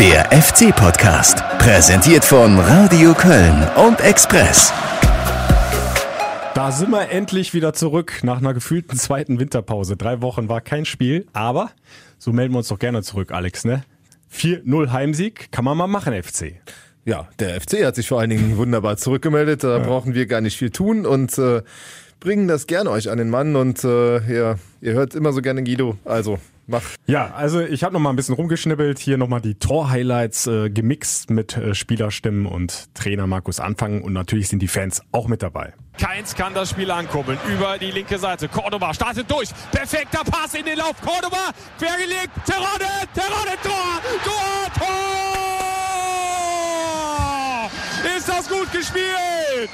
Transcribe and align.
Der 0.00 0.32
FC-Podcast, 0.32 1.46
präsentiert 1.58 2.24
von 2.24 2.58
Radio 2.58 3.12
Köln 3.12 3.68
und 3.86 4.00
Express. 4.00 4.72
Da 6.54 6.72
sind 6.72 6.88
wir 6.88 7.10
endlich 7.10 7.52
wieder 7.52 7.74
zurück 7.74 8.20
nach 8.22 8.38
einer 8.38 8.54
gefühlten 8.54 8.96
zweiten 8.96 9.38
Winterpause. 9.38 9.98
Drei 9.98 10.22
Wochen 10.22 10.48
war 10.48 10.62
kein 10.62 10.86
Spiel, 10.86 11.26
aber 11.34 11.70
so 12.16 12.32
melden 12.32 12.54
wir 12.54 12.58
uns 12.60 12.68
doch 12.68 12.78
gerne 12.78 13.02
zurück, 13.02 13.30
Alex, 13.30 13.66
ne? 13.66 13.84
4-0 14.34 14.90
Heimsieg, 14.90 15.52
kann 15.52 15.66
man 15.66 15.76
mal 15.76 15.86
machen, 15.86 16.14
FC. 16.14 16.54
Ja, 17.04 17.28
der 17.38 17.60
FC 17.60 17.84
hat 17.84 17.94
sich 17.94 18.08
vor 18.08 18.20
allen 18.20 18.30
Dingen 18.30 18.56
wunderbar 18.56 18.96
zurückgemeldet. 18.96 19.64
Da 19.64 19.76
ja. 19.76 19.84
brauchen 19.84 20.14
wir 20.14 20.24
gar 20.24 20.40
nicht 20.40 20.56
viel 20.56 20.70
tun 20.70 21.04
und 21.04 21.36
äh, 21.36 21.60
bringen 22.20 22.48
das 22.48 22.66
gerne 22.66 22.88
euch 22.88 23.10
an 23.10 23.18
den 23.18 23.28
Mann. 23.28 23.54
Und 23.54 23.84
äh, 23.84 24.34
ja, 24.34 24.54
ihr 24.80 24.94
hört 24.94 25.14
immer 25.14 25.34
so 25.34 25.42
gerne 25.42 25.62
Guido. 25.62 25.98
Also 26.06 26.38
Mach. 26.66 26.82
Ja, 27.06 27.32
also 27.34 27.60
ich 27.60 27.82
habe 27.82 27.92
noch 27.94 28.00
mal 28.00 28.10
ein 28.10 28.16
bisschen 28.16 28.34
rumgeschnibbelt, 28.34 28.98
hier 28.98 29.16
noch 29.18 29.28
mal 29.28 29.40
die 29.40 29.56
Tor-Highlights 29.56 30.46
äh, 30.46 30.70
gemixt 30.70 31.30
mit 31.30 31.56
äh, 31.56 31.74
Spielerstimmen 31.74 32.46
und 32.46 32.94
Trainer 32.94 33.26
Markus 33.26 33.58
Anfang 33.60 34.02
und 34.02 34.12
natürlich 34.12 34.48
sind 34.48 34.60
die 34.60 34.68
Fans 34.68 35.02
auch 35.12 35.26
mit 35.26 35.42
dabei. 35.42 35.72
Keins 35.98 36.34
kann 36.34 36.54
das 36.54 36.70
Spiel 36.70 36.90
ankurbeln 36.90 37.38
über 37.52 37.76
die 37.78 37.90
linke 37.90 38.18
Seite. 38.18 38.48
Cordoba 38.48 38.94
startet 38.94 39.30
durch. 39.30 39.50
Perfekter 39.70 40.24
Pass 40.24 40.54
in 40.54 40.64
den 40.64 40.78
Lauf. 40.78 40.94
Cordoba 41.00 41.50
quergelegt. 41.78 42.30
Terrode, 42.46 42.86
Terrode, 43.14 43.58
Tor, 43.62 44.00
Tor, 44.24 44.72
Tor! 44.78 45.20
Ist 48.16 48.28
das 48.28 48.48
gut 48.48 48.72
gespielt? 48.72 49.70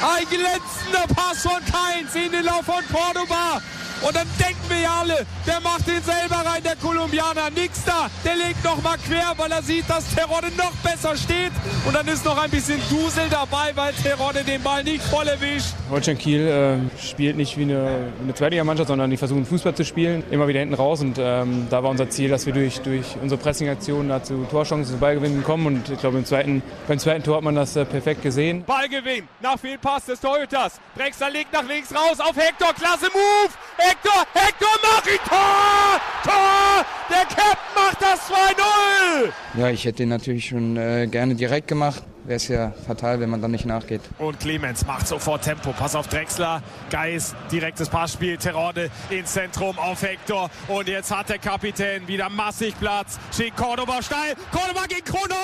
Ein 0.00 0.24
glänzender 0.30 1.06
Pass 1.14 1.42
von 1.42 1.60
Keins 1.70 2.14
in 2.14 2.32
den 2.32 2.44
Lauf 2.44 2.64
von 2.64 2.82
Cordoba. 2.90 3.60
Und 4.02 4.16
dann 4.16 4.26
denken 4.38 4.60
wir 4.68 4.80
ja 4.80 5.00
alle, 5.00 5.26
der 5.46 5.60
macht 5.60 5.86
den 5.86 6.02
selber 6.02 6.36
rein, 6.36 6.62
der 6.62 6.76
Kolumbianer. 6.76 7.50
Nix 7.54 7.84
da. 7.84 8.08
Der 8.24 8.36
legt 8.36 8.64
noch 8.64 8.82
mal 8.82 8.96
quer, 8.96 9.34
weil 9.36 9.52
er 9.52 9.62
sieht, 9.62 9.88
dass 9.88 10.14
Terodde 10.14 10.48
noch 10.56 10.72
besser 10.82 11.16
steht. 11.16 11.52
Und 11.86 11.94
dann 11.94 12.06
ist 12.08 12.24
noch 12.24 12.38
ein 12.42 12.50
bisschen 12.50 12.80
Dusel 12.88 13.28
dabei, 13.30 13.72
weil 13.74 13.92
Terodde 13.92 14.42
den 14.42 14.62
Ball 14.62 14.82
nicht 14.84 15.02
voll 15.04 15.28
erwischt. 15.28 15.74
Holstein 15.90 16.16
Kiel 16.16 16.46
äh, 16.46 17.00
spielt 17.02 17.36
nicht 17.36 17.58
wie 17.58 17.62
eine, 17.62 18.12
eine 18.22 18.34
Zweitligamannschaft, 18.34 18.88
sondern 18.88 19.10
die 19.10 19.16
versuchen 19.16 19.44
Fußball 19.44 19.74
zu 19.74 19.84
spielen. 19.84 20.22
Immer 20.30 20.48
wieder 20.48 20.60
hinten 20.60 20.74
raus. 20.74 21.00
Und 21.00 21.18
ähm, 21.18 21.66
da 21.68 21.82
war 21.82 21.90
unser 21.90 22.08
Ziel, 22.08 22.30
dass 22.30 22.46
wir 22.46 22.54
durch, 22.54 22.80
durch 22.80 23.16
unsere 23.20 23.40
Pressing-Aktionen 23.40 24.08
dazu 24.08 24.46
Torchancen 24.50 24.94
zu 24.94 24.98
Ballgewinnen 24.98 25.44
kommen. 25.44 25.66
Und 25.66 25.90
ich 25.90 25.98
glaube, 25.98 26.18
im 26.18 26.24
zweiten, 26.24 26.62
beim 26.88 26.98
zweiten 26.98 27.22
Tor 27.22 27.36
hat 27.36 27.44
man 27.44 27.54
das 27.54 27.76
äh, 27.76 27.84
perfekt 27.84 28.22
gesehen. 28.22 28.64
Ballgewinn 28.64 29.28
nach 29.40 29.58
Fehlpass 29.58 30.06
des 30.06 30.20
Torhüters. 30.20 30.80
Drexler 30.96 31.30
legt 31.30 31.52
nach 31.52 31.66
links 31.66 31.94
raus 31.94 32.18
auf 32.18 32.36
Hector. 32.36 32.72
Klasse 32.74 33.10
Move. 33.12 33.52
Hector, 33.90 34.24
Hector 34.34 34.68
macht 34.82 35.06
ihn 35.08 35.18
Tor! 35.28 36.00
Tor! 36.22 36.84
Der 37.10 37.24
Captain 37.24 37.74
macht 37.74 38.00
das 38.00 38.20
2-0! 38.30 39.32
Ja, 39.58 39.68
ich 39.68 39.84
hätte 39.84 40.04
ihn 40.04 40.10
natürlich 40.10 40.46
schon 40.46 40.76
äh, 40.76 41.08
gerne 41.10 41.34
direkt 41.34 41.66
gemacht. 41.66 42.04
Wäre 42.22 42.36
es 42.36 42.46
ja 42.46 42.72
fatal, 42.86 43.18
wenn 43.18 43.30
man 43.30 43.42
dann 43.42 43.50
nicht 43.50 43.66
nachgeht. 43.66 44.02
Und 44.18 44.38
Clemens 44.38 44.86
macht 44.86 45.08
sofort 45.08 45.42
Tempo. 45.42 45.72
Pass 45.72 45.96
auf 45.96 46.06
Drexler. 46.06 46.62
Geis, 46.90 47.34
direktes 47.50 47.88
Passspiel. 47.88 48.36
Terode 48.36 48.90
ins 49.08 49.32
Zentrum 49.32 49.76
auf 49.76 50.02
Hector. 50.02 50.50
Und 50.68 50.86
jetzt 50.86 51.10
hat 51.10 51.28
der 51.28 51.38
Kapitän 51.38 52.06
wieder 52.06 52.28
massig 52.28 52.74
Platz. 52.78 53.18
Schickt 53.36 53.56
Cordoba 53.56 54.00
steil. 54.02 54.36
Cordoba 54.52 54.86
gegen 54.86 55.04
Krono. 55.04 55.34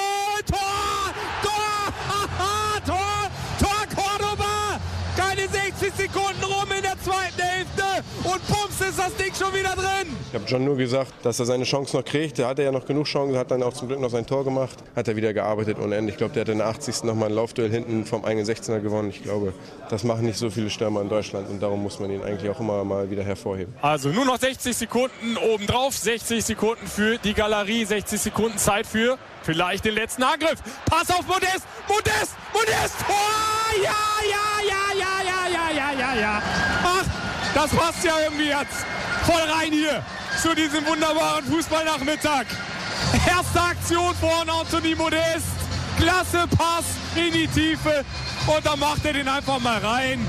Tor! 0.48 1.12
Tor! 1.42 1.92
Tor! 2.86 3.30
Tor 3.58 3.86
Cordoba! 3.96 4.78
Keine 5.16 5.48
60 5.48 5.92
Sekunden 5.94 6.44
rum 6.44 6.70
in 6.76 6.82
der 6.82 6.96
zweiten 7.00 7.42
Hälfte 7.42 7.85
und 8.26 8.46
bums 8.48 8.80
ist 8.80 8.98
das 8.98 9.14
Ding 9.16 9.32
schon 9.34 9.52
wieder 9.54 9.74
drin. 9.74 10.08
Ich 10.28 10.34
habe 10.34 10.44
John 10.46 10.64
nur 10.64 10.76
gesagt, 10.76 11.12
dass 11.22 11.38
er 11.38 11.46
seine 11.46 11.64
Chance 11.64 11.96
noch 11.96 12.04
kriegt. 12.04 12.38
Der 12.38 12.48
hatte 12.48 12.62
ja 12.62 12.72
noch 12.72 12.84
genug 12.84 13.06
Chancen, 13.06 13.36
hat 13.36 13.50
dann 13.50 13.62
auch 13.62 13.72
zum 13.72 13.88
Glück 13.88 14.00
noch 14.00 14.10
sein 14.10 14.26
Tor 14.26 14.44
gemacht. 14.44 14.76
Hat 14.94 15.08
er 15.08 15.16
wieder 15.16 15.32
gearbeitet 15.32 15.78
ohne 15.80 15.96
Ende. 15.96 16.10
Ich 16.12 16.18
glaube, 16.18 16.34
der 16.34 16.42
hat 16.42 16.48
in 16.48 16.58
der 16.58 16.66
80. 16.66 17.04
nochmal 17.04 17.28
ein 17.28 17.34
Laufduell 17.34 17.70
hinten 17.70 18.04
vom 18.04 18.24
eigenen 18.24 18.46
16er 18.46 18.80
gewonnen. 18.80 19.10
Ich 19.10 19.22
glaube, 19.22 19.54
das 19.88 20.04
machen 20.04 20.24
nicht 20.26 20.38
so 20.38 20.50
viele 20.50 20.70
Stürmer 20.70 21.00
in 21.00 21.08
Deutschland 21.08 21.48
und 21.48 21.62
darum 21.62 21.82
muss 21.82 22.00
man 22.00 22.10
ihn 22.10 22.22
eigentlich 22.22 22.50
auch 22.50 22.60
immer 22.60 22.84
mal 22.84 23.10
wieder 23.10 23.22
hervorheben. 23.22 23.74
Also 23.80 24.08
nur 24.08 24.24
noch 24.24 24.38
60 24.38 24.76
Sekunden 24.76 25.36
obendrauf, 25.36 25.96
60 25.96 26.44
Sekunden 26.44 26.86
für 26.86 27.18
die 27.18 27.34
Galerie, 27.34 27.84
60 27.84 28.20
Sekunden 28.20 28.58
Zeit 28.58 28.86
für 28.86 29.18
vielleicht 29.42 29.84
den 29.84 29.94
letzten 29.94 30.22
Angriff. 30.24 30.60
Pass 30.90 31.10
auf 31.10 31.26
Modest, 31.26 31.64
Modest, 31.88 32.34
Modest, 32.52 32.94
Tor! 33.06 33.16
Ja, 33.82 33.90
ja, 34.28 34.68
ja, 34.68 34.98
ja, 34.98 35.22
ja, 35.24 35.48
ja, 35.52 35.70
ja, 35.70 36.14
ja, 36.14 36.20
ja. 36.20 36.42
Ach, 36.82 37.25
das 37.56 37.70
passt 37.70 38.04
ja 38.04 38.12
irgendwie 38.22 38.48
jetzt 38.48 38.84
voll 39.24 39.50
rein 39.50 39.72
hier 39.72 40.04
zu 40.42 40.54
diesem 40.54 40.84
wunderbaren 40.86 41.42
Fußballnachmittag. 41.46 42.44
Erste 43.26 43.60
Aktion 43.60 44.14
von 44.16 44.48
Anthony 44.50 44.94
Modest. 44.94 45.56
Klasse 45.98 46.46
Pass 46.48 46.84
in 47.14 47.32
die 47.32 47.48
Tiefe. 47.48 48.04
Und 48.46 48.66
dann 48.66 48.78
macht 48.78 49.06
er 49.06 49.14
den 49.14 49.26
einfach 49.26 49.58
mal 49.58 49.78
rein. 49.78 50.26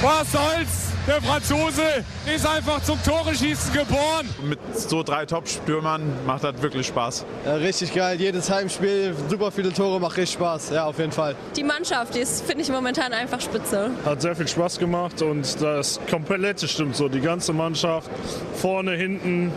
Was 0.00 0.30
soll's? 0.30 0.85
Der 1.06 1.22
Franzose 1.22 1.82
ist 2.34 2.44
einfach 2.44 2.82
zum 2.82 3.00
Tore-Schießen 3.00 3.72
geboren. 3.72 4.28
Mit 4.42 4.58
so 4.76 5.04
drei 5.04 5.24
Top-Stürmern 5.24 6.02
macht 6.26 6.42
das 6.42 6.60
wirklich 6.60 6.88
Spaß. 6.88 7.24
Ja, 7.44 7.54
richtig 7.54 7.94
geil. 7.94 8.20
Jedes 8.20 8.50
Heimspiel, 8.50 9.14
super 9.28 9.52
viele 9.52 9.72
Tore, 9.72 10.00
macht 10.00 10.16
richtig 10.16 10.34
Spaß. 10.34 10.70
Ja, 10.70 10.86
auf 10.86 10.98
jeden 10.98 11.12
Fall. 11.12 11.36
Die 11.54 11.62
Mannschaft, 11.62 12.16
die 12.16 12.18
ist, 12.18 12.44
finde 12.44 12.62
ich, 12.62 12.70
momentan 12.70 13.12
einfach 13.12 13.40
spitze. 13.40 13.92
Hat 14.04 14.20
sehr 14.20 14.34
viel 14.34 14.48
Spaß 14.48 14.80
gemacht 14.80 15.22
und 15.22 15.62
das 15.62 16.00
Komplette 16.10 16.66
stimmt 16.66 16.96
so. 16.96 17.08
Die 17.08 17.20
ganze 17.20 17.52
Mannschaft, 17.52 18.10
vorne, 18.56 18.90
hinten. 18.96 19.52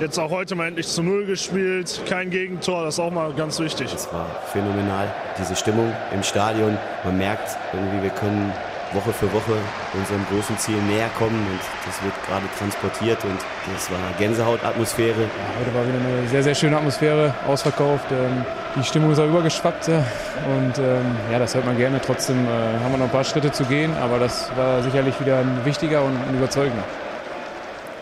Jetzt 0.00 0.18
auch 0.18 0.30
heute 0.30 0.54
mal 0.54 0.68
endlich 0.68 0.88
zu 0.88 1.02
Null 1.02 1.24
gespielt. 1.24 2.02
Kein 2.06 2.28
Gegentor, 2.28 2.84
das 2.84 2.96
ist 2.96 3.00
auch 3.00 3.10
mal 3.12 3.32
ganz 3.32 3.58
wichtig. 3.58 3.90
Es 3.94 4.12
war 4.12 4.26
phänomenal, 4.52 5.10
diese 5.38 5.56
Stimmung 5.56 5.90
im 6.12 6.22
Stadion. 6.22 6.76
Man 7.04 7.16
merkt 7.16 7.56
irgendwie, 7.72 8.02
wir 8.02 8.10
können 8.10 8.52
Woche 8.94 9.12
für 9.12 9.32
Woche 9.32 9.56
unserem 9.92 10.24
großen 10.30 10.56
Ziel 10.58 10.76
näher 10.88 11.10
kommen 11.18 11.46
und 11.50 11.60
das 11.86 12.02
wird 12.02 12.14
gerade 12.26 12.44
transportiert 12.58 13.24
und 13.24 13.38
das 13.72 13.90
war 13.90 13.98
Gänsehautatmosphäre. 14.18 15.22
Ja, 15.22 15.60
heute 15.60 15.74
war 15.74 15.86
wieder 15.86 15.98
eine 15.98 16.28
sehr, 16.28 16.42
sehr 16.42 16.54
schöne 16.54 16.76
Atmosphäre, 16.76 17.34
ausverkauft. 17.46 18.10
Ähm, 18.12 18.44
die 18.76 18.84
Stimmung 18.84 19.12
ist 19.12 19.18
auch 19.18 19.26
übergeschwappt 19.26 19.88
und 19.88 20.78
ähm, 20.78 21.16
ja, 21.30 21.38
das 21.38 21.54
hört 21.54 21.66
man 21.66 21.76
gerne. 21.76 22.00
Trotzdem 22.00 22.46
äh, 22.46 22.50
haben 22.82 22.92
wir 22.92 22.98
noch 22.98 23.06
ein 23.06 23.10
paar 23.10 23.24
Schritte 23.24 23.52
zu 23.52 23.64
gehen, 23.64 23.92
aber 23.96 24.18
das 24.18 24.50
war 24.56 24.82
sicherlich 24.82 25.18
wieder 25.20 25.38
ein 25.38 25.64
wichtiger 25.64 26.02
und 26.02 26.16
ein 26.16 26.36
überzeugender. 26.36 26.84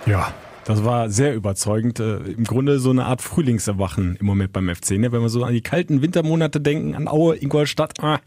Ja, 0.07 0.29
das 0.65 0.85
war 0.85 1.11
sehr 1.11 1.35
überzeugend. 1.35 1.99
Äh, 2.01 2.19
Im 2.19 2.45
Grunde 2.45 2.79
so 2.79 2.91
eine 2.91 3.07
Art 3.07 3.23
Frühlingserwachen 3.23 4.17
im 4.17 4.27
Moment 4.27 4.53
beim 4.53 4.73
FC. 4.75 4.93
Ne? 4.93 5.13
Wenn 5.13 5.23
wir 5.23 5.29
so 5.29 5.45
an 5.45 5.53
die 5.53 5.61
kalten 5.61 6.03
Wintermonate 6.03 6.61
denken, 6.61 6.95
an 6.95 7.09
Aue, 7.09 7.37
Ingolstadt. 7.37 8.01
Ah, 8.01 8.21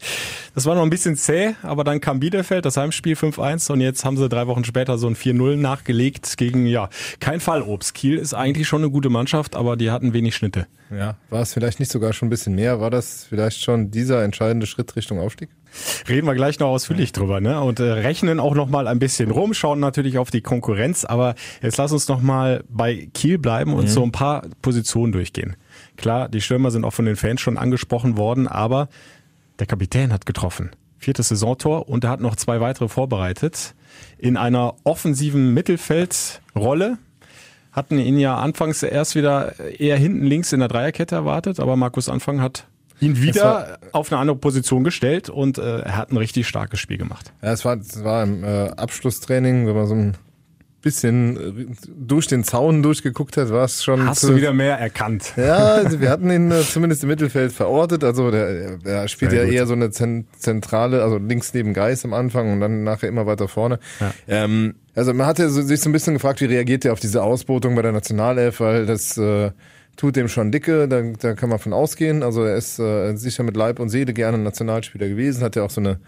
das 0.54 0.66
war 0.66 0.74
noch 0.74 0.82
ein 0.82 0.90
bisschen 0.90 1.16
zäh, 1.16 1.54
aber 1.62 1.84
dann 1.84 2.00
kam 2.00 2.20
Bielefeld, 2.20 2.64
das 2.64 2.76
Heimspiel 2.76 3.14
5-1 3.14 3.72
und 3.72 3.80
jetzt 3.80 4.04
haben 4.04 4.16
sie 4.16 4.28
drei 4.28 4.46
Wochen 4.46 4.64
später 4.64 4.98
so 4.98 5.06
ein 5.06 5.16
4-0 5.16 5.56
nachgelegt 5.56 6.36
gegen, 6.36 6.66
ja, 6.66 6.88
kein 7.20 7.40
Fallobst. 7.40 7.94
Kiel 7.94 8.16
ist 8.16 8.34
eigentlich 8.34 8.68
schon 8.68 8.82
eine 8.82 8.90
gute 8.90 9.08
Mannschaft, 9.08 9.56
aber 9.56 9.76
die 9.76 9.90
hatten 9.90 10.12
wenig 10.12 10.36
Schnitte. 10.36 10.66
Ja, 10.90 11.16
war 11.30 11.42
es 11.42 11.52
vielleicht 11.52 11.80
nicht 11.80 11.90
sogar 11.90 12.12
schon 12.12 12.26
ein 12.28 12.30
bisschen 12.30 12.54
mehr? 12.54 12.80
War 12.80 12.90
das 12.90 13.26
vielleicht 13.28 13.62
schon 13.62 13.90
dieser 13.90 14.22
entscheidende 14.22 14.66
Schritt 14.66 14.94
Richtung 14.96 15.18
Aufstieg? 15.18 15.48
Reden 16.08 16.26
wir 16.26 16.34
gleich 16.34 16.58
noch 16.58 16.68
ausführlich 16.68 17.12
drüber, 17.12 17.40
ne? 17.40 17.60
Und 17.60 17.80
äh, 17.80 17.84
rechnen 17.84 18.40
auch 18.40 18.54
noch 18.54 18.68
mal 18.68 18.88
ein 18.88 18.98
bisschen 18.98 19.30
rum, 19.30 19.54
schauen 19.54 19.80
natürlich 19.80 20.18
auf 20.18 20.30
die 20.30 20.40
Konkurrenz, 20.40 21.04
aber 21.04 21.34
jetzt 21.62 21.76
lass 21.76 21.92
uns 21.92 22.08
noch 22.08 22.20
mal 22.20 22.64
bei 22.68 23.08
Kiel 23.14 23.38
bleiben 23.38 23.74
und 23.74 23.84
mhm. 23.84 23.88
so 23.88 24.02
ein 24.02 24.12
paar 24.12 24.42
Positionen 24.62 25.12
durchgehen. 25.12 25.56
Klar, 25.96 26.28
die 26.28 26.40
Stürmer 26.40 26.70
sind 26.70 26.84
auch 26.84 26.92
von 26.92 27.04
den 27.04 27.16
Fans 27.16 27.40
schon 27.40 27.58
angesprochen 27.58 28.16
worden, 28.16 28.46
aber 28.48 28.88
der 29.58 29.66
Kapitän 29.66 30.12
hat 30.12 30.26
getroffen. 30.26 30.70
Viertes 30.98 31.28
Saisontor 31.28 31.88
und 31.88 32.04
er 32.04 32.10
hat 32.10 32.20
noch 32.20 32.36
zwei 32.36 32.60
weitere 32.60 32.88
vorbereitet. 32.88 33.74
In 34.18 34.36
einer 34.36 34.74
offensiven 34.84 35.52
Mittelfeldrolle 35.54 36.98
hatten 37.72 37.98
ihn 37.98 38.18
ja 38.18 38.36
anfangs 38.38 38.82
erst 38.82 39.14
wieder 39.14 39.52
eher 39.78 39.98
hinten 39.98 40.24
links 40.24 40.52
in 40.52 40.60
der 40.60 40.68
Dreierkette 40.68 41.14
erwartet, 41.14 41.60
aber 41.60 41.76
Markus 41.76 42.08
Anfang 42.08 42.40
hat 42.40 42.66
ihn 43.00 43.20
wieder 43.20 43.78
auf 43.92 44.10
eine 44.10 44.20
andere 44.20 44.36
Position 44.36 44.84
gestellt 44.84 45.28
und 45.28 45.58
äh, 45.58 45.80
er 45.80 45.96
hat 45.96 46.12
ein 46.12 46.16
richtig 46.16 46.48
starkes 46.48 46.80
Spiel 46.80 46.98
gemacht. 46.98 47.32
Ja, 47.42 47.52
es 47.52 47.64
war, 47.64 47.76
es 47.76 48.02
war 48.02 48.22
im 48.22 48.44
äh, 48.44 48.68
Abschlusstraining, 48.70 49.66
wenn 49.66 49.74
man 49.74 49.86
so 49.86 49.94
ein 49.94 50.16
bisschen 50.86 51.36
äh, 51.36 51.74
durch 51.98 52.28
den 52.28 52.44
Zaun 52.44 52.82
durchgeguckt 52.82 53.36
hat, 53.36 53.50
war 53.50 53.64
es 53.64 53.82
schon. 53.82 54.06
Hast 54.06 54.22
du 54.22 54.36
wieder 54.36 54.52
mehr 54.52 54.78
erkannt? 54.78 55.32
Ja, 55.36 55.56
also 55.56 56.00
wir 56.00 56.10
hatten 56.10 56.30
ihn 56.30 56.52
äh, 56.52 56.62
zumindest 56.62 57.02
im 57.02 57.08
Mittelfeld 57.08 57.52
verortet. 57.52 58.04
Also 58.04 58.30
der, 58.30 58.78
der 58.78 59.08
spielt 59.08 59.32
Sehr 59.32 59.40
ja 59.40 59.46
gut. 59.46 59.54
eher 59.54 59.66
so 59.66 59.72
eine 59.72 59.90
zentrale, 59.90 61.02
also 61.02 61.18
links 61.18 61.52
neben 61.54 61.74
Geist 61.74 62.04
am 62.04 62.14
Anfang 62.14 62.52
und 62.52 62.60
dann 62.60 62.84
nachher 62.84 63.08
immer 63.08 63.26
weiter 63.26 63.48
vorne. 63.48 63.80
Ja. 63.98 64.12
Ähm, 64.28 64.76
also 64.94 65.12
man 65.12 65.26
hatte 65.26 65.50
sich 65.50 65.80
so 65.80 65.90
ein 65.90 65.92
bisschen 65.92 66.14
gefragt, 66.14 66.40
wie 66.40 66.46
reagiert 66.46 66.84
er 66.84 66.92
auf 66.92 67.00
diese 67.00 67.22
Ausbotung 67.22 67.74
bei 67.74 67.82
der 67.82 67.92
Nationalelf, 67.92 68.60
weil 68.60 68.86
das 68.86 69.18
äh, 69.18 69.50
tut 69.96 70.16
dem 70.16 70.28
schon 70.28 70.52
dicke, 70.52 70.88
da, 70.88 71.02
da 71.02 71.34
kann 71.34 71.48
man 71.48 71.58
von 71.58 71.72
ausgehen. 71.72 72.22
Also 72.22 72.44
er 72.44 72.56
ist 72.56 72.78
äh, 72.78 73.14
sicher 73.16 73.42
mit 73.42 73.56
Leib 73.56 73.80
und 73.80 73.88
Seele 73.88 74.12
gerne 74.12 74.38
Nationalspieler 74.38 75.08
gewesen, 75.08 75.42
hat 75.42 75.56
ja 75.56 75.62
auch 75.62 75.70
so 75.70 75.80
eine 75.80 75.98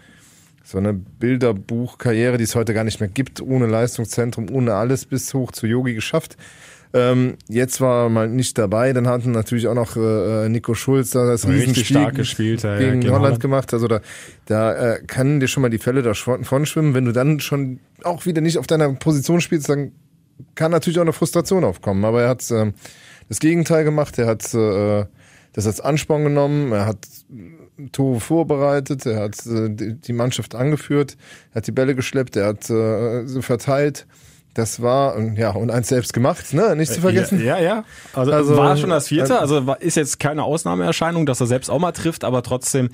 so 0.63 0.77
eine 0.77 0.93
Bilderbuchkarriere, 0.93 2.37
die 2.37 2.43
es 2.43 2.53
heute 2.53 2.75
gar 2.75 2.83
nicht 2.83 2.99
mehr 2.99 3.09
gibt, 3.09 3.41
ohne 3.41 3.65
Leistungszentrum, 3.65 4.51
ohne 4.51 4.75
alles 4.75 5.05
bis 5.05 5.33
hoch 5.33 5.51
zu 5.51 5.65
Yogi 5.65 5.95
geschafft. 5.95 6.37
Ähm, 6.91 7.37
jetzt 7.47 7.81
war 7.81 8.05
er 8.05 8.09
mal 8.09 8.27
nicht 8.27 8.57
dabei. 8.57 8.93
Dann 8.93 9.07
hatten 9.07 9.31
natürlich 9.31 9.67
auch 9.67 9.75
noch 9.75 9.95
äh, 9.95 10.49
Nico 10.49 10.73
Schulz 10.73 11.11
da 11.11 11.27
das 11.27 11.47
Richtig 11.47 11.87
stark 11.87 12.15
gespielt 12.15 12.63
ja, 12.63 12.77
gegen, 12.77 13.01
gegen 13.01 13.11
Holland, 13.11 13.25
Holland. 13.25 13.39
gemacht. 13.41 13.73
Also 13.73 13.87
da, 13.87 14.01
da 14.45 14.95
äh, 14.95 15.01
kann 15.05 15.39
dir 15.39 15.47
schon 15.47 15.61
mal 15.61 15.69
die 15.69 15.77
Fälle 15.77 16.01
davon 16.01 16.65
schwimmen. 16.65 16.93
Wenn 16.93 17.05
du 17.05 17.11
dann 17.11 17.39
schon 17.39 17.79
auch 18.03 18.25
wieder 18.25 18.41
nicht 18.41 18.57
auf 18.57 18.65
deiner 18.65 18.91
Position 18.93 19.41
spielst, 19.41 19.69
dann 19.69 19.91
kann 20.55 20.71
natürlich 20.71 20.97
auch 20.97 21.03
eine 21.03 21.13
Frustration 21.13 21.63
aufkommen. 21.63 22.03
Aber 22.05 22.23
er 22.23 22.29
hat 22.29 22.49
äh, 22.49 22.71
das 23.29 23.39
Gegenteil 23.39 23.83
gemacht. 23.83 24.17
Er 24.17 24.27
hat 24.27 24.53
äh, 24.53 25.05
das 25.53 25.67
als 25.67 25.79
Ansporn 25.79 26.23
genommen. 26.23 26.71
Er 26.71 26.85
hat 26.85 27.07
Tore 27.91 28.19
vorbereitet. 28.19 29.05
Er 29.05 29.21
hat 29.21 29.45
äh, 29.45 29.69
die 29.69 29.93
die 29.95 30.13
Mannschaft 30.13 30.55
angeführt. 30.55 31.15
Er 31.51 31.55
hat 31.55 31.67
die 31.67 31.71
Bälle 31.71 31.95
geschleppt. 31.95 32.35
Er 32.35 32.47
hat 32.47 32.69
äh, 32.69 33.25
sie 33.25 33.41
verteilt. 33.41 34.07
Das 34.55 34.81
war, 34.81 35.17
ja, 35.35 35.51
und 35.51 35.69
eins 35.71 35.87
selbst 35.89 36.11
gemacht, 36.11 36.53
ne? 36.53 36.75
Nicht 36.75 36.91
zu 36.91 37.01
vergessen. 37.01 37.39
Ja, 37.39 37.57
ja. 37.57 37.63
ja. 37.63 37.83
Also, 38.13 38.31
Also, 38.31 38.57
war 38.57 38.75
schon 38.77 38.89
das 38.89 39.07
vierte. 39.07 39.33
äh, 39.33 39.37
Also 39.37 39.73
ist 39.79 39.95
jetzt 39.95 40.19
keine 40.19 40.43
Ausnahmeerscheinung, 40.43 41.25
dass 41.25 41.39
er 41.39 41.47
selbst 41.47 41.69
auch 41.69 41.79
mal 41.79 41.91
trifft, 41.91 42.23
aber 42.23 42.41
trotzdem, 42.43 42.89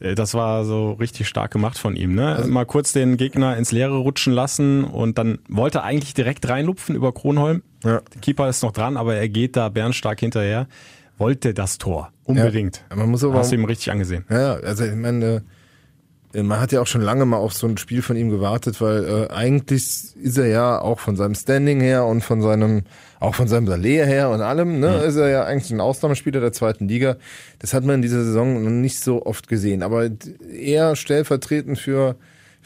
äh, 0.00 0.14
das 0.14 0.34
war 0.34 0.64
so 0.64 0.92
richtig 0.92 1.28
stark 1.28 1.52
gemacht 1.52 1.78
von 1.78 1.94
ihm. 1.96 2.14
Ne? 2.14 2.34
Also 2.36 2.50
mal 2.50 2.66
kurz 2.66 2.92
den 2.92 3.16
Gegner 3.16 3.56
ins 3.56 3.72
Leere 3.72 3.96
rutschen 3.96 4.32
lassen 4.32 4.84
und 4.84 5.16
dann 5.16 5.38
wollte 5.48 5.78
er 5.78 5.84
eigentlich 5.84 6.12
direkt 6.12 6.48
reinlupfen 6.48 6.96
über 6.96 7.12
Kronholm. 7.12 7.62
Ja. 7.84 8.00
Der 8.12 8.20
Keeper 8.20 8.48
ist 8.48 8.62
noch 8.62 8.72
dran, 8.72 8.96
aber 8.96 9.14
er 9.14 9.28
geht 9.28 9.56
da 9.56 9.68
bärenstark 9.68 10.18
hinterher. 10.20 10.66
Wollte 11.18 11.54
das 11.54 11.78
Tor. 11.78 12.10
Unbedingt. 12.24 12.82
Ja, 12.90 12.96
man 12.96 13.08
muss 13.10 13.24
aber 13.24 13.34
Hast 13.38 13.52
du 13.52 13.54
ihm 13.56 13.64
richtig 13.64 13.90
angesehen. 13.90 14.26
Ja, 14.28 14.54
also 14.56 14.84
ich 14.84 14.94
meine, 14.94 15.24
äh, 15.36 15.40
man 16.42 16.60
hat 16.60 16.72
ja 16.72 16.80
auch 16.80 16.86
schon 16.86 17.00
lange 17.00 17.24
mal 17.24 17.36
auf 17.36 17.52
so 17.52 17.66
ein 17.66 17.76
Spiel 17.76 18.02
von 18.02 18.16
ihm 18.16 18.30
gewartet, 18.30 18.80
weil 18.80 19.04
äh, 19.04 19.32
eigentlich 19.32 20.14
ist 20.16 20.38
er 20.38 20.46
ja 20.46 20.80
auch 20.80 21.00
von 21.00 21.16
seinem 21.16 21.34
Standing 21.34 21.80
her 21.80 22.04
und 22.04 22.22
von 22.22 22.42
seinem, 22.42 22.82
auch 23.20 23.34
von 23.34 23.48
seinem 23.48 23.66
Salär 23.66 24.06
her 24.06 24.30
und 24.30 24.40
allem, 24.40 24.80
ne, 24.80 24.98
ist 25.04 25.16
er 25.16 25.28
ja 25.28 25.44
eigentlich 25.44 25.70
ein 25.70 25.80
Ausnahmespieler 25.80 26.40
der 26.40 26.52
zweiten 26.52 26.88
Liga. 26.88 27.16
Das 27.58 27.74
hat 27.74 27.84
man 27.84 27.96
in 27.96 28.02
dieser 28.02 28.24
Saison 28.24 28.62
noch 28.62 28.70
nicht 28.70 29.00
so 29.00 29.24
oft 29.24 29.48
gesehen. 29.48 29.82
Aber 29.82 30.10
eher 30.52 30.96
stellvertretend 30.96 31.78
für 31.78 32.16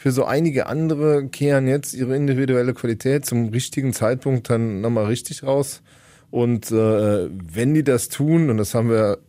für 0.01 0.11
so 0.11 0.25
einige 0.25 0.65
andere 0.65 1.27
kehren 1.27 1.67
jetzt 1.67 1.93
ihre 1.93 2.15
individuelle 2.15 2.73
Qualität 2.73 3.23
zum 3.23 3.49
richtigen 3.49 3.93
Zeitpunkt 3.93 4.49
dann 4.49 4.81
nochmal 4.81 5.05
richtig 5.05 5.43
raus. 5.43 5.83
Und 6.31 6.71
äh, 6.71 7.29
wenn 7.29 7.75
die 7.75 7.83
das 7.83 8.09
tun, 8.09 8.49
und 8.49 8.57
das 8.57 8.73
haben 8.73 8.89
wir 8.89 9.19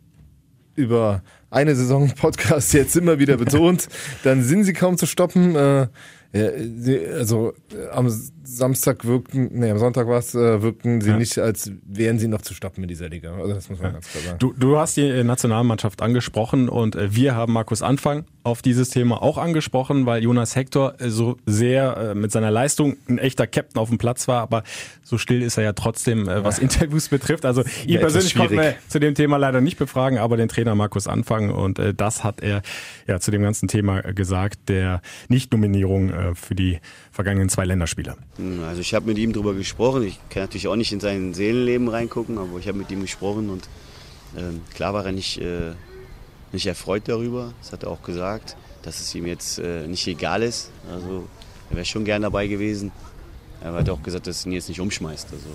über 0.75 1.23
eine 1.52 1.76
Saison 1.76 2.10
Podcast 2.10 2.72
jetzt 2.72 2.96
immer 2.96 3.19
wieder 3.19 3.37
betont, 3.37 3.88
dann 4.25 4.43
sind 4.43 4.64
sie 4.64 4.72
kaum 4.72 4.96
zu 4.96 5.06
stoppen. 5.06 5.54
Äh, 5.54 5.87
also 7.14 7.52
äh, 7.72 7.88
am 7.90 8.08
Samstag 8.44 9.05
wirkten, 9.05 9.50
nee, 9.53 9.71
am 9.71 9.79
Sonntag 9.79 10.09
war 10.09 10.19
es, 10.19 10.35
äh, 10.35 10.62
wirkten 10.62 11.00
sie 11.00 11.11
Ja. 11.11 11.17
nicht, 11.17 11.39
als 11.39 11.71
wären 11.87 12.19
sie 12.19 12.29
noch 12.29 12.43
zu 12.43 12.55
stoppen 12.55 12.83
in 12.83 12.89
dieser 12.89 13.09
Liga. 13.09 13.35
Also 13.35 13.55
das 13.55 13.69
muss 13.69 13.81
man 13.81 13.93
ganz 13.93 14.09
klar 14.09 14.23
sagen. 14.25 14.39
Du, 14.39 14.53
du 14.53 14.77
hast 14.79 14.97
die 14.97 15.03
äh, 15.09 15.23
Nationalmannschaft 15.25 16.03
angesprochen 16.03 16.69
und 16.69 16.97
äh, 16.97 17.15
wir 17.15 17.35
haben 17.35 17.53
Markus 17.53 17.83
Anfang 17.83 18.25
auf 18.44 18.61
dieses 18.61 18.91
Thema 18.91 19.23
auch 19.23 19.39
angesprochen, 19.39 20.06
weil 20.06 20.23
Jonas 20.23 20.56
Hector 20.56 21.00
äh, 21.00 21.09
so 21.11 21.37
sehr 21.47 22.15
mit 22.15 22.33
seiner 22.33 22.50
Leistung 22.50 22.97
ein 23.09 23.19
echter 23.19 23.47
Captain 23.47 23.81
auf 23.81 23.89
dem 23.89 23.99
Platz 23.99 24.27
war, 24.27 24.43
aber 24.43 24.65
so 25.05 25.19
still 25.19 25.43
ist 25.43 25.56
er 25.59 25.65
ja 25.65 25.73
trotzdem, 25.73 26.27
was 26.27 26.59
Interviews 26.59 27.09
betrifft. 27.09 27.45
Also 27.45 27.62
ihn 27.87 27.95
Ja, 27.95 28.00
persönlich 28.00 28.35
konnten 28.35 28.56
wir 28.56 28.75
zu 28.88 28.99
dem 28.99 29.15
Thema 29.15 29.37
leider 29.37 29.61
nicht 29.61 29.79
befragen, 29.79 30.19
aber 30.19 30.37
den 30.37 30.49
Trainer 30.49 30.75
Markus 30.75 31.06
Anfang 31.06 31.50
und 31.50 31.81
das 31.97 32.25
hat 32.25 32.41
er 32.41 32.62
ja 33.06 33.21
zu 33.21 33.31
dem 33.31 33.43
ganzen 33.43 33.69
Thema 33.69 34.00
gesagt, 34.03 34.69
der 34.69 35.00
Nicht-Nominierung 35.29 36.35
für 36.35 36.55
die 36.55 36.81
vergangenen 37.11 37.49
zwei 37.49 37.65
Länderspiele. 37.65 38.17
Also 38.38 38.81
ich 38.81 38.94
habe 38.94 39.06
mit 39.06 39.19
ihm 39.19 39.32
drüber 39.32 39.55
gesprochen. 39.55 40.05
Ich 40.05 40.19
kann 40.31 40.44
natürlich 40.44 40.67
auch 40.69 40.76
nicht 40.76 40.93
in 40.93 41.00
sein 41.00 41.34
Seelenleben 41.34 41.88
reingucken, 41.88 42.38
aber 42.38 42.58
ich 42.58 42.67
habe 42.67 42.79
mit 42.79 42.90
ihm 42.90 43.02
gesprochen 43.02 43.50
und 43.50 43.69
ähm, 44.37 44.62
klar 44.75 44.94
war 44.94 45.05
er 45.05 45.12
nicht, 45.12 45.38
äh, 45.38 45.73
nicht 46.52 46.67
erfreut 46.67 47.02
darüber. 47.06 47.52
Das 47.61 47.73
hat 47.73 47.82
er 47.82 47.90
auch 47.90 48.02
gesagt, 48.02 48.56
dass 48.82 49.00
es 49.00 49.14
ihm 49.14 49.26
jetzt 49.26 49.58
äh, 49.58 49.87
nicht 49.87 50.06
egal 50.06 50.43
ist. 50.43 50.70
Also 50.90 51.29
er 51.70 51.76
wäre 51.76 51.84
schon 51.84 52.05
gern 52.05 52.23
dabei 52.23 52.46
gewesen. 52.46 52.90
Er 53.61 53.75
hat 53.75 53.88
auch 53.90 54.02
gesagt, 54.02 54.26
dass 54.26 54.38
es 54.38 54.46
ihn 54.46 54.52
jetzt 54.52 54.69
nicht 54.69 54.81
umschmeißt. 54.81 55.28
Also 55.32 55.46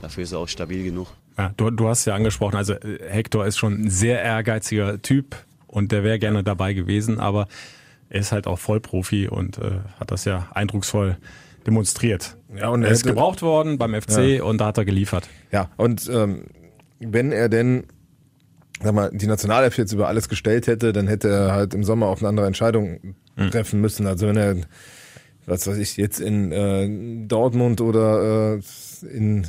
dafür 0.00 0.22
ist 0.22 0.32
er 0.32 0.38
auch 0.38 0.48
stabil 0.48 0.84
genug. 0.84 1.08
Ja, 1.36 1.52
du, 1.56 1.70
du 1.70 1.88
hast 1.88 2.04
ja 2.04 2.14
angesprochen, 2.14 2.56
also 2.56 2.74
Hector 3.08 3.46
ist 3.46 3.58
schon 3.58 3.84
ein 3.84 3.90
sehr 3.90 4.22
ehrgeiziger 4.22 5.00
Typ 5.02 5.36
und 5.66 5.92
der 5.92 6.04
wäre 6.04 6.18
gerne 6.18 6.42
dabei 6.44 6.74
gewesen, 6.74 7.18
aber 7.18 7.48
er 8.08 8.20
ist 8.20 8.32
halt 8.32 8.46
auch 8.46 8.58
Vollprofi 8.58 9.28
und 9.28 9.58
äh, 9.58 9.80
hat 9.98 10.10
das 10.10 10.24
ja 10.24 10.48
eindrucksvoll 10.52 11.16
demonstriert. 11.66 12.36
Ja, 12.56 12.68
und 12.68 12.82
er 12.82 12.88
er 12.88 12.92
ist 12.94 13.00
hätte- 13.00 13.10
gebraucht 13.10 13.42
worden 13.42 13.78
beim 13.78 13.94
FC 13.94 14.36
Ja. 14.36 14.42
und 14.44 14.58
da 14.58 14.66
hat 14.66 14.78
er 14.78 14.84
geliefert. 14.84 15.28
Ja, 15.52 15.70
und 15.76 16.08
ähm, 16.12 16.44
wenn 16.98 17.32
er 17.32 17.48
denn 17.48 17.84
sag 18.82 18.94
mal, 18.94 19.10
die 19.12 19.26
Nationalelf 19.26 19.76
jetzt 19.76 19.92
über 19.92 20.08
alles 20.08 20.28
gestellt 20.28 20.66
hätte, 20.66 20.92
dann 20.92 21.06
hätte 21.06 21.28
er 21.28 21.52
halt 21.52 21.74
im 21.74 21.84
Sommer 21.84 22.06
auch 22.06 22.20
eine 22.20 22.28
andere 22.28 22.46
Entscheidung 22.46 23.14
treffen 23.50 23.80
müssen. 23.80 24.06
Also 24.06 24.26
wenn 24.26 24.36
er, 24.38 24.56
was 25.46 25.66
weiß 25.66 25.76
ich, 25.78 25.96
jetzt 25.98 26.18
in 26.20 26.50
äh, 26.52 27.26
Dortmund 27.26 27.80
oder 27.82 28.56
äh, 28.56 28.60
in 29.14 29.46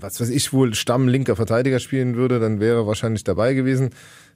was 0.00 0.20
weiß 0.20 0.30
ich 0.30 0.52
wohl 0.52 0.74
Stamm 0.74 1.08
linker 1.08 1.36
Verteidiger 1.36 1.78
spielen 1.78 2.16
würde, 2.16 2.40
dann 2.40 2.58
wäre 2.60 2.80
er 2.80 2.86
wahrscheinlich 2.86 3.22
dabei 3.24 3.54
gewesen. 3.54 3.90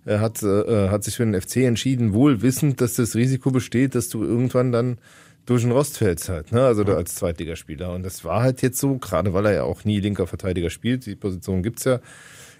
Er 0.05 0.21
hat, 0.21 0.43
äh, 0.43 0.89
hat 0.89 1.03
sich 1.05 1.17
für 1.17 1.27
den 1.27 1.39
FC 1.39 1.57
entschieden, 1.65 2.13
wohl 2.15 2.41
wissend, 2.41 2.81
dass 2.81 2.95
das 2.95 3.17
Risiko 3.17 3.51
besteht, 3.51 3.95
dass 3.97 4.09
du 4.09 4.23
irgendwann 4.23 4.71
dann 4.73 4.99
durch 5.47 5.63
den 5.63 5.71
Rost 5.71 5.99
fällst 5.99 6.29
halt, 6.29 6.53
ne? 6.53 6.65
also 6.65 6.85
da 6.85 6.95
als 6.95 7.15
Zweitligaspieler. 7.15 7.93
Und 7.93 8.03
das 8.03 8.25
war 8.25 8.43
halt 8.43 8.63
jetzt 8.63 8.79
so, 8.79 8.99
gerade 8.99 9.33
weil 9.33 9.47
er 9.47 9.53
ja 9.53 9.63
auch 9.63 9.85
nie 9.85 10.01
linker 10.01 10.27
Verteidiger 10.27 10.71
spielt. 10.71 11.07
Die 11.07 11.15
Position 11.15 11.63
gibt's 11.63 11.85
ja, 11.85 12.01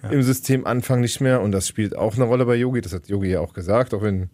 im 0.09 0.23
System 0.23 0.65
Anfang 0.65 1.01
nicht 1.01 1.19
mehr 1.19 1.41
und 1.41 1.51
das 1.51 1.67
spielt 1.67 1.97
auch 1.97 2.15
eine 2.15 2.23
Rolle 2.23 2.45
bei 2.45 2.55
Yogi. 2.55 2.81
Das 2.81 2.93
hat 2.93 3.07
Yogi 3.09 3.29
ja 3.29 3.41
auch 3.41 3.53
gesagt, 3.53 3.93
auch 3.93 4.01
wenn 4.01 4.29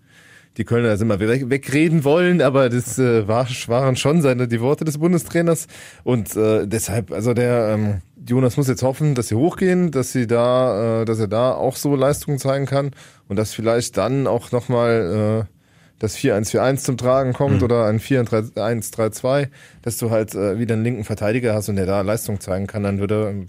die 0.58 0.66
Kölner 0.66 0.90
das 0.90 1.02
immer 1.02 1.20
weg, 1.20 1.50
wegreden 1.50 2.04
wollen, 2.04 2.42
aber 2.42 2.70
das 2.70 3.00
äh, 3.00 3.28
war, 3.28 3.48
waren 3.68 3.96
schon 3.96 4.22
seine 4.22 4.48
die 4.48 4.62
Worte 4.62 4.86
des 4.86 5.00
Bundestrainers 5.00 5.68
und 6.04 6.36
äh, 6.36 6.68
deshalb, 6.68 7.12
also 7.12 7.34
der 7.34 7.70
ähm, 7.74 8.02
Jonas 8.28 8.56
muss 8.56 8.68
jetzt 8.68 8.84
hoffen, 8.84 9.16
dass 9.16 9.30
sie 9.30 9.36
hochgehen, 9.36 9.90
dass 9.90 10.12
sie 10.12 10.28
da, 10.28 11.02
äh, 11.02 11.06
dass 11.06 11.20
er 11.20 11.28
da 11.28 11.54
auch 11.54 11.76
so 11.76 11.96
Leistungen 11.96 12.38
zeigen 12.38 12.68
kann 12.68 12.92
und 13.28 13.38
dass 13.38 13.54
vielleicht 13.54 13.98
dann 13.98 14.28
auch 14.28 14.52
nochmal 14.52 15.48
äh, 15.50 15.63
das 16.00 16.18
4-1-4-1 16.18 16.78
zum 16.78 16.98
Tragen 16.98 17.34
kommt 17.34 17.64
oder 17.64 17.86
ein 17.86 18.00
4-1-3-2, 18.00 19.48
dass 19.82 19.98
du 19.98 20.10
halt 20.10 20.36
äh, 20.36 20.60
wieder 20.60 20.74
einen 20.74 20.84
linken 20.84 21.04
Verteidiger 21.04 21.54
hast 21.54 21.70
und 21.70 21.78
der 21.78 21.86
da 21.86 22.02
Leistung 22.02 22.40
zeigen 22.40 22.68
kann, 22.68 22.84
dann 22.84 23.00
würde 23.00 23.30
ähm, 23.30 23.48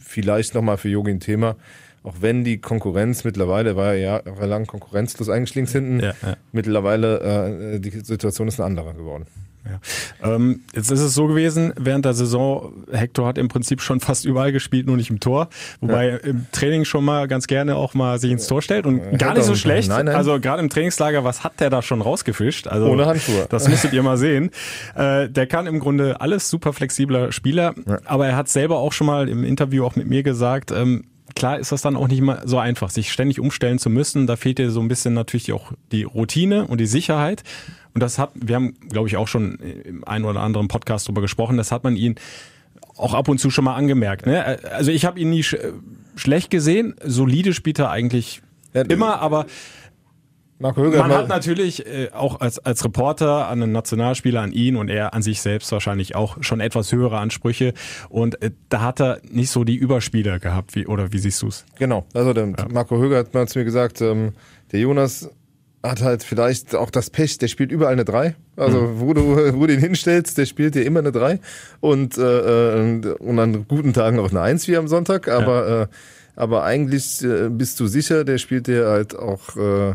vielleicht 0.00 0.54
nochmal 0.54 0.78
für 0.78 0.88
Yogi 0.88 1.10
ein 1.10 1.20
Thema. 1.20 1.56
Auch 2.02 2.14
wenn 2.20 2.44
die 2.44 2.58
Konkurrenz 2.58 3.24
mittlerweile 3.24 3.76
war 3.76 3.94
ja 3.94 4.22
jahrelang 4.24 4.66
konkurrenzlos 4.66 5.28
eigentlich 5.28 5.54
links 5.54 5.72
hinten. 5.72 6.00
Ja, 6.00 6.14
ja. 6.22 6.36
Mittlerweile 6.52 7.74
äh, 7.74 7.80
die 7.80 7.90
Situation 7.90 8.48
ist 8.48 8.58
eine 8.58 8.66
andere 8.66 8.94
geworden. 8.94 9.26
Ja. 9.64 10.34
Ähm, 10.34 10.60
jetzt 10.74 10.90
ist 10.90 11.00
es 11.00 11.14
so 11.14 11.26
gewesen, 11.26 11.72
während 11.76 12.04
der 12.04 12.14
Saison, 12.14 12.72
Hector 12.90 13.26
hat 13.26 13.38
im 13.38 13.48
Prinzip 13.48 13.82
schon 13.82 14.00
fast 14.00 14.24
überall 14.24 14.52
gespielt, 14.52 14.86
nur 14.86 14.96
nicht 14.96 15.10
im 15.10 15.20
Tor. 15.20 15.48
Wobei 15.80 16.08
er 16.08 16.24
im 16.24 16.46
Training 16.52 16.84
schon 16.84 17.04
mal 17.04 17.28
ganz 17.28 17.46
gerne 17.46 17.76
auch 17.76 17.94
mal 17.94 18.18
sich 18.18 18.30
ins 18.32 18.46
Tor 18.46 18.62
stellt 18.62 18.86
und 18.86 19.18
gar 19.18 19.34
nicht 19.34 19.44
so 19.44 19.54
schlecht. 19.54 19.88
nein, 19.88 20.06
nein. 20.06 20.14
Also 20.14 20.40
gerade 20.40 20.62
im 20.62 20.70
Trainingslager, 20.70 21.24
was 21.24 21.44
hat 21.44 21.60
der 21.60 21.70
da 21.70 21.82
schon 21.82 22.00
rausgefischt? 22.00 22.66
Also, 22.68 22.86
Ohne 22.86 23.06
Handschuhe. 23.06 23.46
Das 23.48 23.68
müsstet 23.68 23.92
ihr 23.92 24.02
mal 24.02 24.16
sehen. 24.16 24.50
Äh, 24.94 25.28
der 25.28 25.46
kann 25.46 25.66
im 25.66 25.78
Grunde 25.80 26.20
alles, 26.20 26.48
super 26.50 26.72
flexibler 26.72 27.32
Spieler. 27.32 27.74
Aber 28.04 28.26
er 28.26 28.36
hat 28.36 28.48
selber 28.48 28.78
auch 28.78 28.92
schon 28.92 29.06
mal 29.06 29.28
im 29.28 29.44
Interview 29.44 29.84
auch 29.84 29.96
mit 29.96 30.08
mir 30.08 30.22
gesagt, 30.22 30.70
ähm, 30.70 31.04
klar 31.34 31.58
ist 31.58 31.72
das 31.72 31.82
dann 31.82 31.96
auch 31.96 32.08
nicht 32.08 32.20
mal 32.20 32.42
so 32.44 32.58
einfach, 32.58 32.90
sich 32.90 33.12
ständig 33.12 33.40
umstellen 33.40 33.78
zu 33.78 33.90
müssen. 33.90 34.26
Da 34.26 34.36
fehlt 34.36 34.58
dir 34.58 34.70
so 34.70 34.80
ein 34.80 34.88
bisschen 34.88 35.14
natürlich 35.14 35.52
auch 35.52 35.72
die 35.92 36.04
Routine 36.04 36.66
und 36.66 36.78
die 36.78 36.86
Sicherheit. 36.86 37.42
Und 37.94 38.02
das 38.02 38.18
hat, 38.18 38.30
wir 38.34 38.56
haben, 38.56 38.74
glaube 38.88 39.08
ich, 39.08 39.16
auch 39.16 39.28
schon 39.28 39.56
im 39.56 40.04
einen 40.04 40.24
oder 40.24 40.40
anderen 40.40 40.68
Podcast 40.68 41.08
drüber 41.08 41.20
gesprochen, 41.20 41.56
das 41.56 41.72
hat 41.72 41.84
man 41.84 41.96
ihn 41.96 42.16
auch 42.96 43.14
ab 43.14 43.28
und 43.28 43.38
zu 43.38 43.50
schon 43.50 43.64
mal 43.64 43.74
angemerkt. 43.74 44.26
Ne? 44.26 44.58
Also 44.72 44.90
ich 44.90 45.04
habe 45.04 45.18
ihn 45.18 45.30
nie 45.30 45.42
sch 45.42 45.56
schlecht 46.16 46.50
gesehen. 46.50 46.94
Solide 47.02 47.54
spielt 47.54 47.78
er 47.78 47.90
eigentlich 47.90 48.42
immer, 48.74 49.20
aber 49.20 49.46
Marco 50.60 50.82
Höger 50.82 50.98
man 50.98 51.12
hat 51.12 51.28
natürlich 51.28 51.86
äh, 51.86 52.10
auch 52.12 52.40
als, 52.40 52.58
als 52.58 52.84
Reporter 52.84 53.48
an 53.48 53.62
einen 53.62 53.72
Nationalspieler, 53.72 54.42
an 54.42 54.52
ihn 54.52 54.76
und 54.76 54.90
er 54.90 55.14
an 55.14 55.22
sich 55.22 55.40
selbst 55.40 55.72
wahrscheinlich 55.72 56.14
auch 56.14 56.36
schon 56.42 56.60
etwas 56.60 56.92
höhere 56.92 57.18
Ansprüche. 57.18 57.72
Und 58.10 58.42
äh, 58.42 58.50
da 58.68 58.82
hat 58.82 59.00
er 59.00 59.20
nicht 59.30 59.50
so 59.50 59.64
die 59.64 59.76
Überspieler 59.76 60.38
gehabt, 60.38 60.74
wie, 60.74 60.86
oder 60.86 61.14
wie 61.14 61.18
siehst 61.18 61.40
du's? 61.40 61.64
Genau, 61.78 62.04
also 62.12 62.34
der 62.34 62.52
Marco 62.70 62.98
Höger 62.98 63.16
hat 63.16 63.32
mal 63.32 63.48
zu 63.48 63.58
mir 63.58 63.64
gesagt, 63.64 64.02
ähm, 64.02 64.32
der 64.70 64.80
Jonas 64.80 65.30
hat 65.82 66.02
halt 66.02 66.22
vielleicht 66.22 66.74
auch 66.74 66.90
das 66.90 67.08
Pech, 67.08 67.38
der 67.38 67.48
spielt 67.48 67.72
überall 67.72 67.94
eine 67.94 68.04
3. 68.04 68.36
Also 68.56 69.00
wo 69.00 69.14
du 69.14 69.22
wo 69.58 69.66
du 69.66 69.72
ihn 69.72 69.80
hinstellst, 69.80 70.36
der 70.36 70.44
spielt 70.44 70.74
dir 70.74 70.84
immer 70.84 71.00
eine 71.00 71.10
3 71.10 71.40
und 71.80 72.18
äh, 72.18 72.80
und, 72.80 73.06
und 73.06 73.38
an 73.38 73.64
guten 73.66 73.94
Tagen 73.94 74.18
auch 74.18 74.28
eine 74.28 74.42
1 74.42 74.68
wie 74.68 74.76
am 74.76 74.88
Sonntag, 74.88 75.26
aber 75.28 75.82
äh, 75.82 75.86
aber 76.36 76.64
eigentlich 76.64 77.24
äh, 77.24 77.48
bist 77.48 77.80
du 77.80 77.86
sicher, 77.86 78.24
der 78.24 78.36
spielt 78.36 78.66
dir 78.66 78.88
halt 78.88 79.18
auch 79.18 79.56
äh, 79.56 79.94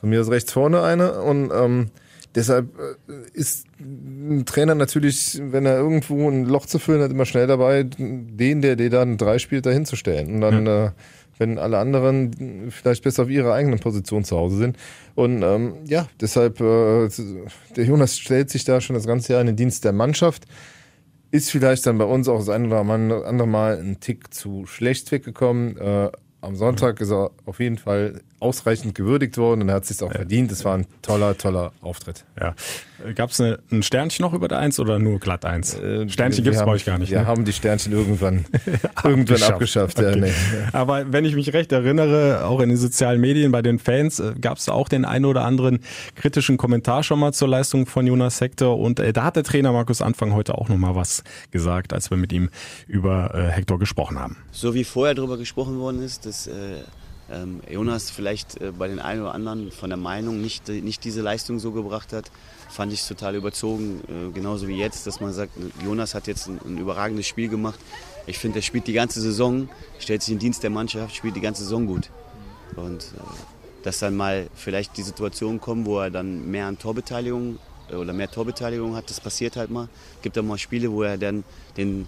von 0.00 0.08
mir 0.08 0.20
aus 0.20 0.30
rechts 0.30 0.52
vorne 0.52 0.82
eine 0.82 1.20
und 1.20 1.50
ähm, 1.54 1.90
deshalb 2.34 2.68
äh, 2.78 3.12
ist 3.32 3.66
ein 3.78 4.44
Trainer 4.46 4.74
natürlich, 4.74 5.40
wenn 5.42 5.66
er 5.66 5.76
irgendwo 5.76 6.28
ein 6.28 6.44
Loch 6.44 6.66
zu 6.66 6.78
füllen 6.78 7.02
hat, 7.02 7.10
immer 7.10 7.26
schnell 7.26 7.46
dabei, 7.46 7.84
den, 7.84 8.62
der 8.62 8.76
dir 8.76 8.90
dann 8.90 9.16
drei 9.16 9.38
spielt, 9.38 9.66
dahin 9.66 9.86
zu 9.86 9.96
stellen. 9.96 10.34
Und 10.34 10.40
dann, 10.40 10.66
ja. 10.66 10.86
äh, 10.86 10.90
wenn 11.38 11.58
alle 11.58 11.78
anderen 11.78 12.70
vielleicht 12.70 13.02
besser 13.02 13.22
auf 13.22 13.30
ihrer 13.30 13.54
eigenen 13.54 13.78
Position 13.78 14.24
zu 14.24 14.36
Hause 14.36 14.58
sind. 14.58 14.76
Und 15.14 15.42
ähm, 15.42 15.74
ja, 15.86 16.06
deshalb, 16.20 16.60
äh, 16.60 17.08
der 17.76 17.84
Jonas 17.84 18.18
stellt 18.18 18.50
sich 18.50 18.64
da 18.64 18.80
schon 18.80 18.94
das 18.94 19.06
ganze 19.06 19.32
Jahr 19.32 19.40
in 19.40 19.46
den 19.46 19.56
Dienst 19.56 19.84
der 19.84 19.92
Mannschaft. 19.92 20.44
Ist 21.30 21.50
vielleicht 21.50 21.86
dann 21.86 21.96
bei 21.96 22.04
uns 22.04 22.28
auch 22.28 22.38
das 22.38 22.48
eine 22.50 22.66
oder 22.66 22.80
andere 22.80 23.48
Mal 23.48 23.78
ein 23.78 24.00
Tick 24.00 24.34
zu 24.34 24.66
schlecht 24.66 25.10
weggekommen. 25.12 25.78
Äh, 25.78 26.10
am 26.42 26.56
Sonntag 26.56 27.00
ist 27.00 27.10
er 27.10 27.30
auf 27.46 27.60
jeden 27.60 27.78
Fall 27.78 28.20
ausreichend 28.40 28.94
gewürdigt 28.94 29.38
worden 29.38 29.62
und 29.62 29.68
er 29.68 29.76
hat 29.76 29.84
sich 29.84 30.02
auch 30.02 30.10
verdient. 30.10 30.50
Es 30.50 30.64
war 30.64 30.76
ein 30.76 30.86
toller, 31.02 31.36
toller 31.36 31.72
Auftritt. 31.82 32.24
Ja. 32.40 32.54
Gab 33.14 33.30
es 33.30 33.40
ein 33.40 33.82
Sternchen 33.82 34.22
noch 34.24 34.32
über 34.32 34.48
der 34.48 34.58
Eins 34.58 34.78
oder 34.80 34.98
nur 34.98 35.20
glatt 35.20 35.44
Eins? 35.44 35.74
Äh, 35.74 36.08
Sternchen 36.08 36.44
gibt 36.44 36.56
es 36.56 36.62
bei 36.62 36.70
euch 36.70 36.84
gar 36.84 36.98
nicht. 36.98 37.10
Wir 37.10 37.20
ne? 37.20 37.26
haben 37.26 37.44
die 37.44 37.52
Sternchen 37.52 37.92
irgendwann, 37.92 38.44
irgendwann 39.04 39.42
abgeschafft. 39.42 39.98
Okay. 39.98 40.10
Ja, 40.10 40.16
nee. 40.16 40.32
Aber 40.72 41.12
wenn 41.12 41.24
ich 41.24 41.34
mich 41.34 41.52
recht 41.52 41.72
erinnere, 41.72 42.44
auch 42.44 42.60
in 42.60 42.68
den 42.68 42.78
sozialen 42.78 43.20
Medien 43.20 43.52
bei 43.52 43.62
den 43.62 43.78
Fans, 43.78 44.20
äh, 44.20 44.34
gab 44.40 44.58
es 44.58 44.68
auch 44.68 44.88
den 44.88 45.04
einen 45.04 45.24
oder 45.24 45.44
anderen 45.44 45.80
kritischen 46.14 46.56
Kommentar 46.56 47.02
schon 47.02 47.18
mal 47.20 47.32
zur 47.32 47.48
Leistung 47.48 47.86
von 47.86 48.06
Jonas 48.06 48.40
Hector. 48.40 48.78
Und 48.78 49.00
äh, 49.00 49.12
da 49.12 49.24
hat 49.24 49.36
der 49.36 49.44
Trainer 49.44 49.72
Markus 49.72 50.02
Anfang 50.02 50.32
heute 50.34 50.56
auch 50.56 50.68
noch 50.68 50.76
mal 50.76 50.94
was 50.94 51.22
gesagt, 51.50 51.92
als 51.92 52.10
wir 52.10 52.16
mit 52.16 52.32
ihm 52.32 52.50
über 52.86 53.34
äh, 53.34 53.50
Hector 53.50 53.78
gesprochen 53.78 54.18
haben. 54.18 54.36
So 54.50 54.74
wie 54.74 54.84
vorher 54.84 55.14
darüber 55.14 55.38
gesprochen 55.38 55.78
worden 55.78 56.02
ist, 56.02 56.26
dass 56.26 56.46
äh, 56.46 56.52
ähm, 57.30 57.60
Jonas 57.70 58.10
vielleicht 58.10 58.60
äh, 58.60 58.72
bei 58.72 58.88
den 58.88 58.98
einen 58.98 59.22
oder 59.22 59.34
anderen 59.34 59.70
von 59.70 59.90
der 59.90 59.96
Meinung 59.96 60.40
nicht, 60.40 60.68
nicht 60.68 61.04
diese 61.04 61.22
Leistung 61.22 61.58
so 61.58 61.72
gebracht 61.72 62.12
hat, 62.12 62.30
fand 62.68 62.92
ich 62.92 63.06
total 63.06 63.34
überzogen. 63.34 64.00
Äh, 64.08 64.32
genauso 64.32 64.68
wie 64.68 64.76
jetzt, 64.76 65.06
dass 65.06 65.20
man 65.20 65.32
sagt, 65.32 65.52
Jonas 65.84 66.14
hat 66.14 66.26
jetzt 66.26 66.48
ein, 66.48 66.58
ein 66.64 66.78
überragendes 66.78 67.26
Spiel 67.26 67.48
gemacht. 67.48 67.78
Ich 68.26 68.38
finde, 68.38 68.58
er 68.58 68.62
spielt 68.62 68.86
die 68.86 68.92
ganze 68.92 69.20
Saison, 69.20 69.68
stellt 69.98 70.22
sich 70.22 70.32
in 70.32 70.38
Dienst 70.38 70.62
der 70.62 70.70
Mannschaft, 70.70 71.14
spielt 71.14 71.36
die 71.36 71.40
ganze 71.40 71.62
Saison 71.62 71.86
gut. 71.86 72.10
Und 72.76 73.02
äh, 73.02 73.84
dass 73.84 73.98
dann 73.98 74.16
mal 74.16 74.48
vielleicht 74.54 74.96
die 74.96 75.02
Situation 75.02 75.60
kommt, 75.60 75.86
wo 75.86 76.00
er 76.00 76.10
dann 76.10 76.50
mehr 76.50 76.66
an 76.66 76.78
Torbeteiligung 76.78 77.58
äh, 77.90 77.94
oder 77.94 78.12
mehr 78.12 78.30
Torbeteiligung 78.30 78.96
hat, 78.96 79.08
das 79.10 79.20
passiert 79.20 79.56
halt 79.56 79.70
mal. 79.70 79.88
Es 80.16 80.22
gibt 80.22 80.38
auch 80.38 80.42
mal 80.42 80.58
Spiele, 80.58 80.90
wo 80.90 81.02
er 81.02 81.16
dann 81.16 81.44
den, 81.76 82.06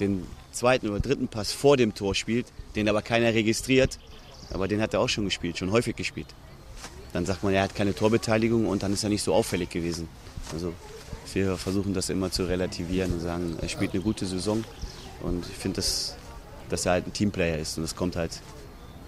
den 0.00 0.26
zweiten 0.52 0.88
oder 0.88 1.00
dritten 1.00 1.28
Pass 1.28 1.52
vor 1.52 1.76
dem 1.76 1.94
Tor 1.94 2.14
spielt, 2.14 2.46
den 2.76 2.88
aber 2.88 3.02
keiner 3.02 3.34
registriert 3.34 3.98
aber 4.52 4.68
den 4.68 4.80
hat 4.80 4.94
er 4.94 5.00
auch 5.00 5.08
schon 5.08 5.24
gespielt, 5.24 5.58
schon 5.58 5.70
häufig 5.70 5.96
gespielt. 5.96 6.28
Dann 7.12 7.26
sagt 7.26 7.44
man, 7.44 7.54
er 7.54 7.62
hat 7.62 7.74
keine 7.74 7.94
Torbeteiligung 7.94 8.66
und 8.66 8.82
dann 8.82 8.92
ist 8.92 9.04
er 9.04 9.08
nicht 9.08 9.22
so 9.22 9.34
auffällig 9.34 9.70
gewesen. 9.70 10.08
Also 10.52 10.72
wir 11.32 11.56
versuchen 11.56 11.94
das 11.94 12.10
immer 12.10 12.30
zu 12.30 12.44
relativieren 12.44 13.12
und 13.12 13.20
sagen, 13.20 13.56
er 13.60 13.68
spielt 13.68 13.92
eine 13.92 14.02
gute 14.02 14.26
Saison 14.26 14.64
und 15.22 15.46
ich 15.46 15.56
finde, 15.56 15.76
dass, 15.76 16.16
dass 16.68 16.86
er 16.86 16.92
halt 16.92 17.06
ein 17.06 17.12
Teamplayer 17.12 17.58
ist 17.58 17.76
und 17.78 17.82
das 17.82 17.96
kommt 17.96 18.16
halt 18.16 18.40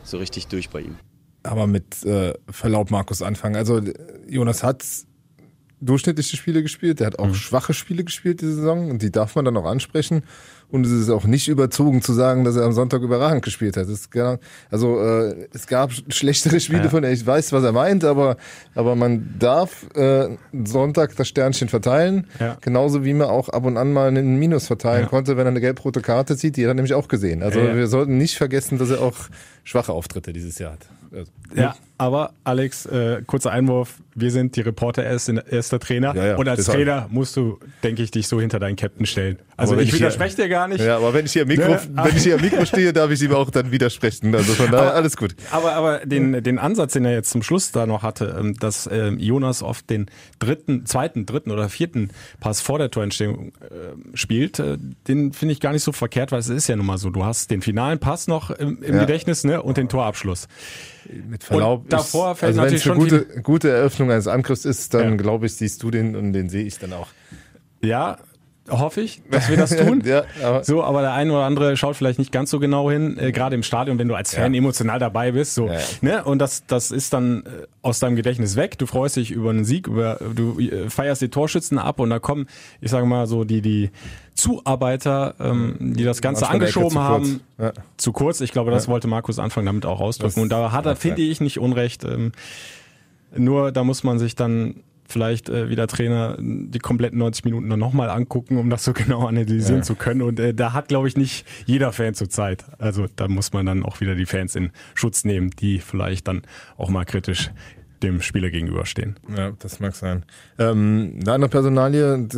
so 0.05 0.19
richtig 0.19 0.47
durch 0.47 0.71
bei 0.71 0.81
ihm. 0.81 0.97
Aber 1.43 1.67
mit 1.67 2.05
äh, 2.05 2.35
Verlaub 2.51 2.91
Markus 2.91 3.23
anfangen. 3.23 3.57
Also 3.57 3.81
Jonas 4.29 4.63
hat 4.63 4.85
durchschnittliche 5.81 6.37
Spiele 6.37 6.63
gespielt, 6.63 7.01
der 7.01 7.09
hat 7.09 7.19
auch 7.19 7.29
mhm. 7.29 7.35
schwache 7.35 7.75
Spiele 7.75 8.05
gespielt 8.05 8.41
diese 8.41 8.55
Saison 8.55 8.91
und 8.91 9.03
die 9.03 9.11
darf 9.11 9.35
man 9.35 9.45
dann 9.45 9.57
auch 9.57 9.67
ansprechen. 9.67 10.23
Und 10.69 10.85
es 10.85 10.91
ist 10.91 11.11
auch 11.11 11.25
nicht 11.25 11.47
überzogen 11.47 12.03
zu 12.03 12.13
sagen, 12.13 12.43
dass 12.43 12.57
er 12.57 12.65
am 12.65 12.73
Sonntag 12.73 13.01
überragend 13.03 13.45
gespielt 13.45 13.77
hat. 13.77 13.87
Genau, 14.11 14.39
also 14.69 14.99
äh, 15.01 15.47
es 15.53 15.69
gab 15.69 15.93
schlechtere 16.09 16.59
Spiele 16.59 16.85
ja. 16.85 16.89
von 16.89 17.05
er. 17.05 17.13
Ich 17.13 17.25
weiß, 17.25 17.53
was 17.53 17.63
er 17.63 17.71
meint, 17.71 18.03
aber 18.03 18.37
aber 18.75 18.97
man 18.97 19.37
darf 19.39 19.87
äh, 19.95 20.37
Sonntag 20.65 21.15
das 21.15 21.29
Sternchen 21.29 21.69
verteilen, 21.69 22.27
ja. 22.41 22.57
genauso 22.61 23.05
wie 23.05 23.15
man 23.15 23.29
auch 23.29 23.49
ab 23.49 23.65
und 23.65 23.77
an 23.77 23.93
mal 23.93 24.09
einen 24.09 24.39
Minus 24.39 24.67
verteilen 24.67 25.05
ja. 25.05 25.09
konnte, 25.09 25.37
wenn 25.37 25.47
er 25.47 25.51
eine 25.51 25.61
gelb-rote 25.61 26.01
Karte 26.01 26.35
sieht. 26.35 26.57
Die 26.57 26.65
hat 26.65 26.71
er 26.71 26.75
nämlich 26.75 26.95
auch 26.95 27.07
gesehen. 27.07 27.45
Also 27.45 27.61
wir 27.61 27.87
sollten 27.87 28.19
nicht 28.19 28.37
vergessen, 28.37 28.79
dass 28.79 28.91
er 28.91 29.03
auch 29.03 29.17
schwache 29.63 29.93
Auftritte 29.93 30.33
dieses 30.33 30.59
Jahr 30.59 30.73
hat. 30.73 30.89
Also, 31.13 31.31
ja, 31.55 31.77
aber 31.99 32.33
Alex, 32.45 32.87
äh, 32.87 33.23
kurzer 33.27 33.53
Einwurf, 33.53 34.01
wir 34.15 34.31
sind 34.31 34.57
die 34.57 34.61
Reporter, 34.61 35.05
er 35.05 35.15
ist, 35.15 35.29
er 35.29 35.47
ist 35.51 35.73
der 35.73 35.81
Trainer. 35.81 36.15
Ja, 36.15 36.27
ja, 36.27 36.37
und 36.37 36.49
als 36.49 36.65
Trainer 36.67 37.09
musst 37.11 37.37
du, 37.37 37.59
denke 37.83 38.03
ich, 38.03 38.11
dich 38.11 38.29
so 38.29 38.41
hinter 38.41 38.59
deinen 38.59 38.77
Captain 38.77 39.07
stellen. 39.07 39.39
Also 39.59 39.77
ich, 39.79 39.89
ich 39.89 39.95
widerspreche 39.95 40.37
dir 40.37 40.49
gar 40.49 40.69
nicht. 40.69 40.85
Ja, 40.85 40.99
aber 40.99 41.15
wenn 41.15 41.25
ich 41.25 41.33
hier 41.33 41.43
am 41.43 41.49
Mikro, 41.49 41.71
ne? 41.71 41.81
wenn 41.95 42.17
ich 42.17 42.25
hier 42.25 42.35
am 42.35 42.43
Mikro 42.43 42.67
stehe, 42.67 42.93
darf 42.93 43.11
ich 43.11 43.23
ihm 43.23 43.33
auch 43.33 43.51
dann 43.51 43.71
widersprechen. 43.71 44.35
Also 44.35 44.53
von 44.53 44.71
daher 44.71 44.89
aber, 44.89 44.95
alles 44.97 45.17
gut. 45.17 45.35
Aber, 45.51 45.73
aber 45.73 46.01
den, 46.05 46.43
den 46.43 46.59
Ansatz, 46.59 46.93
den 46.93 47.07
er 47.07 47.13
jetzt 47.13 47.31
zum 47.31 47.43
Schluss 47.43 47.73
da 47.73 47.87
noch 47.87 48.03
hatte, 48.03 48.37
ähm, 48.39 48.55
dass 48.59 48.89
ähm, 48.93 49.19
Jonas 49.19 49.63
oft 49.63 49.89
den 49.89 50.07
dritten, 50.39 50.85
zweiten, 50.85 51.25
dritten 51.25 51.51
oder 51.51 51.71
vierten 51.71 52.11
Pass 52.39 52.61
vor 52.61 52.79
der 52.79 52.91
Torentstehung 52.91 53.53
äh, 53.61 54.17
spielt, 54.17 54.59
äh, 54.59 54.77
den 55.09 55.33
finde 55.33 55.53
ich 55.53 55.61
gar 55.61 55.73
nicht 55.73 55.83
so 55.83 55.93
verkehrt, 55.93 56.33
weil 56.33 56.41
es 56.41 56.49
ist 56.51 56.69
ja 56.69 56.77
nun 56.77 56.87
mal 56.87 56.99
so, 56.99 57.09
du 57.09 57.25
hast 57.25 57.51
den 57.51 57.63
finalen 57.63 57.99
Pass 57.99 58.29
noch 58.29 58.51
im, 58.51 58.83
im 58.83 58.99
Gedächtnis 58.99 59.45
ne, 59.45 59.63
und 59.63 59.79
den 59.79 59.89
Torabschluss 59.89 60.49
mit 61.29 61.45
Verlaub. 61.45 61.85
Und 61.85 61.93
davor 61.93 62.33
ist, 62.33 62.41
fällt 62.41 62.51
also 62.51 62.61
natürlich 62.61 62.83
schon 62.83 62.99
gute, 62.99 63.27
gute 63.43 63.71
Eröffnung 63.71 64.11
eines 64.11 64.27
Angriffs 64.27 64.65
ist, 64.65 64.93
dann 64.93 65.11
ja. 65.11 65.17
glaube 65.17 65.47
ich, 65.47 65.55
siehst 65.55 65.83
du 65.83 65.91
den 65.91 66.15
und 66.15 66.33
den 66.33 66.51
sehe 66.51 66.65
ich 66.65 66.79
dann 66.79 66.93
auch. 66.93 67.09
Ja, 67.83 68.19
hoffe 68.69 69.01
ich, 69.01 69.23
dass 69.31 69.49
wir 69.49 69.57
das 69.57 69.77
tun. 69.77 70.03
ja, 70.05 70.25
aber 70.43 70.65
so, 70.65 70.83
aber 70.83 71.01
der 71.01 71.13
eine 71.13 71.33
oder 71.33 71.45
andere 71.45 71.77
schaut 71.77 71.97
vielleicht 71.97 72.19
nicht 72.19 72.33
ganz 72.33 72.51
so 72.51 72.59
genau 72.59 72.91
hin, 72.91 73.19
äh, 73.19 73.33
gerade 73.33 73.55
im 73.55 73.63
Stadion, 73.63 73.99
wenn 73.99 74.09
du 74.09 74.15
als 74.15 74.35
Fan 74.35 74.55
ja. 74.55 74.59
emotional 74.59 74.99
dabei 74.99 75.33
bist. 75.33 75.55
So, 75.55 75.69
ja, 75.69 75.79
ne? 76.01 76.25
Und 76.25 76.39
das, 76.39 76.67
das 76.67 76.91
ist 76.91 77.13
dann 77.13 77.45
äh, 77.45 77.67
aus 77.83 77.99
deinem 77.99 78.17
Gedächtnis 78.17 78.57
weg. 78.57 78.79
Du 78.79 78.87
freust 78.87 79.17
dich 79.17 79.31
über 79.31 79.51
einen 79.51 79.65
Sieg, 79.65 79.87
über 79.87 80.19
du 80.35 80.59
äh, 80.59 80.91
feierst 80.91 81.23
die 81.23 81.29
Torschützen 81.29 81.79
ab 81.79 82.01
und 82.01 82.11
da 82.11 82.19
kommen, 82.19 82.47
ich 82.81 82.91
sage 82.91 83.07
mal 83.07 83.27
so 83.27 83.45
die 83.45 83.63
die 83.63 83.91
Zuarbeiter, 84.35 85.35
ähm, 85.41 85.77
die 85.81 86.05
das 86.05 86.21
Ganze 86.21 86.43
Manchmal 86.43 86.61
angeschoben 86.61 86.91
zu 86.91 87.01
haben, 87.01 87.41
ja. 87.59 87.73
zu 87.97 88.13
kurz. 88.13 88.41
Ich 88.41 88.53
glaube, 88.53 88.71
das 88.71 88.87
wollte 88.87 89.09
Markus 89.09 89.39
Anfang 89.39 89.65
damit 89.65 89.87
auch 89.87 90.01
ausdrücken. 90.01 90.35
Das 90.35 90.43
und 90.43 90.51
da 90.51 90.73
hat 90.73 90.87
er, 90.87 90.97
finde 90.97 91.23
ich, 91.23 91.41
nicht 91.41 91.59
Unrecht. 91.59 92.05
Ähm, 92.05 92.33
nur 93.35 93.73
da 93.73 93.83
muss 93.85 94.05
man 94.05 94.19
sich 94.19 94.35
dann 94.35 94.83
vielleicht 95.09 95.49
äh, 95.49 95.69
wieder 95.69 95.87
Trainer 95.87 96.37
die 96.39 96.79
kompletten 96.79 97.19
90 97.19 97.45
Minuten 97.45 97.69
dann 97.69 97.79
nochmal 97.79 98.11
angucken, 98.11 98.59
um 98.59 98.71
das 98.71 98.85
so 98.85 98.93
genau 98.95 99.27
analysieren 99.27 99.81
ja. 99.81 99.83
zu 99.83 99.95
können. 99.95 100.23
Und 100.23 100.41
äh, 100.41 100.55
da 100.55 100.73
hat, 100.73 100.89
glaube 100.89 101.09
ich, 101.09 101.17
nicht 101.17 101.47
jeder 101.67 101.93
Fan 101.93 102.15
zur 102.15 102.31
Zeit. 102.31 102.65
Also 102.79 103.07
da 103.17 103.29
muss 103.29 103.53
man 103.53 103.67
dann 103.67 103.83
auch 103.83 104.01
wieder 104.01 104.15
die 104.15 104.27
Fans 104.27 104.57
in 104.57 104.71
Schutz 104.95 105.25
nehmen, 105.25 105.51
die 105.51 105.79
vielleicht 105.79 106.29
dann 106.29 106.43
auch 106.77 106.89
mal 106.89 107.05
kritisch 107.05 107.51
dem 108.03 108.21
Spieler 108.21 108.51
gegenüberstehen. 108.51 109.17
Ja, 109.35 109.53
das 109.59 109.81
mag 109.81 109.95
sein. 109.95 110.25
Ähm, 110.59 111.19
eine 111.21 111.33
andere 111.33 111.49
Personalie, 111.49 112.29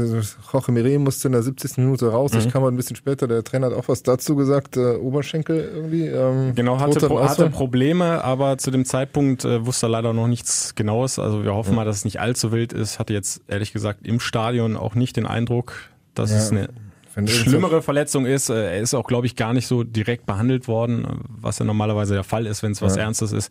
Jorge 0.52 0.72
Mire 0.72 0.98
musste 0.98 1.28
in 1.28 1.32
der 1.32 1.42
70. 1.42 1.78
Minute 1.78 2.10
raus. 2.10 2.32
Mhm. 2.32 2.38
Ich 2.40 2.48
kam 2.50 2.62
mal 2.62 2.70
ein 2.70 2.76
bisschen 2.76 2.96
später, 2.96 3.26
der 3.26 3.42
Trainer 3.42 3.68
hat 3.68 3.74
auch 3.74 3.88
was 3.88 4.02
dazu 4.02 4.36
gesagt, 4.36 4.76
äh, 4.76 4.94
Oberschenkel 4.96 5.70
irgendwie. 5.74 6.06
Ähm, 6.06 6.54
genau, 6.54 6.78
hatte, 6.78 7.06
Pro 7.06 7.20
hatte 7.20 7.50
Probleme, 7.50 8.22
aber 8.24 8.58
zu 8.58 8.70
dem 8.70 8.84
Zeitpunkt 8.84 9.44
äh, 9.44 9.64
wusste 9.66 9.86
er 9.86 9.90
leider 9.90 10.12
noch 10.12 10.28
nichts 10.28 10.74
Genaues. 10.74 11.18
Also 11.18 11.44
wir 11.44 11.54
hoffen 11.54 11.70
mhm. 11.70 11.76
mal, 11.76 11.84
dass 11.84 11.96
es 11.96 12.04
nicht 12.04 12.20
allzu 12.20 12.52
wild 12.52 12.72
ist. 12.72 12.98
Hatte 12.98 13.12
jetzt 13.12 13.42
ehrlich 13.48 13.72
gesagt 13.72 14.06
im 14.06 14.20
Stadion 14.20 14.76
auch 14.76 14.94
nicht 14.94 15.16
den 15.16 15.26
Eindruck, 15.26 15.74
dass 16.14 16.30
ja. 16.30 16.36
es 16.38 16.52
eine 16.52 16.68
schlimmere 17.26 17.82
Verletzung 17.82 18.26
ist. 18.26 18.48
Äh, 18.48 18.76
er 18.76 18.80
ist 18.80 18.94
auch, 18.94 19.06
glaube 19.06 19.26
ich, 19.26 19.34
gar 19.34 19.52
nicht 19.52 19.66
so 19.66 19.82
direkt 19.82 20.26
behandelt 20.26 20.68
worden, 20.68 21.06
was 21.28 21.58
ja 21.58 21.64
normalerweise 21.64 22.14
der 22.14 22.24
Fall 22.24 22.46
ist, 22.46 22.62
wenn 22.62 22.72
es 22.72 22.80
was 22.80 22.94
ja. 22.94 23.02
Ernstes 23.02 23.32
ist 23.32 23.50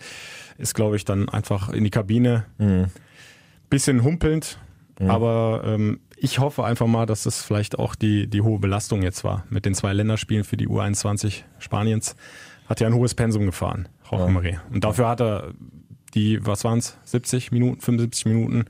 ist, 0.57 0.73
glaube 0.73 0.95
ich, 0.95 1.05
dann 1.05 1.29
einfach 1.29 1.69
in 1.69 1.83
die 1.83 1.89
Kabine. 1.89 2.45
Mhm. 2.57 2.85
Bisschen 3.69 4.03
humpelnd, 4.03 4.57
mhm. 4.99 5.09
aber 5.09 5.63
ähm, 5.65 5.99
ich 6.15 6.39
hoffe 6.39 6.63
einfach 6.63 6.87
mal, 6.87 7.05
dass 7.05 7.23
das 7.23 7.43
vielleicht 7.43 7.77
auch 7.77 7.95
die, 7.95 8.27
die 8.27 8.41
hohe 8.41 8.59
Belastung 8.59 9.03
jetzt 9.03 9.23
war 9.23 9.45
mit 9.49 9.65
den 9.65 9.75
zwei 9.75 9.93
Länderspielen 9.93 10.43
für 10.43 10.57
die 10.57 10.67
U21 10.67 11.43
Spaniens. 11.59 12.15
Hat 12.67 12.79
ja 12.79 12.87
ein 12.87 12.93
hohes 12.93 13.13
Pensum 13.13 13.45
gefahren, 13.45 13.87
Jorge 14.09 14.51
ja. 14.51 14.61
Und 14.73 14.83
dafür 14.83 15.07
hat 15.07 15.21
er 15.21 15.53
die, 16.15 16.45
was 16.45 16.63
waren 16.63 16.79
es, 16.79 16.97
70 17.05 17.51
Minuten, 17.51 17.81
75 17.81 18.25
Minuten, 18.25 18.65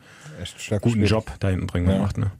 guten 0.70 0.82
gespielt. 0.82 1.10
Job 1.10 1.32
da 1.39 1.50
hinten 1.50 1.67
drin 1.67 1.88
ja. 1.88 1.94
gemacht. 1.94 2.17
Ne? 2.17 2.32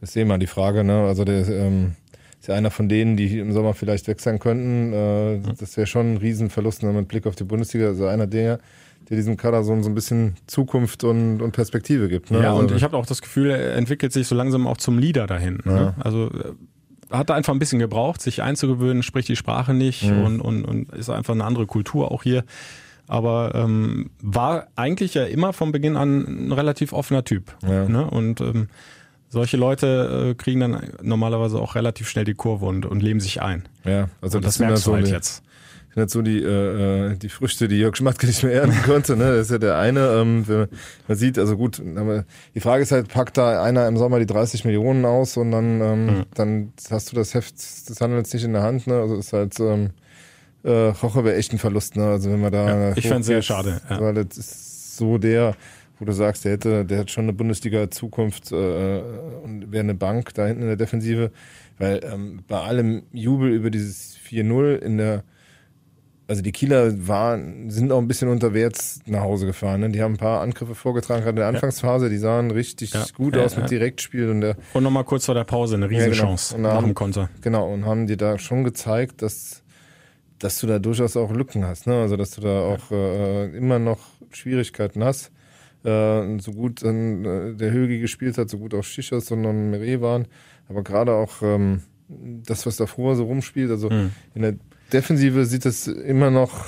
Das 0.00 0.10
ist 0.10 0.16
eh 0.16 0.24
mal 0.24 0.38
die 0.38 0.46
Frage, 0.46 0.84
ne? 0.84 1.04
Also 1.06 1.24
der 1.24 1.48
ähm, 1.48 1.96
ist 2.38 2.48
ja 2.48 2.54
einer 2.54 2.70
von 2.70 2.88
denen, 2.88 3.16
die 3.16 3.38
im 3.38 3.52
Sommer 3.52 3.74
vielleicht 3.74 4.08
weg 4.08 4.20
sein 4.20 4.38
könnten. 4.38 4.92
Äh, 4.92 5.40
das 5.58 5.76
wäre 5.76 5.86
schon 5.86 6.14
ein 6.14 6.16
Riesenverlust 6.16 6.82
ne, 6.82 6.92
mit 6.92 7.08
Blick 7.08 7.26
auf 7.26 7.36
die 7.36 7.44
Bundesliga. 7.44 7.88
Also 7.88 8.06
einer 8.06 8.26
der, 8.26 8.60
der 9.08 9.16
diesem 9.16 9.36
Kader 9.36 9.64
so, 9.64 9.80
so 9.82 9.88
ein 9.88 9.94
bisschen 9.94 10.36
Zukunft 10.46 11.04
und, 11.04 11.42
und 11.42 11.52
Perspektive 11.52 12.08
gibt. 12.08 12.30
Ne? 12.30 12.42
Ja, 12.42 12.50
also, 12.50 12.60
und 12.60 12.72
ich 12.72 12.82
habe 12.82 12.96
auch 12.96 13.06
das 13.06 13.22
Gefühl, 13.22 13.50
er 13.50 13.74
entwickelt 13.74 14.12
sich 14.12 14.28
so 14.28 14.34
langsam 14.34 14.66
auch 14.66 14.76
zum 14.76 14.98
Leader 14.98 15.26
dahin. 15.26 15.58
Ja. 15.64 15.72
Ne? 15.72 15.94
Also 15.98 16.30
äh, 16.30 16.52
hat 17.10 17.30
er 17.30 17.36
einfach 17.36 17.52
ein 17.52 17.58
bisschen 17.58 17.80
gebraucht, 17.80 18.22
sich 18.22 18.42
einzugewöhnen, 18.42 19.02
spricht 19.02 19.28
die 19.28 19.36
Sprache 19.36 19.74
nicht 19.74 20.04
mhm. 20.04 20.22
und, 20.22 20.40
und, 20.40 20.64
und 20.64 20.92
ist 20.92 21.10
einfach 21.10 21.34
eine 21.34 21.44
andere 21.44 21.66
Kultur 21.66 22.12
auch 22.12 22.22
hier. 22.22 22.44
Aber 23.08 23.52
ähm, 23.56 24.10
war 24.22 24.68
eigentlich 24.76 25.14
ja 25.14 25.24
immer 25.24 25.52
von 25.52 25.72
Beginn 25.72 25.96
an 25.96 26.46
ein 26.46 26.52
relativ 26.52 26.92
offener 26.92 27.24
Typ. 27.24 27.56
Ja. 27.66 27.88
Ne? 27.88 28.08
Und 28.08 28.40
ähm, 28.40 28.68
solche 29.28 29.56
Leute 29.56 30.30
äh, 30.30 30.34
kriegen 30.34 30.60
dann 30.60 30.80
normalerweise 31.02 31.58
auch 31.58 31.74
relativ 31.74 32.08
schnell 32.08 32.24
die 32.24 32.34
Kurve 32.34 32.66
und, 32.66 32.86
und 32.86 33.02
leben 33.02 33.18
sich 33.18 33.42
ein. 33.42 33.64
Ja, 33.84 34.08
also 34.20 34.38
und 34.38 34.44
das, 34.44 34.54
das 34.54 34.60
merkst 34.60 34.86
du 34.86 34.94
halt 34.94 35.08
jetzt 35.08 35.42
sind 35.94 36.02
jetzt 36.02 36.12
so 36.12 36.22
die, 36.22 36.38
äh, 36.38 37.16
die 37.16 37.28
Früchte, 37.28 37.66
die 37.66 37.78
Jörg 37.78 37.96
Schmatke 37.96 38.26
nicht 38.26 38.44
mehr 38.44 38.62
ernten 38.62 38.82
konnte. 38.82 39.16
Ne? 39.16 39.36
Das 39.36 39.46
ist 39.46 39.50
ja 39.50 39.58
der 39.58 39.76
eine. 39.76 40.06
Ähm, 40.08 40.44
man 41.08 41.16
sieht, 41.16 41.38
also 41.38 41.56
gut, 41.56 41.82
aber 41.96 42.24
die 42.54 42.60
Frage 42.60 42.82
ist 42.84 42.92
halt, 42.92 43.08
packt 43.08 43.36
da 43.36 43.62
einer 43.62 43.88
im 43.88 43.96
Sommer 43.96 44.20
die 44.20 44.26
30 44.26 44.64
Millionen 44.64 45.04
aus 45.04 45.36
und 45.36 45.50
dann, 45.50 45.80
ähm, 45.80 46.06
mhm. 46.06 46.24
dann 46.34 46.72
hast 46.90 47.10
du 47.10 47.16
das 47.16 47.34
Heft 47.34 47.56
des 47.56 48.00
Handels 48.00 48.32
nicht 48.32 48.44
in 48.44 48.52
der 48.52 48.62
Hand. 48.62 48.86
Ne? 48.86 49.00
Also 49.00 49.16
ist 49.16 49.32
halt 49.32 49.58
ähm, 49.58 49.90
äh, 50.62 50.70
Roche 50.70 51.24
wäre 51.24 51.36
echt 51.36 51.52
ein 51.52 51.58
Verlust. 51.58 51.96
Ne? 51.96 52.06
Also 52.06 52.30
wenn 52.30 52.40
man 52.40 52.52
da 52.52 52.90
ja, 52.90 52.96
ich 52.96 53.08
fände 53.08 53.24
sehr 53.24 53.42
schade. 53.42 53.80
Ja. 53.88 54.00
Weil 54.00 54.14
das 54.14 54.36
ist 54.36 54.96
so 54.96 55.18
der, 55.18 55.56
wo 55.98 56.04
du 56.04 56.12
sagst, 56.12 56.44
der 56.44 56.52
hätte, 56.52 56.84
der 56.84 56.98
hat 56.98 57.10
schon 57.10 57.24
eine 57.24 57.32
Bundesliga-Zukunft 57.32 58.52
äh, 58.52 59.02
und 59.42 59.72
wäre 59.72 59.82
eine 59.82 59.94
Bank 59.94 60.34
da 60.34 60.46
hinten 60.46 60.62
in 60.62 60.68
der 60.68 60.76
Defensive. 60.76 61.32
Weil 61.78 62.00
ähm, 62.04 62.44
bei 62.46 62.60
allem 62.60 63.02
Jubel 63.12 63.50
über 63.50 63.70
dieses 63.70 64.16
4-0 64.28 64.76
in 64.76 64.98
der 64.98 65.24
also 66.30 66.42
die 66.42 66.52
Kieler 66.52 67.08
waren, 67.08 67.70
sind 67.70 67.90
auch 67.90 67.98
ein 67.98 68.06
bisschen 68.06 68.28
unterwärts 68.28 69.00
nach 69.06 69.22
Hause 69.22 69.46
gefahren. 69.46 69.80
Ne? 69.80 69.90
Die 69.90 70.00
haben 70.00 70.14
ein 70.14 70.16
paar 70.16 70.42
Angriffe 70.42 70.76
vorgetragen, 70.76 71.22
gerade 71.22 71.30
in 71.30 71.36
der 71.36 71.48
Anfangsphase, 71.48 72.08
die 72.08 72.18
sahen 72.18 72.52
richtig 72.52 72.94
ja. 72.94 73.04
gut 73.16 73.34
ja, 73.34 73.42
aus 73.42 73.56
mit 73.56 73.68
Direktspiel. 73.68 74.30
Und, 74.30 74.42
der, 74.42 74.56
und 74.72 74.84
nochmal 74.84 75.02
kurz 75.02 75.26
vor 75.26 75.34
der 75.34 75.42
Pause 75.42 75.74
eine 75.74 75.90
Riesenchance 75.90 76.54
genau. 76.54 76.74
nach 76.74 76.84
dem 76.84 76.94
Konter. 76.94 77.30
Genau, 77.40 77.68
und 77.72 77.84
haben 77.84 78.06
dir 78.06 78.16
da 78.16 78.38
schon 78.38 78.62
gezeigt, 78.62 79.22
dass, 79.22 79.64
dass 80.38 80.60
du 80.60 80.68
da 80.68 80.78
durchaus 80.78 81.16
auch 81.16 81.32
Lücken 81.32 81.64
hast. 81.64 81.88
Ne? 81.88 82.00
Also 82.00 82.16
dass 82.16 82.30
du 82.30 82.42
da 82.42 82.60
auch 82.60 82.92
äh, 82.92 83.46
immer 83.56 83.80
noch 83.80 83.98
Schwierigkeiten 84.30 85.02
hast. 85.02 85.32
Äh, 85.82 86.38
so 86.38 86.52
gut 86.52 86.84
äh, 86.84 87.54
der 87.54 87.72
Höge 87.72 87.98
gespielt 87.98 88.38
hat, 88.38 88.50
so 88.50 88.58
gut 88.58 88.72
auch 88.74 88.84
Schichers 88.84 89.32
und 89.32 89.70
Meret 89.70 90.00
waren. 90.00 90.28
Aber 90.68 90.84
gerade 90.84 91.12
auch 91.12 91.42
ähm, 91.42 91.82
das, 92.06 92.66
was 92.66 92.76
davor 92.76 93.16
so 93.16 93.24
rumspielt, 93.24 93.72
also 93.72 93.90
mhm. 93.90 94.12
in 94.36 94.42
der 94.42 94.54
Defensive 94.92 95.44
sieht 95.44 95.66
es 95.66 95.86
immer 95.86 96.30
noch. 96.30 96.64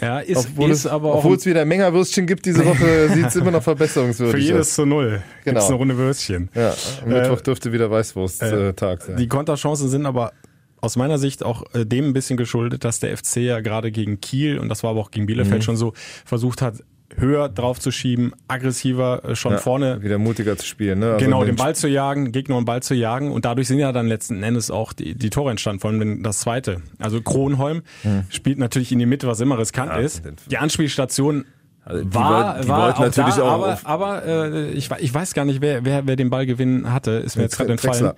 Ja, 0.00 0.20
ist, 0.20 0.48
obwohl 0.48 0.70
ist 0.70 0.78
es, 0.78 0.86
aber 0.86 1.14
Obwohl 1.16 1.36
es 1.36 1.44
wieder 1.44 1.64
Mengerwürstchen 1.64 2.26
gibt 2.26 2.46
diese 2.46 2.64
Woche, 2.64 3.10
sieht 3.14 3.26
es 3.26 3.36
immer 3.36 3.50
noch 3.50 3.62
verbesserungswürdig 3.62 4.46
Für 4.46 4.52
jedes 4.52 4.74
zu 4.74 4.86
Null 4.86 5.22
genau. 5.44 5.60
gibt 5.60 5.68
eine 5.68 5.76
Runde 5.76 5.96
Würstchen. 5.98 6.48
Ja, 6.54 6.74
am 7.04 7.10
äh, 7.10 7.20
Mittwoch 7.20 7.42
dürfte 7.42 7.72
wieder 7.72 7.90
Weißwurst-Tag 7.90 9.00
äh, 9.00 9.06
sein. 9.06 9.16
Die 9.16 9.28
Konterchancen 9.28 9.90
sind 9.90 10.06
aber 10.06 10.32
aus 10.80 10.96
meiner 10.96 11.18
Sicht 11.18 11.44
auch 11.44 11.64
äh, 11.74 11.84
dem 11.84 12.06
ein 12.06 12.12
bisschen 12.14 12.38
geschuldet, 12.38 12.84
dass 12.84 13.00
der 13.00 13.14
FC 13.14 13.36
ja 13.36 13.60
gerade 13.60 13.92
gegen 13.92 14.20
Kiel 14.20 14.58
und 14.58 14.70
das 14.70 14.82
war 14.82 14.92
aber 14.92 15.00
auch 15.00 15.10
gegen 15.10 15.26
Bielefeld 15.26 15.58
mhm. 15.58 15.62
schon 15.62 15.76
so 15.76 15.92
versucht 16.24 16.62
hat, 16.62 16.82
höher 17.16 17.48
drauf 17.48 17.80
zu 17.80 17.90
schieben, 17.90 18.32
aggressiver 18.48 19.22
äh, 19.24 19.34
schon 19.34 19.52
ja, 19.52 19.58
vorne. 19.58 20.02
Wieder 20.02 20.18
mutiger 20.18 20.56
zu 20.56 20.66
spielen, 20.66 21.00
ne? 21.00 21.12
Also 21.12 21.24
genau, 21.24 21.44
den 21.44 21.56
Ball 21.56 21.74
zu 21.74 21.88
jagen, 21.88 22.32
Gegner 22.32 22.56
und 22.56 22.64
Ball 22.64 22.82
zu 22.82 22.94
jagen 22.94 23.30
und 23.32 23.44
dadurch 23.44 23.68
sind 23.68 23.78
ja 23.78 23.92
dann 23.92 24.06
letzten 24.06 24.42
Endes 24.42 24.70
auch 24.70 24.92
die, 24.92 25.14
die 25.14 25.30
Tore 25.30 25.50
entstanden, 25.50 25.80
vor 25.80 25.90
allem 25.90 26.22
das 26.22 26.40
zweite. 26.40 26.82
Also 26.98 27.20
Kronholm 27.20 27.82
hm. 28.02 28.24
spielt 28.30 28.58
natürlich 28.58 28.92
in 28.92 28.98
die 28.98 29.06
Mitte, 29.06 29.26
was 29.26 29.40
immer 29.40 29.58
riskant 29.58 29.92
ja, 29.92 29.98
ist. 29.98 30.22
Die 30.50 30.58
Anspielstation 30.58 31.44
also 31.82 32.04
die 32.04 32.14
war, 32.14 32.54
wollten, 32.54 32.62
die 32.62 32.68
war 32.68 32.94
auch 32.94 32.98
natürlich 33.00 33.34
da, 33.34 33.42
auch 33.42 33.52
aber, 33.52 33.78
aber 33.84 34.26
äh, 34.26 34.70
ich, 34.72 34.90
ich 34.98 35.14
weiß 35.14 35.32
gar 35.32 35.46
nicht, 35.46 35.62
wer, 35.62 35.84
wer, 35.84 36.06
wer 36.06 36.16
den 36.16 36.28
Ballgewinn 36.28 36.92
hatte, 36.92 37.12
ist 37.12 37.36
mir 37.36 37.44
jetzt 37.44 37.56
gerade 37.56 37.72
entfallen. 37.72 38.12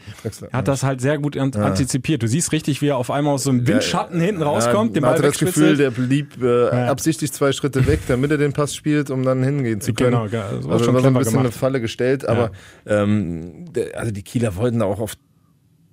Er 0.51 0.59
hat 0.59 0.69
das 0.69 0.83
halt 0.83 1.01
sehr 1.01 1.19
gut 1.19 1.37
an, 1.37 1.53
ja. 1.55 1.63
antizipiert. 1.63 2.23
Du 2.23 2.27
siehst 2.27 2.51
richtig, 2.51 2.83
wie 2.83 2.89
er 2.89 2.97
auf 2.97 3.11
einmal 3.11 3.35
aus 3.35 3.45
so 3.45 3.51
einem 3.51 3.67
Windschatten 3.67 4.19
ja, 4.19 4.27
hinten 4.27 4.43
rauskommt, 4.43 4.91
ja, 4.91 4.95
den 4.95 5.03
Ball 5.03 5.13
hatte 5.13 5.23
das 5.23 5.39
Gefühl, 5.39 5.77
der 5.77 5.93
blieb 5.93 6.43
äh, 6.43 6.71
absichtlich 6.71 7.33
zwei 7.33 7.53
Schritte 7.53 7.87
weg, 7.87 8.01
damit 8.09 8.33
er 8.33 8.39
den 8.39 8.53
Pass 8.53 8.75
spielt, 8.75 9.11
um 9.11 9.23
dann 9.23 9.45
hingehen 9.45 9.81
zu 9.81 9.95
können. 9.95 10.29
Genau, 10.29 10.43
also 10.43 10.69
war 10.69 10.79
schon 10.81 10.95
war 10.95 11.01
so 11.03 11.07
ein 11.07 11.15
bisschen 11.15 11.33
gemacht. 11.33 11.47
eine 11.47 11.53
Falle 11.53 11.81
gestellt, 11.81 12.29
aber 12.29 12.51
ähm, 12.85 13.67
also 13.95 14.11
die 14.11 14.23
Kieler 14.23 14.57
wollten 14.57 14.81
da 14.81 14.87
auch 14.87 14.99
auf 14.99 15.15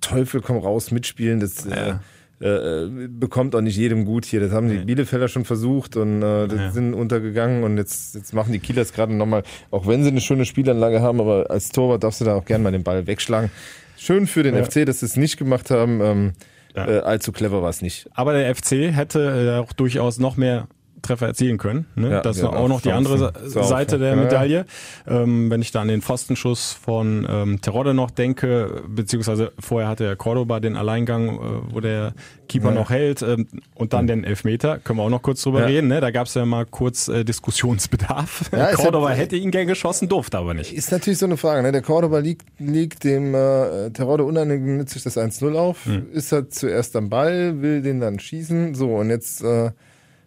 Teufel 0.00 0.40
komm 0.40 0.58
raus 0.58 0.90
mitspielen. 0.90 1.40
Das, 1.40 1.66
äh, 1.66 1.94
äh, 2.40 2.88
bekommt 3.08 3.54
auch 3.54 3.60
nicht 3.60 3.76
jedem 3.76 4.04
gut 4.04 4.24
hier. 4.24 4.40
Das 4.40 4.50
haben 4.52 4.68
die 4.68 4.78
Bielefelder 4.78 5.28
schon 5.28 5.44
versucht 5.44 5.96
und 5.96 6.22
äh, 6.22 6.46
ja. 6.46 6.70
sind 6.70 6.94
untergegangen 6.94 7.64
und 7.64 7.76
jetzt, 7.76 8.14
jetzt 8.14 8.32
machen 8.32 8.52
die 8.52 8.58
Kielers 8.58 8.92
gerade 8.92 9.14
nochmal, 9.14 9.42
auch 9.70 9.86
wenn 9.86 10.02
sie 10.02 10.10
eine 10.10 10.20
schöne 10.20 10.44
Spielanlage 10.44 11.02
haben, 11.02 11.20
aber 11.20 11.50
als 11.50 11.68
Torwart 11.68 12.02
darfst 12.02 12.20
du 12.20 12.24
da 12.24 12.34
auch 12.34 12.44
gerne 12.44 12.64
mal 12.64 12.72
den 12.72 12.82
Ball 12.82 13.06
wegschlagen. 13.06 13.50
Schön 13.98 14.26
für 14.26 14.42
den 14.42 14.54
ja. 14.54 14.64
FC, 14.64 14.86
dass 14.86 15.00
sie 15.00 15.06
es 15.06 15.16
nicht 15.16 15.36
gemacht 15.36 15.70
haben. 15.70 16.00
Ähm, 16.00 16.32
ja. 16.74 16.88
äh, 16.88 16.98
allzu 17.00 17.32
clever 17.32 17.62
war 17.62 17.70
es 17.70 17.82
nicht. 17.82 18.08
Aber 18.14 18.32
der 18.32 18.54
FC 18.54 18.94
hätte 18.94 19.58
äh, 19.58 19.60
auch 19.60 19.72
durchaus 19.72 20.18
noch 20.18 20.36
mehr 20.36 20.68
Treffer 21.02 21.26
erzielen 21.26 21.58
können. 21.58 21.86
Ne? 21.94 22.10
Ja, 22.10 22.20
das 22.20 22.38
ist 22.38 22.44
auch 22.44 22.68
noch 22.68 22.80
die 22.80 22.92
andere 22.92 23.32
Seite 23.44 23.98
der 23.98 24.16
Medaille. 24.16 24.64
Ja. 25.06 25.22
Ähm, 25.22 25.50
wenn 25.50 25.62
ich 25.62 25.72
da 25.72 25.80
an 25.80 25.88
den 25.88 26.02
Pfostenschuss 26.02 26.72
von 26.72 27.26
ähm, 27.28 27.60
Terodde 27.60 27.94
noch 27.94 28.10
denke, 28.10 28.82
beziehungsweise 28.88 29.52
vorher 29.58 29.88
hatte 29.88 30.04
er 30.04 30.16
Cordoba 30.16 30.60
den 30.60 30.76
Alleingang, 30.76 31.28
äh, 31.28 31.40
wo 31.72 31.80
der 31.80 32.14
Keeper 32.48 32.70
ja. 32.70 32.74
noch 32.74 32.90
hält 32.90 33.22
ähm, 33.22 33.46
und 33.74 33.92
dann 33.92 34.06
den 34.06 34.24
Elfmeter, 34.24 34.78
können 34.78 34.98
wir 34.98 35.04
auch 35.04 35.10
noch 35.10 35.22
kurz 35.22 35.42
drüber 35.42 35.66
reden. 35.66 35.88
Ne? 35.88 36.00
Da 36.00 36.10
gab 36.10 36.26
es 36.26 36.34
ja 36.34 36.44
mal 36.44 36.66
kurz 36.66 37.08
äh, 37.08 37.24
Diskussionsbedarf. 37.24 38.50
Cordoba 38.74 39.10
hätte 39.10 39.36
ihn 39.36 39.50
gern 39.50 39.66
geschossen, 39.66 40.08
durfte 40.08 40.38
aber 40.38 40.54
nicht. 40.54 40.72
Ist 40.72 40.90
natürlich 40.90 41.18
so 41.18 41.26
eine 41.26 41.36
Frage. 41.36 41.62
Ne? 41.62 41.72
Der 41.72 41.82
Cordoba 41.82 42.18
liegt, 42.18 42.46
liegt 42.58 43.04
dem 43.04 43.34
äh, 43.34 43.90
Terodde 43.90 44.24
uneigennützig 44.24 45.02
das 45.04 45.16
1-0 45.16 45.54
auf, 45.54 45.86
hm. 45.86 46.10
ist 46.12 46.32
er 46.32 46.50
zuerst 46.50 46.96
am 46.96 47.08
Ball, 47.08 47.62
will 47.62 47.82
den 47.82 48.00
dann 48.00 48.18
schießen. 48.18 48.74
So, 48.74 48.96
und 48.96 49.10
jetzt... 49.10 49.42
Äh, 49.42 49.70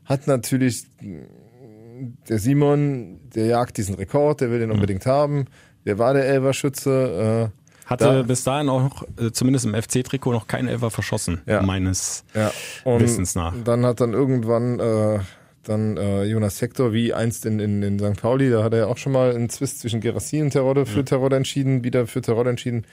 hat 0.06 0.28
natürlich 0.28 0.86
der 2.30 2.40
Simon, 2.40 3.20
der 3.36 3.46
jagt 3.46 3.78
diesen 3.78 3.96
Rekord, 3.96 4.42
der 4.42 4.52
will 4.52 4.60
den 4.60 4.70
mhm. 4.70 4.76
unbedingt 4.76 5.06
haben. 5.06 5.46
Der 5.86 6.00
war 6.00 6.14
der 6.14 6.26
Elverschütze. 6.26 7.52
Äh, 7.52 7.90
hatte 7.90 8.06
da, 8.06 8.22
bis 8.24 8.44
dahin 8.44 8.70
auch 8.70 9.04
äh, 9.20 9.32
zumindest 9.32 9.66
im 9.66 9.74
FC-Trikot 9.74 10.32
noch 10.32 10.48
kein 10.48 10.68
Elfer 10.68 10.90
verschossen, 10.90 11.42
ja. 11.46 11.62
meines 11.62 12.24
ja. 12.34 12.52
Wissens 12.86 13.36
nach. 13.36 13.54
Dann 13.64 13.86
hat 13.86 14.00
dann 14.00 14.14
irgendwann 14.14 14.80
äh, 14.80 15.20
dann 15.64 15.98
äh, 15.98 16.24
Jonas 16.24 16.62
Hector, 16.62 16.94
wie 16.94 17.14
einst 17.14 17.46
in, 17.46 17.60
in, 17.60 17.82
in 17.84 18.00
St. 18.00 18.22
Pauli, 18.22 18.50
da 18.50 18.64
hat 18.64 18.74
er 18.74 18.80
ja 18.80 18.86
auch 18.88 18.98
schon 18.98 19.12
mal 19.12 19.34
einen 19.34 19.50
Zwist 19.50 19.80
zwischen 19.80 20.02
Gerassi 20.02 20.42
und 20.42 20.52
Terodde 20.52 20.86
für 20.86 21.00
ja. 21.00 21.04
Terodde 21.04 21.36
entschieden, 21.38 21.84
wieder 21.84 22.08
für 22.08 22.22
Terodde 22.22 22.50
entschieden. 22.50 22.86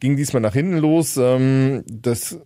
Ging 0.00 0.16
diesmal 0.16 0.42
nach 0.42 0.54
hinten 0.54 0.78
los. 0.78 1.16
Ähm, 1.16 1.84
das 1.86 2.38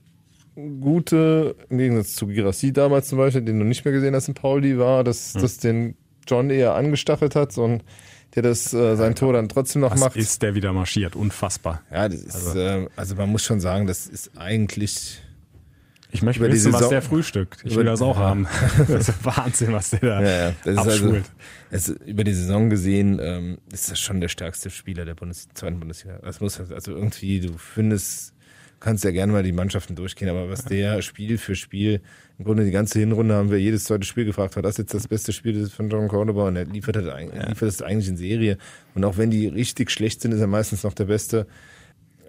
Gute, 0.80 1.56
im 1.68 1.78
Gegensatz 1.78 2.14
zu 2.14 2.26
Girassi 2.26 2.72
damals 2.72 3.08
zum 3.08 3.18
Beispiel, 3.18 3.42
den 3.42 3.58
du 3.58 3.64
nicht 3.64 3.84
mehr 3.84 3.92
gesehen 3.92 4.14
hast 4.14 4.28
in 4.28 4.34
Pauli, 4.34 4.78
war, 4.78 5.04
dass 5.04 5.34
hm. 5.34 5.42
das 5.42 5.58
den 5.58 5.94
John 6.26 6.50
eher 6.50 6.74
angestachelt 6.74 7.34
hat 7.34 7.56
und 7.58 7.82
der 8.34 8.42
das 8.42 8.72
äh, 8.72 8.96
sein 8.96 9.14
Tor 9.14 9.32
dann 9.32 9.48
trotzdem 9.48 9.82
noch 9.82 9.92
Was 9.92 10.00
macht. 10.00 10.16
ist 10.16 10.42
der 10.42 10.54
wieder 10.54 10.72
marschiert, 10.72 11.16
unfassbar. 11.16 11.82
Ja, 11.90 12.08
das 12.08 12.20
ist, 12.20 12.34
also, 12.34 12.58
äh, 12.58 12.88
also 12.96 13.14
man 13.16 13.30
muss 13.30 13.44
schon 13.44 13.60
sagen, 13.60 13.86
das 13.86 14.06
ist 14.06 14.32
eigentlich. 14.36 15.20
Ich 16.12 16.22
möchte 16.22 16.42
wissen, 16.42 16.72
Saison, 16.72 16.80
was 16.80 16.88
der 16.88 17.02
frühstückt. 17.02 17.62
Ich 17.64 17.76
will 17.76 17.84
das 17.84 18.02
auch 18.02 18.18
ja. 18.18 18.22
haben. 18.22 18.48
Das 18.88 19.08
ist 19.08 19.24
Wahnsinn, 19.24 19.72
was 19.72 19.90
der 19.90 20.00
da 20.00 20.22
ja, 20.22 20.46
ja. 20.48 20.52
Das 20.64 20.76
abschult. 20.78 21.24
Ist 21.70 21.90
also, 21.90 22.04
über 22.04 22.24
die 22.24 22.32
Saison 22.32 22.68
gesehen 22.68 23.20
ähm, 23.22 23.58
ist 23.72 23.92
das 23.92 24.00
schon 24.00 24.20
der 24.20 24.28
stärkste 24.28 24.70
Spieler 24.70 25.04
der 25.04 25.14
Bundes 25.14 25.48
zweiten 25.54 25.78
Bundesliga. 25.78 26.18
Das 26.18 26.40
muss 26.40 26.58
also 26.58 26.92
irgendwie, 26.92 27.40
du 27.40 27.56
findest 27.56 28.34
kannst 28.80 29.04
ja 29.04 29.10
gerne 29.10 29.32
mal 29.32 29.42
die 29.42 29.52
Mannschaften 29.52 29.94
durchgehen, 29.94 30.28
aber 30.28 30.48
was 30.48 30.64
der 30.64 31.02
Spiel 31.02 31.38
für 31.38 31.54
Spiel, 31.54 32.00
im 32.38 32.44
Grunde 32.44 32.64
die 32.64 32.70
ganze 32.70 32.98
Hinrunde 32.98 33.34
haben 33.34 33.50
wir 33.50 33.60
jedes 33.60 33.84
zweite 33.84 34.06
Spiel 34.06 34.24
gefragt, 34.24 34.56
war 34.56 34.62
das 34.62 34.78
jetzt 34.78 34.94
das 34.94 35.06
beste 35.06 35.32
Spiel 35.32 35.68
von 35.68 35.90
John 35.90 36.08
Cordoba 36.08 36.48
und 36.48 36.56
er 36.56 36.64
liefert 36.64 36.96
das, 36.96 37.04
liefert 37.04 37.68
das 37.68 37.82
eigentlich 37.82 38.08
in 38.08 38.16
Serie. 38.16 38.56
Und 38.94 39.04
auch 39.04 39.18
wenn 39.18 39.30
die 39.30 39.46
richtig 39.46 39.90
schlecht 39.90 40.22
sind, 40.22 40.32
ist 40.32 40.40
er 40.40 40.46
meistens 40.46 40.82
noch 40.82 40.94
der 40.94 41.04
Beste. 41.04 41.46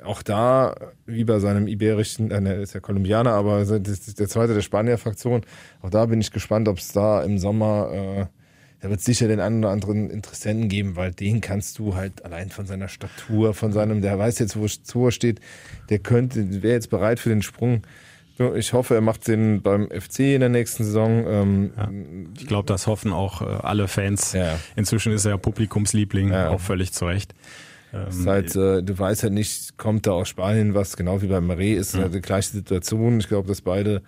Auch 0.04 0.22
da, 0.24 0.76
wie 1.06 1.24
bei 1.24 1.40
seinem 1.40 1.68
iberischen, 1.68 2.32
äh, 2.32 2.42
er 2.44 2.62
ist 2.62 2.74
ja 2.74 2.80
Kolumbianer, 2.80 3.32
aber 3.32 3.64
der 3.64 4.28
zweite 4.28 4.54
der 4.54 4.62
Spanier-Fraktion, 4.62 5.42
auch 5.82 5.90
da 5.90 6.06
bin 6.08 6.20
ich 6.20 6.32
gespannt, 6.32 6.68
ob 6.68 6.80
es 6.80 6.92
da 6.92 7.24
im 7.24 7.38
Sommer 7.38 7.92
äh, 7.94 8.41
da 8.82 8.90
wird 8.90 9.00
es 9.00 9.06
sicher 9.06 9.28
den 9.28 9.40
einen 9.40 9.64
oder 9.64 9.72
anderen 9.72 10.10
Interessenten 10.10 10.68
geben, 10.68 10.96
weil 10.96 11.12
den 11.12 11.40
kannst 11.40 11.78
du 11.78 11.96
halt 11.96 12.26
allein 12.26 12.50
von 12.50 12.66
seiner 12.66 12.88
Statur, 12.88 13.54
von 13.54 13.72
seinem, 13.72 14.02
der 14.02 14.18
weiß 14.18 14.40
jetzt, 14.40 14.58
wo 14.58 15.06
er 15.06 15.12
steht, 15.12 15.40
der 15.90 16.00
könnte, 16.00 16.64
wäre 16.64 16.74
jetzt 16.74 16.90
bereit 16.90 17.20
für 17.20 17.30
den 17.30 17.44
Sprung. 17.44 17.84
Ich 18.56 18.74
hoffe, 18.74 18.96
er 18.96 19.02
macht 19.02 19.28
den 19.28 19.62
beim 19.62 19.88
FC 19.92 20.20
in 20.20 20.40
der 20.40 20.50
nächsten 20.50 20.84
Saison. 20.84 21.26
Ähm, 21.28 21.74
ja, 21.78 21.92
ich 22.40 22.48
glaube, 22.48 22.66
das 22.66 22.88
hoffen 22.88 23.14
auch 23.14 23.44
äh, 23.44 23.46
alle 23.46 23.88
Fans. 23.88 24.34
Ja. 24.34 24.58
Inzwischen 24.76 25.12
ist 25.14 25.26
er 25.26 25.38
Publikumsliebling, 25.38 26.32
ja. 26.32 26.50
auch 26.50 26.60
völlig 26.60 26.92
zu 26.92 27.06
Recht. 27.06 27.36
Ähm, 27.94 28.26
halt, 28.26 28.56
äh, 28.56 28.82
du 28.82 28.98
weißt 28.98 29.24
halt 29.24 29.34
nicht, 29.34 29.78
kommt 29.78 30.08
da 30.08 30.12
aus 30.12 30.30
Spanien 30.30 30.74
was, 30.74 30.98
genau 30.98 31.22
wie 31.22 31.28
bei 31.28 31.42
Marais 31.42 31.78
ist 31.78 31.96
mhm. 31.96 32.12
die 32.12 32.22
gleiche 32.22 32.52
Situation. 32.52 33.20
Ich 33.20 33.28
glaube, 33.28 33.48
dass 33.48 33.62
beide 33.62 34.02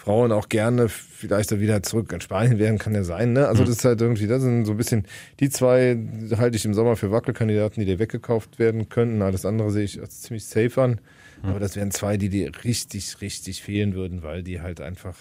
Frauen 0.00 0.32
auch 0.32 0.48
gerne 0.48 0.88
vielleicht 0.88 1.58
wieder 1.60 1.82
zurück 1.82 2.10
in 2.14 2.22
Spanien 2.22 2.58
wären, 2.58 2.78
kann 2.78 2.94
ja 2.94 3.04
sein, 3.04 3.34
ne? 3.34 3.46
Also 3.46 3.62
mhm. 3.62 3.66
das 3.66 3.76
ist 3.76 3.84
halt 3.84 4.00
irgendwie, 4.00 4.26
das 4.26 4.40
sind 4.40 4.64
so 4.64 4.72
ein 4.72 4.78
bisschen, 4.78 5.04
die 5.40 5.50
zwei 5.50 5.98
halte 6.38 6.56
ich 6.56 6.64
im 6.64 6.72
Sommer 6.72 6.96
für 6.96 7.10
Wackelkandidaten, 7.10 7.80
die 7.80 7.84
dir 7.84 7.98
weggekauft 7.98 8.58
werden 8.58 8.88
könnten. 8.88 9.20
Alles 9.20 9.44
andere 9.44 9.70
sehe 9.70 9.84
ich 9.84 10.00
als 10.00 10.22
ziemlich 10.22 10.46
safe 10.46 10.80
an. 10.80 11.00
Mhm. 11.42 11.50
Aber 11.50 11.60
das 11.60 11.76
wären 11.76 11.90
zwei, 11.90 12.16
die 12.16 12.30
dir 12.30 12.50
richtig, 12.64 13.20
richtig 13.20 13.62
fehlen 13.62 13.94
würden, 13.94 14.22
weil 14.22 14.42
die 14.42 14.62
halt 14.62 14.80
einfach 14.80 15.16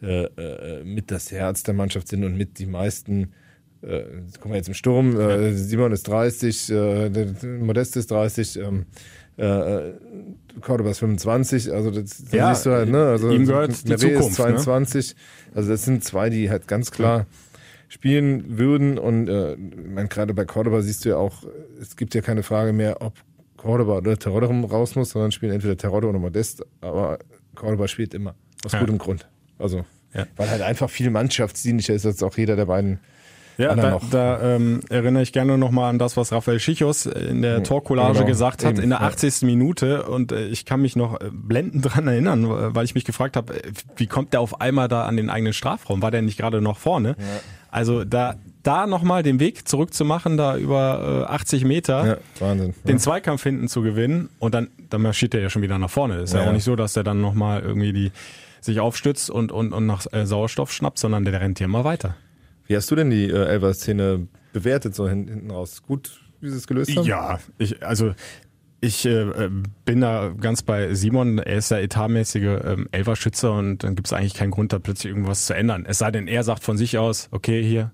äh, 0.00 0.26
äh, 0.26 0.84
mit 0.84 1.10
das 1.10 1.32
Herz 1.32 1.64
der 1.64 1.74
Mannschaft 1.74 2.06
sind 2.06 2.22
und 2.22 2.36
mit 2.36 2.60
die 2.60 2.66
meisten 2.66 3.32
äh, 3.82 4.04
guck 4.40 4.50
mal 4.50 4.56
jetzt 4.56 4.68
im 4.68 4.74
Sturm, 4.74 5.18
äh, 5.18 5.52
Simon 5.54 5.90
ist 5.90 6.06
30, 6.06 6.70
äh, 6.70 7.26
Modest 7.60 7.96
ist 7.96 8.12
30, 8.12 8.60
ähm, 8.60 8.86
äh, 9.36 9.92
Cordoba 10.60 10.90
ist 10.90 10.98
25, 11.00 11.72
also 11.72 11.90
das, 11.90 12.22
das 12.22 12.32
Ja, 12.32 12.54
siehst 12.54 12.66
du 12.66 12.70
halt, 12.70 12.88
ne? 12.88 13.06
Also 13.08 13.30
ihm 13.30 13.46
gehört 13.46 13.88
die 13.88 13.96
Zukunft, 13.96 14.28
ist 14.30 14.34
22. 14.36 15.16
Also 15.54 15.70
das 15.70 15.84
sind 15.84 16.04
zwei, 16.04 16.30
die 16.30 16.50
halt 16.50 16.68
ganz 16.68 16.90
klar 16.90 17.26
spielen 17.88 18.58
würden 18.58 18.98
und 18.98 19.28
äh, 19.28 19.54
ich 19.54 19.58
meine, 19.94 20.08
gerade 20.08 20.34
bei 20.34 20.44
Cordoba 20.44 20.80
siehst 20.82 21.04
du 21.04 21.10
ja 21.10 21.16
auch, 21.16 21.44
es 21.80 21.96
gibt 21.96 22.14
ja 22.14 22.20
keine 22.22 22.42
Frage 22.42 22.72
mehr, 22.72 23.02
ob 23.02 23.14
Cordoba 23.56 23.98
oder 23.98 24.18
Terodde 24.18 24.46
raus 24.68 24.94
muss, 24.96 25.10
sondern 25.10 25.32
spielen 25.32 25.52
entweder 25.52 25.76
Terodde 25.76 26.08
oder 26.08 26.18
Modest, 26.18 26.64
aber 26.80 27.18
Cordoba 27.54 27.88
spielt 27.88 28.14
immer. 28.14 28.34
Aus 28.64 28.72
Ja. 28.72 28.80
gutem 28.80 28.98
Grund. 28.98 29.28
Also, 29.58 29.84
Ja. 30.12 30.26
weil 30.36 30.50
halt 30.50 30.62
einfach 30.62 30.90
viel 30.90 31.10
mannschaftsdienlicher 31.10 31.94
ist 31.94 32.06
als 32.06 32.22
auch 32.22 32.36
jeder 32.36 32.56
der 32.56 32.66
beiden 32.66 32.98
Ja, 33.56 33.74
da, 33.74 34.00
da 34.10 34.56
ähm, 34.56 34.80
erinnere 34.88 35.22
ich 35.22 35.32
gerne 35.32 35.56
nochmal 35.58 35.90
an 35.90 35.98
das, 35.98 36.16
was 36.16 36.32
Raphael 36.32 36.58
Schichos 36.58 37.06
in 37.06 37.42
der 37.42 37.62
Torcollage 37.62 38.14
genau, 38.14 38.26
gesagt 38.26 38.64
hat, 38.64 38.74
eben, 38.74 38.82
in 38.82 38.90
der 38.90 39.00
ja. 39.00 39.06
80. 39.06 39.42
Minute. 39.42 40.04
Und 40.04 40.32
äh, 40.32 40.46
ich 40.46 40.64
kann 40.64 40.80
mich 40.82 40.96
noch 40.96 41.20
äh, 41.20 41.30
blendend 41.30 41.84
dran 41.84 42.08
erinnern, 42.08 42.74
weil 42.74 42.84
ich 42.84 42.94
mich 42.94 43.04
gefragt 43.04 43.36
habe, 43.36 43.54
äh, 43.54 43.72
wie 43.96 44.06
kommt 44.06 44.32
der 44.32 44.40
auf 44.40 44.60
einmal 44.60 44.88
da 44.88 45.04
an 45.04 45.16
den 45.16 45.30
eigenen 45.30 45.52
Strafraum? 45.52 46.02
War 46.02 46.10
der 46.10 46.22
nicht 46.22 46.36
gerade 46.36 46.60
noch 46.60 46.78
vorne? 46.78 47.16
Also 47.70 48.04
da, 48.04 48.36
da 48.62 48.86
nochmal 48.86 49.22
den 49.22 49.40
Weg 49.40 49.66
zurückzumachen, 49.68 50.36
da 50.36 50.56
über 50.56 51.26
äh, 51.28 51.32
80 51.32 51.64
Meter. 51.64 52.06
Ja, 52.06 52.16
Wahnsinn. 52.38 52.74
Den 52.84 52.98
Zweikampf 52.98 53.42
hinten 53.42 53.68
zu 53.68 53.82
gewinnen 53.82 54.28
und 54.38 54.54
dann, 54.54 54.68
dann 54.90 55.02
marschiert 55.02 55.34
er 55.34 55.40
ja 55.40 55.50
schon 55.50 55.62
wieder 55.62 55.78
nach 55.78 55.90
vorne. 55.90 56.18
Ist 56.18 56.34
ja, 56.34 56.42
Ja. 56.42 56.48
auch 56.48 56.52
nicht 56.52 56.64
so, 56.64 56.76
dass 56.76 56.92
der 56.92 57.02
dann 57.02 57.20
nochmal 57.20 57.62
irgendwie 57.62 57.92
die 57.92 58.12
sich 58.60 58.80
aufstützt 58.80 59.30
und, 59.30 59.52
und, 59.52 59.72
und 59.72 59.86
nach 59.86 60.06
äh, 60.12 60.24
Sauerstoff 60.24 60.72
schnappt, 60.72 60.98
sondern 60.98 61.24
der 61.24 61.40
rennt 61.40 61.58
hier 61.58 61.66
immer 61.66 61.84
weiter. 61.84 62.16
Wie 62.66 62.76
hast 62.76 62.90
du 62.90 62.96
denn 62.96 63.10
die 63.10 63.28
äh, 63.28 63.44
Elfer-Szene 63.44 64.28
bewertet, 64.52 64.94
so 64.94 65.08
hin, 65.08 65.28
hinten 65.28 65.50
raus? 65.50 65.82
Gut, 65.82 66.20
wie 66.40 66.48
sie 66.48 66.56
es 66.56 66.66
gelöst 66.66 66.96
haben? 66.96 67.06
Ja, 67.06 67.38
ich, 67.58 67.84
also 67.84 68.14
ich 68.80 69.06
äh, 69.06 69.22
äh, 69.22 69.50
bin 69.84 70.00
da 70.00 70.32
ganz 70.38 70.62
bei 70.62 70.94
Simon. 70.94 71.38
Er 71.38 71.56
ist 71.56 71.70
der 71.70 71.82
etatmäßige 71.82 72.60
ähm, 72.64 72.88
Elferschützer 72.92 73.52
und 73.52 73.82
dann 73.82 73.94
gibt 73.94 74.08
es 74.08 74.12
eigentlich 74.12 74.34
keinen 74.34 74.50
Grund, 74.50 74.72
da 74.72 74.78
plötzlich 74.78 75.10
irgendwas 75.10 75.46
zu 75.46 75.54
ändern. 75.54 75.84
Es 75.86 75.98
sei 75.98 76.10
denn, 76.10 76.28
er 76.28 76.44
sagt 76.44 76.62
von 76.64 76.76
sich 76.76 76.98
aus, 76.98 77.28
okay, 77.30 77.62
hier, 77.62 77.92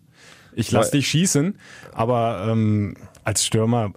ich 0.52 0.70
lass 0.72 0.90
dich 0.90 1.06
schießen, 1.06 1.54
aber 1.92 2.48
ähm, 2.48 2.96
als 3.22 3.44
Stürmer 3.44 3.92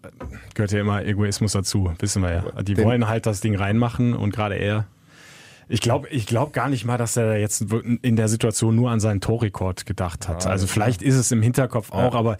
gehört 0.53 0.71
ja 0.71 0.81
immer 0.81 1.03
Egoismus 1.03 1.53
dazu, 1.53 1.91
wissen 1.99 2.21
wir 2.21 2.31
ja. 2.31 2.62
Die 2.62 2.77
wollen 2.77 3.07
halt 3.07 3.25
das 3.25 3.41
Ding 3.41 3.55
reinmachen 3.55 4.13
und 4.13 4.31
gerade 4.33 4.55
er. 4.55 4.88
Ich 5.69 5.82
glaube 5.82 6.08
ich 6.10 6.26
glaub 6.26 6.54
gar 6.54 6.69
nicht 6.69 6.86
mal, 6.86 6.97
dass 6.97 7.17
er 7.17 7.38
jetzt 7.39 7.65
in 8.02 8.15
der 8.15 8.28
Situation 8.28 8.76
nur 8.76 8.91
an 8.91 8.99
seinen 8.99 9.21
Torrekord 9.21 9.86
gedacht 9.86 10.28
hat. 10.28 10.45
Also 10.47 10.67
vielleicht 10.67 11.02
ist 11.02 11.15
es 11.15 11.32
im 11.32 11.41
Hinterkopf 11.41 11.91
auch, 11.91 12.15
aber 12.15 12.38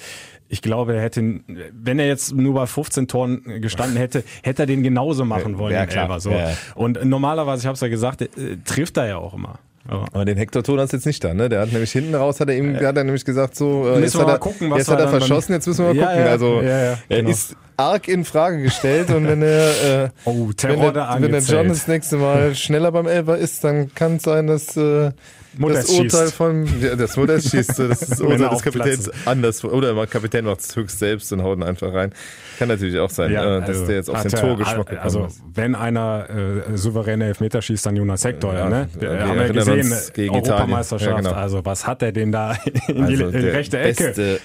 ich 0.50 0.62
glaube, 0.62 0.96
er 0.96 1.02
hätte, 1.02 1.42
wenn 1.72 2.00
er 2.00 2.08
jetzt 2.08 2.34
nur 2.36 2.54
bei 2.54 2.68
15 2.68 3.08
Toren 3.08 3.62
gestanden 3.62 3.98
hätte, 3.98 4.24
hätte 4.44 4.64
er 4.64 4.66
den 4.68 4.84
genauso 4.84 5.26
machen 5.26 5.58
wollen, 5.58 5.74
Ja, 5.74 5.86
klar. 5.86 6.20
So. 6.20 6.32
Ja. 6.32 6.52
Und 6.76 7.04
normalerweise, 7.06 7.62
ich 7.62 7.66
habe 7.66 7.76
es 7.76 7.82
ja 7.82 7.88
gesagt, 7.88 8.22
äh, 8.22 8.58
trifft 8.64 8.98
er 8.98 9.08
ja 9.08 9.18
auch 9.18 9.34
immer. 9.34 9.60
Aber 9.88 10.06
Aber 10.13 10.26
den 10.26 10.38
Hector 10.38 10.63
Ton 10.63 10.80
jetzt 10.80 11.06
nicht 11.06 11.24
da, 11.24 11.34
ne? 11.34 11.50
Der 11.50 11.62
hat 11.62 11.72
nämlich 11.72 11.91
hinten 11.91 12.15
raus, 12.15 12.39
hat 12.39 12.50
er 12.50 12.56
ihm, 12.58 12.76
hat 12.76 12.96
er 12.98 13.04
nämlich 13.04 13.26
gesagt, 13.26 13.56
so, 13.56 13.88
äh, 13.88 14.00
jetzt 14.02 14.17
hat 14.17 14.28
er, 14.28 14.38
gucken, 14.39 14.74
jetzt 14.76 14.89
hat 14.89 15.00
er 15.00 15.10
verschossen, 15.10 15.54
jetzt 15.54 15.67
müssen 15.67 15.86
wir 15.86 15.93
mal 15.93 16.00
Ja, 16.00 16.08
gucken. 16.08 16.26
ja, 16.26 16.32
also, 16.32 16.62
ja, 16.62 16.67
ja, 16.84 16.98
er 17.10 17.17
genau. 17.17 17.30
ist 17.30 17.56
arg 17.76 18.08
in 18.08 18.24
Frage 18.24 18.62
gestellt 18.62 19.10
und 19.10 19.28
wenn 19.28 19.41
er, 19.41 20.06
äh, 20.06 20.10
Oh, 20.26 20.50
wenn 20.62 20.80
der, 20.93 21.17
wenn 21.19 21.32
der 21.32 21.41
John 21.41 21.67
das 21.67 21.88
nächste 21.88 22.17
Mal 22.17 22.56
schneller 22.56 22.91
beim 22.91 23.08
Elfer 23.08 23.38
ist, 23.38 23.63
dann 23.63 23.93
kann 23.93 24.17
es 24.17 24.24
sein, 24.24 24.48
dass, 24.48 24.78
äh, 24.78 25.12
das 25.54 25.60
Modest 25.60 25.89
Urteil 25.89 26.22
schießt. 26.26 26.34
von, 26.36 26.82
ja, 26.82 26.96
das 26.96 27.16
Modest 27.18 27.50
schießt, 27.52 27.80
das 27.80 28.02
ist 28.02 28.12
das 28.12 28.22
Urteil 28.22 28.50
des 28.50 28.62
Kapitäns 28.62 29.12
anders, 29.26 29.63
oder 29.63 29.94
der 29.94 30.08
Kapitän 30.08 30.46
macht 30.46 30.60
es 30.62 30.76
höchst 30.76 31.00
selbst 31.00 31.32
und 31.34 31.44
haut 31.44 31.58
ihn 31.58 31.63
einfach 31.63 31.94
rein. 31.94 32.12
Kann 32.60 32.68
natürlich 32.68 33.00
auch 33.00 33.10
sein, 33.10 33.32
äh, 33.32 33.36
dass 33.36 33.70
also 33.70 33.86
der 33.88 33.96
jetzt 33.96 34.10
auf 34.10 34.22
den 34.22 34.32
Torgeschmack 34.32 34.86
gekommen 34.88 35.00
Also, 35.04 35.26
ist. 35.26 35.42
wenn 35.54 35.76
einer 35.76 36.28
äh, 36.72 36.78
souveräne 36.78 37.26
Elfmeter 37.26 37.62
schießt, 37.62 37.86
dann 37.86 37.96
Jonas 37.96 38.24
Hector, 38.26 38.54
Ja, 38.54 38.70
ne? 38.70 38.88
wir 39.00 39.12
Wir 39.12 39.28
haben 39.28 39.38
ja 39.39 39.48
gesehen, 39.48 39.94
gegen 40.13 40.36
Europameisterschaft. 40.36 41.12
Ja, 41.12 41.18
genau. 41.18 41.32
also 41.34 41.63
was 41.66 41.86
hat 41.88 42.02
er 42.02 42.12
denn 42.12 42.32
da 42.32 42.56
in 42.88 43.04
Also 43.04 43.26
die 43.32 43.32
der 43.42 43.54
rechte 43.54 43.80
Ecke 43.80 44.39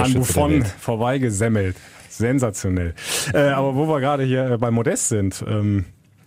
an 0.00 0.14
Buffon 0.14 0.64
vorbeigesemmelt. 0.80 1.76
Sensationell. 2.08 2.94
Äh, 3.32 3.38
aber 3.50 3.74
wo 3.76 3.86
wir 3.86 4.00
gerade 4.00 4.24
hier 4.24 4.50
äh, 4.52 4.58
bei 4.58 4.70
Modest 4.70 5.08
sind, 5.08 5.44
ähm, 5.46 5.84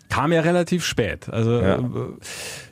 kam 0.09 0.31
ja 0.31 0.41
relativ 0.41 0.85
spät. 0.85 1.27
Also 1.29 1.59
Ja. 1.59 1.79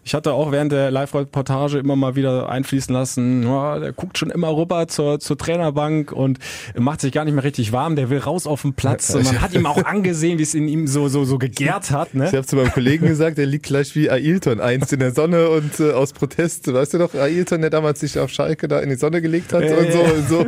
Äh, 0.09 0.11
ich 0.11 0.13
hatte 0.15 0.33
auch 0.33 0.51
während 0.51 0.71
der 0.71 0.89
Live-Reportage 0.91 1.77
immer 1.77 1.95
mal 1.95 2.15
wieder 2.15 2.49
einfließen 2.49 2.93
lassen, 2.93 3.43
ja, 3.43 3.77
der 3.79 3.93
guckt 3.93 4.17
schon 4.17 4.31
immer 4.31 4.55
rüber 4.55 4.87
zur, 4.87 5.19
zur 5.19 5.37
Trainerbank 5.37 6.11
und 6.11 6.39
macht 6.77 7.01
sich 7.01 7.11
gar 7.11 7.25
nicht 7.25 7.35
mehr 7.35 7.43
richtig 7.43 7.71
warm, 7.71 7.95
der 7.95 8.09
will 8.09 8.17
raus 8.19 8.47
auf 8.47 8.63
den 8.63 8.73
Platz. 8.73 9.13
Und 9.13 9.25
man 9.25 9.41
hat 9.41 9.53
ihm 9.53 9.65
auch 9.65 9.83
angesehen, 9.85 10.39
wie 10.39 10.43
es 10.43 10.55
in 10.55 10.67
ihm 10.67 10.87
so, 10.87 11.07
so, 11.09 11.25
so 11.25 11.37
gegärt 11.37 11.91
hat. 11.91 12.09
Ich 12.09 12.13
Ne? 12.15 12.25
habe 12.25 12.45
zu 12.45 12.55
meinem 12.55 12.71
Kollegen 12.71 13.05
gesagt, 13.07 13.37
er 13.37 13.45
liegt 13.45 13.65
gleich 13.67 13.95
wie 13.95 14.09
Ailton 14.09 14.59
einst 14.59 14.91
in 14.93 14.99
der 14.99 15.11
Sonne 15.11 15.49
und 15.49 15.79
äh, 15.79 15.91
aus 15.91 16.13
Protest, 16.13 16.73
weißt 16.73 16.95
du 16.95 16.97
doch, 16.97 17.13
Ailton, 17.13 17.61
der 17.61 17.69
damals 17.69 17.99
sich 17.99 18.17
auf 18.19 18.29
Schalke 18.31 18.67
da 18.67 18.79
in 18.79 18.89
die 18.89 18.95
Sonne 18.95 19.21
gelegt 19.21 19.53
hat 19.53 19.63
Ja, 19.63 19.77
und 19.77 19.85
ja, 19.85 19.91
so, 19.91 19.99
ja. 19.99 20.11
und 20.11 20.29
so. 20.29 20.45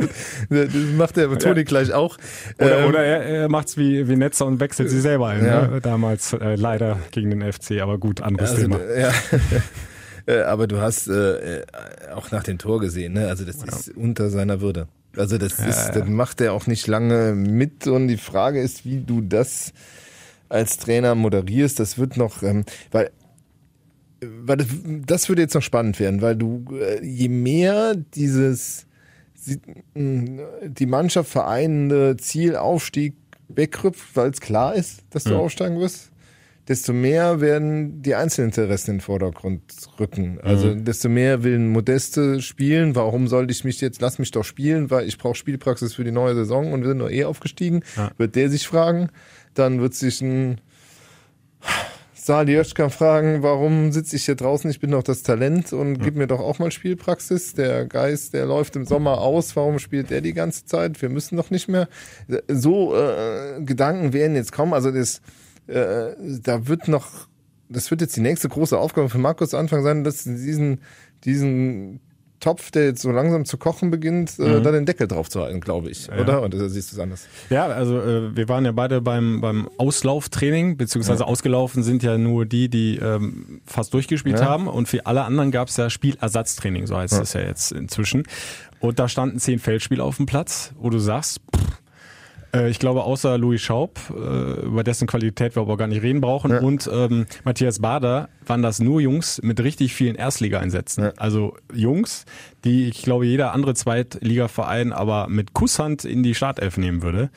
Das 0.50 0.68
macht 0.96 1.16
der 1.16 1.38
Toni 1.38 1.64
gleich 1.64 1.92
auch. 1.92 2.16
Oder, 2.58 2.80
Ähm, 2.80 2.88
oder 2.88 3.04
er, 3.04 3.22
er 3.22 3.48
macht's 3.48 3.76
wie, 3.76 4.08
wie 4.08 4.16
Netzer 4.16 4.46
und 4.46 4.60
wechselt 4.60 4.90
sie 4.90 5.00
selber 5.00 5.28
ein. 5.28 5.44
Ja. 5.44 5.66
Ne? 5.68 5.80
Damals 5.80 6.32
äh, 6.32 6.56
leider 6.56 6.98
gegen 7.10 7.30
den 7.30 7.52
FC, 7.52 7.80
aber 7.80 7.98
gut, 7.98 8.20
anderes 8.20 8.50
also, 8.50 8.62
Thema. 8.62 8.78
ja. 8.98 9.10
Äh, 10.24 10.42
Aber 10.42 10.68
du 10.68 10.80
hast 10.80 11.08
äh, 11.08 11.62
äh, 11.62 11.64
auch 12.14 12.30
nach 12.30 12.44
dem 12.44 12.56
Tor 12.56 12.78
gesehen, 12.78 13.14
ne? 13.14 13.26
Also 13.26 13.44
das 13.44 13.56
ist 13.56 13.88
unter 13.96 14.30
seiner 14.30 14.60
Würde. 14.60 14.86
Also 15.16 15.36
das 15.36 15.58
ist, 15.58 15.90
das 15.96 16.06
macht 16.08 16.40
er 16.40 16.52
auch 16.52 16.68
nicht 16.68 16.86
lange 16.86 17.34
mit 17.34 17.88
und 17.88 18.06
die 18.06 18.16
Frage 18.16 18.60
ist, 18.62 18.84
wie 18.86 19.00
du 19.00 19.20
das 19.20 19.72
als 20.48 20.76
Trainer 20.78 21.16
moderierst. 21.16 21.80
Das 21.80 21.98
wird 21.98 22.16
noch, 22.16 22.44
ähm, 22.44 22.64
weil 22.92 23.10
weil 24.24 24.58
das, 24.58 24.68
das 25.06 25.28
würde 25.28 25.42
jetzt 25.42 25.54
noch 25.54 25.62
spannend 25.62 25.98
werden, 25.98 26.22
weil 26.22 26.36
du 26.36 26.64
äh, 26.80 27.04
je 27.04 27.28
mehr 27.28 27.96
dieses 27.96 28.86
mh, 29.94 30.40
die 30.68 30.86
Mannschaft 30.86 31.30
vereinende 31.30 32.16
Zielaufstieg 32.16 33.14
wegrückt, 33.48 33.98
weil 34.14 34.30
es 34.30 34.40
klar 34.40 34.76
ist, 34.76 35.00
dass 35.10 35.24
du 35.24 35.30
Mhm. 35.30 35.36
aufsteigen 35.40 35.80
wirst, 35.80 36.11
desto 36.72 36.94
mehr 36.94 37.42
werden 37.42 38.00
die 38.00 38.14
Einzelinteressen 38.14 38.92
in 38.92 38.96
den 38.96 39.02
Vordergrund 39.02 39.60
rücken. 40.00 40.38
Also 40.42 40.68
Mhm. 40.68 40.86
desto 40.86 41.10
mehr 41.10 41.44
will 41.44 41.56
ein 41.56 41.68
Modeste 41.68 42.40
spielen. 42.40 42.96
Warum 42.96 43.28
sollte 43.28 43.52
ich 43.52 43.62
mich 43.62 43.78
jetzt, 43.82 44.00
lass 44.00 44.18
mich 44.18 44.30
doch 44.30 44.42
spielen, 44.44 44.90
weil 44.90 45.06
ich 45.06 45.18
brauche 45.18 45.34
Spielpraxis 45.34 45.92
für 45.92 46.02
die 46.04 46.12
neue 46.12 46.34
Saison 46.34 46.72
und 46.72 46.80
wir 46.80 46.88
sind 46.88 46.96
nur 46.98 47.10
eh 47.10 47.24
aufgestiegen. 47.24 47.82
Ja. 47.94 48.10
Wird 48.16 48.36
der 48.36 48.48
sich 48.48 48.66
fragen. 48.66 49.10
Dann 49.52 49.82
wird 49.82 49.92
sich 49.92 50.22
ein 50.22 50.62
Sali 52.14 52.56
Özkan 52.56 52.88
fragen, 52.90 53.42
warum 53.42 53.92
sitze 53.92 54.16
ich 54.16 54.24
hier 54.24 54.36
draußen? 54.36 54.70
Ich 54.70 54.80
bin 54.80 54.92
doch 54.92 55.02
das 55.02 55.22
Talent 55.24 55.72
und 55.74 55.98
gib 55.98 56.14
mir 56.14 56.28
doch 56.28 56.40
auch 56.40 56.58
mal 56.58 56.70
Spielpraxis. 56.70 57.52
Der 57.54 57.84
Geist, 57.84 58.32
der 58.32 58.46
läuft 58.46 58.76
im 58.76 58.86
Sommer 58.86 59.20
aus. 59.20 59.56
Warum 59.56 59.78
spielt 59.78 60.08
der 60.10 60.22
die 60.22 60.32
ganze 60.32 60.64
Zeit? 60.64 61.02
Wir 61.02 61.08
müssen 61.10 61.36
doch 61.36 61.50
nicht 61.50 61.68
mehr. 61.68 61.88
So 62.48 62.94
äh, 62.96 63.60
Gedanken 63.62 64.12
werden 64.14 64.36
jetzt 64.36 64.52
kommen. 64.52 64.72
Also 64.72 64.90
das, 64.92 65.20
äh, 65.66 66.12
da 66.42 66.66
wird 66.68 66.88
noch, 66.88 67.28
das 67.68 67.90
wird 67.90 68.00
jetzt 68.00 68.16
die 68.16 68.20
nächste 68.20 68.48
große 68.48 68.78
Aufgabe 68.78 69.08
für 69.08 69.18
Markus 69.18 69.54
Anfang 69.54 69.82
sein, 69.82 70.04
dass 70.04 70.24
diesen, 70.24 70.80
diesen 71.24 72.00
Topf, 72.40 72.72
der 72.72 72.86
jetzt 72.86 73.02
so 73.02 73.12
langsam 73.12 73.44
zu 73.44 73.56
kochen 73.56 73.92
beginnt, 73.92 74.36
äh, 74.40 74.58
Mhm. 74.58 74.62
da 74.64 74.72
den 74.72 74.84
Deckel 74.84 75.06
drauf 75.06 75.30
zu 75.30 75.40
halten, 75.40 75.60
glaube 75.60 75.90
ich. 75.90 76.08
Ja. 76.08 76.18
Oder? 76.18 76.42
Und 76.42 76.52
da 76.54 76.68
siehst 76.68 76.90
du 76.90 76.96
es 76.96 77.00
anders. 77.00 77.28
Ja, 77.50 77.66
also 77.66 78.00
äh, 78.00 78.34
wir 78.36 78.48
waren 78.48 78.64
ja 78.64 78.72
beide 78.72 79.00
beim, 79.00 79.40
beim 79.40 79.68
Auslauftraining, 79.78 80.76
beziehungsweise 80.76 81.24
ausgelaufen 81.24 81.84
sind 81.84 82.02
ja 82.02 82.18
nur 82.18 82.44
die, 82.44 82.68
die 82.68 82.96
ähm, 82.96 83.60
fast 83.64 83.94
durchgespielt 83.94 84.40
Ja. 84.40 84.46
haben. 84.46 84.66
Und 84.66 84.88
für 84.88 85.06
alle 85.06 85.22
anderen 85.22 85.52
gab 85.52 85.68
es 85.68 85.76
ja 85.76 85.88
Spielersatztraining, 85.88 86.88
so 86.88 86.96
heißt 86.96 87.14
Ja. 87.14 87.20
es 87.22 87.32
ja 87.34 87.42
jetzt 87.42 87.70
inzwischen. 87.70 88.24
Und 88.80 88.98
da 88.98 89.08
standen 89.08 89.38
zehn 89.38 89.60
Feldspieler 89.60 90.02
auf 90.04 90.16
dem 90.16 90.26
Platz, 90.26 90.72
wo 90.80 90.90
du 90.90 90.98
sagst, 90.98 91.40
pff, 91.54 91.71
äh, 92.54 92.68
ich 92.70 92.78
glaube, 92.78 93.04
außer 93.04 93.38
Louis 93.38 93.60
Schaub, 93.60 93.98
äh, 94.10 94.64
über 94.66 94.84
dessen 94.84 95.06
Qualität 95.06 95.56
wir 95.56 95.62
aber 95.62 95.76
gar 95.76 95.86
nicht 95.86 96.02
reden 96.02 96.20
brauchen, 96.20 96.50
Ja. 96.50 96.60
und 96.60 96.88
ähm, 96.92 97.26
Matthias 97.44 97.78
Bader 97.80 98.28
waren 98.46 98.62
das 98.62 98.78
nur 98.80 99.00
Jungs 99.00 99.40
mit 99.42 99.60
richtig 99.60 99.94
vielen 99.94 100.14
Erstligaeinsätzen. 100.16 101.04
Ja. 101.04 101.12
Also 101.16 101.56
Jungs, 101.72 102.24
die 102.64 102.88
ich 102.88 103.02
glaube 103.02 103.26
jeder 103.26 103.52
andere 103.52 103.74
Zweitligaverein 103.74 104.92
aber 104.92 105.28
mit 105.28 105.52
Kusshand 105.52 106.04
in 106.04 106.22
die 106.22 106.34
Startelf 106.34 106.76
nehmen 106.76 107.02
würde. 107.02 107.30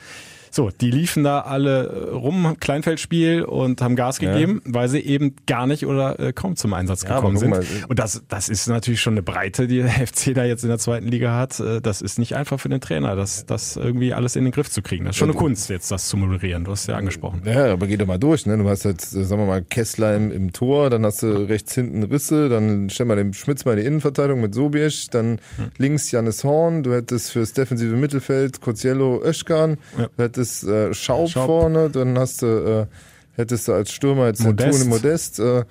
So, 0.56 0.70
die 0.70 0.90
liefen 0.90 1.22
da 1.22 1.40
alle 1.40 1.86
äh, 1.86 2.10
rum, 2.14 2.56
Kleinfeldspiel 2.58 3.42
und 3.42 3.82
haben 3.82 3.94
Gas 3.94 4.20
Ja. 4.22 4.32
gegeben, 4.32 4.62
weil 4.64 4.88
sie 4.88 5.00
eben 5.00 5.36
gar 5.46 5.66
nicht 5.66 5.84
oder 5.84 6.18
äh, 6.18 6.32
kaum 6.32 6.56
zum 6.56 6.72
Einsatz 6.72 7.02
Ja, 7.02 7.16
gekommen 7.16 7.34
guck 7.34 7.40
sind. 7.40 7.50
mal, 7.50 7.64
und 7.88 7.98
das, 7.98 8.22
das 8.28 8.48
ist 8.48 8.66
natürlich 8.66 9.02
schon 9.02 9.12
eine 9.12 9.22
Breite, 9.22 9.66
die 9.66 9.76
der 9.82 9.90
FC 10.06 10.32
da 10.34 10.44
jetzt 10.44 10.62
in 10.62 10.70
der 10.70 10.78
zweiten 10.78 11.08
Liga 11.08 11.36
hat. 11.36 11.60
Äh, 11.60 11.82
Das 11.82 12.00
ist 12.00 12.18
nicht 12.18 12.34
einfach 12.36 12.58
für 12.58 12.70
den 12.70 12.80
Trainer, 12.80 13.16
das, 13.16 13.44
das 13.44 13.76
irgendwie 13.76 14.14
alles 14.14 14.34
in 14.34 14.44
den 14.44 14.50
Griff 14.52 14.70
zu 14.70 14.80
kriegen. 14.80 15.04
Das 15.04 15.14
ist 15.14 15.18
schon 15.18 15.28
eine 15.28 15.38
Kunst, 15.38 15.68
jetzt 15.68 15.90
das 15.90 16.08
zu 16.08 16.16
moderieren. 16.16 16.64
Du 16.64 16.70
hast 16.70 16.86
ja 16.86 16.96
angesprochen. 16.96 17.42
Ja, 17.44 17.72
aber 17.72 17.86
geh 17.86 17.98
doch 17.98 18.06
mal 18.06 18.18
durch, 18.18 18.46
ne? 18.46 18.56
Du 18.56 18.66
hast 18.66 18.86
äh, 18.86 18.94
sagen 18.98 19.42
wir 19.42 19.46
mal, 19.46 19.62
Kessler 19.62 20.16
im, 20.16 20.32
im 20.32 20.52
Tor, 20.54 20.88
dann 20.88 21.04
hast 21.04 21.22
du 21.22 21.28
rechts 21.48 21.74
hinten 21.74 22.02
Risse, 22.02 22.48
dann 22.48 22.88
stell 22.88 23.04
mal 23.04 23.16
den 23.16 23.34
Schmitz 23.34 23.66
mal 23.66 23.72
in 23.72 23.80
die 23.80 23.86
Innenverteidigung 23.86 24.40
mit 24.40 24.54
Sobiesch, 24.54 25.08
dann 25.10 25.38
Hm. 25.56 25.66
links 25.76 26.10
Janis 26.10 26.44
Horn, 26.44 26.82
du 26.82 26.94
hättest 26.94 27.32
fürs 27.32 27.52
defensive 27.52 27.94
Mittelfeld 27.94 28.62
Koziello 28.62 29.20
Özkan, 29.22 29.76
Ja. 29.98 30.08
du 30.16 30.22
hättest 30.22 30.45
äh, 30.64 30.94
Schaub, 30.94 31.28
Schaub. 31.28 31.46
vorne, 31.46 31.90
dann 31.90 32.18
hast 32.18 32.42
du 32.42 32.88
hättest 33.36 33.68
du 33.68 33.72
als 33.72 33.92
Stürmer 33.92 34.26
jetzt 34.26 34.42
Modest, 34.42 34.88
Modest 34.88 35.40
äh, 35.40 35.64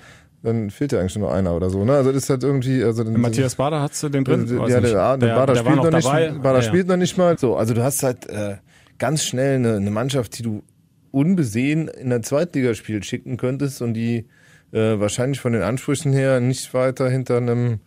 dann 0.43 0.69
fehlt 0.69 0.91
ja 0.91 0.99
eigentlich 0.99 1.17
nur 1.17 1.33
einer 1.33 1.55
oder 1.55 1.69
so. 1.69 1.83
Ne? 1.83 1.93
Also 1.93 2.11
das 2.11 2.23
ist 2.23 2.29
halt 2.29 2.43
irgendwie. 2.43 2.83
Also 2.83 3.03
den, 3.03 3.19
Matthias 3.19 3.55
Bader 3.55 3.81
hast 3.81 4.01
du 4.03 4.09
den 4.09 4.23
drin? 4.23 4.47
Ja, 4.47 4.79
der, 4.79 4.81
der, 4.81 5.17
der, 5.17 5.35
Bader, 5.35 5.53
der 5.53 5.59
spielt, 5.61 5.75
noch, 5.77 5.91
nicht, 5.91 6.43
Bader 6.43 6.59
ja, 6.59 6.61
spielt 6.61 6.87
noch 6.87 6.97
nicht 6.97 7.17
mal. 7.17 7.37
So, 7.37 7.55
also 7.55 7.73
du 7.73 7.83
hast 7.83 8.03
halt 8.03 8.29
äh, 8.29 8.57
ganz 8.99 9.23
schnell 9.23 9.55
eine, 9.55 9.77
eine 9.77 9.91
Mannschaft, 9.91 10.37
die 10.37 10.43
du 10.43 10.63
unbesehen 11.11 11.87
in 11.87 12.09
der 12.11 12.21
Zweitligaspiel 12.21 13.01
schicken 13.03 13.37
könntest 13.37 13.81
und 13.81 13.95
die 13.95 14.27
äh, 14.71 14.99
wahrscheinlich 14.99 15.39
von 15.39 15.53
den 15.53 15.63
Ansprüchen 15.63 16.13
her 16.13 16.39
nicht 16.39 16.73
weiter 16.73 17.09
hinter 17.09 17.37
einem 17.37 17.79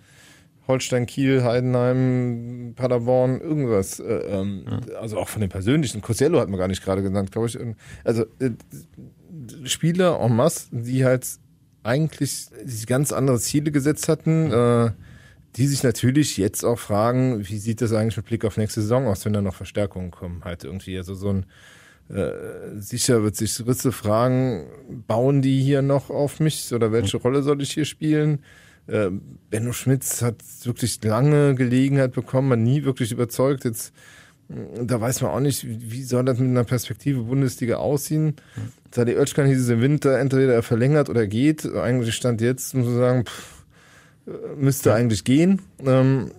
Holstein, 0.68 1.07
Kiel, 1.07 1.42
Heidenheim, 1.42 2.74
Paderborn, 2.76 3.40
irgendwas. 3.40 3.98
Äh, 3.98 4.12
ähm, 4.12 4.64
ja. 4.68 4.98
Also 4.98 5.18
auch 5.18 5.28
von 5.28 5.40
den 5.40 5.50
persönlichen. 5.50 6.02
Cosello 6.02 6.38
hat 6.40 6.48
man 6.48 6.59
gar 6.59 6.68
nicht 6.68 6.85
gerade 6.85 7.02
genannt, 7.02 7.33
glaube 7.33 7.48
ich. 7.48 7.59
Also 8.04 8.24
äh, 8.38 8.50
Spieler 9.64 10.20
en 10.20 10.37
masse, 10.37 10.68
die 10.70 11.04
halt 11.04 11.26
eigentlich 11.83 12.48
ganz 12.87 13.12
andere 13.12 13.40
Ziele 13.40 13.70
gesetzt 13.72 14.09
hatten, 14.09 14.52
äh, 14.52 14.90
die 15.57 15.66
sich 15.66 15.83
natürlich 15.83 16.37
jetzt 16.37 16.64
auch 16.64 16.78
fragen, 16.78 17.48
wie 17.48 17.59
sieht 17.59 17.81
das 17.81 17.92
eigentlich 17.92 18.18
mit 18.18 18.26
Blick 18.26 18.44
auf 18.44 18.59
nächste 18.59 18.83
Saison 18.83 19.07
aus, 19.07 19.24
wenn 19.24 19.33
da 19.33 19.40
noch 19.40 19.54
Verstärkungen 19.54 20.11
kommen, 20.11 20.44
halt 20.44 20.64
irgendwie. 20.64 20.98
Also 20.98 21.14
so 21.14 21.31
ein 21.31 21.46
äh, 22.11 22.78
sicher 22.78 23.22
wird 23.22 23.37
sich 23.37 23.66
Risse 23.66 23.92
fragen, 23.92 24.66
bauen 25.07 25.42
die 25.42 25.61
hier 25.61 25.83
noch 25.83 26.11
auf 26.11 26.40
mich 26.40 26.72
oder 26.72 26.92
welche 26.92 27.16
Rolle 27.16 27.42
soll 27.42 27.62
ich 27.62 27.72
hier 27.72 27.85
spielen? 27.85 28.40
Äh, 28.88 29.11
Benno 29.51 29.72
Schmitz 29.72 30.22
hat 30.22 30.42
wirklich 30.64 31.03
lange 31.05 31.55
Gelegenheit 31.55 32.12
bekommen, 32.12 32.48
man 32.48 32.62
nie 32.62 32.85
wirklich 32.85 33.12
überzeugt. 33.12 33.64
Jetzt 33.64 33.92
da 34.48 35.01
weiß 35.01 35.20
man 35.20 35.31
auch 35.31 35.40
nicht, 35.40 35.66
wie 35.66 36.03
soll 36.03 36.24
das 36.24 36.38
mit 36.38 36.48
einer 36.48 36.64
Perspektive 36.64 37.22
Bundesliga 37.22 37.77
aussehen. 37.77 38.37
Sadi 38.90 39.12
Özcan 39.12 39.46
hieß 39.46 39.61
es 39.61 39.68
im 39.68 39.83
Winter, 39.83 40.18
entweder 40.18 40.55
er 40.55 40.62
verlängert 40.62 41.11
oder 41.11 41.27
geht. 41.27 41.66
Eigentlich 41.66 42.14
stand 42.14 42.40
jetzt, 42.40 42.74
muss 42.74 42.87
man 42.87 42.96
sagen, 42.96 43.24
pff, 43.27 43.66
müsste 44.57 44.94
eigentlich 44.94 45.24
gehen. 45.24 45.61
Ähm, 45.85 46.31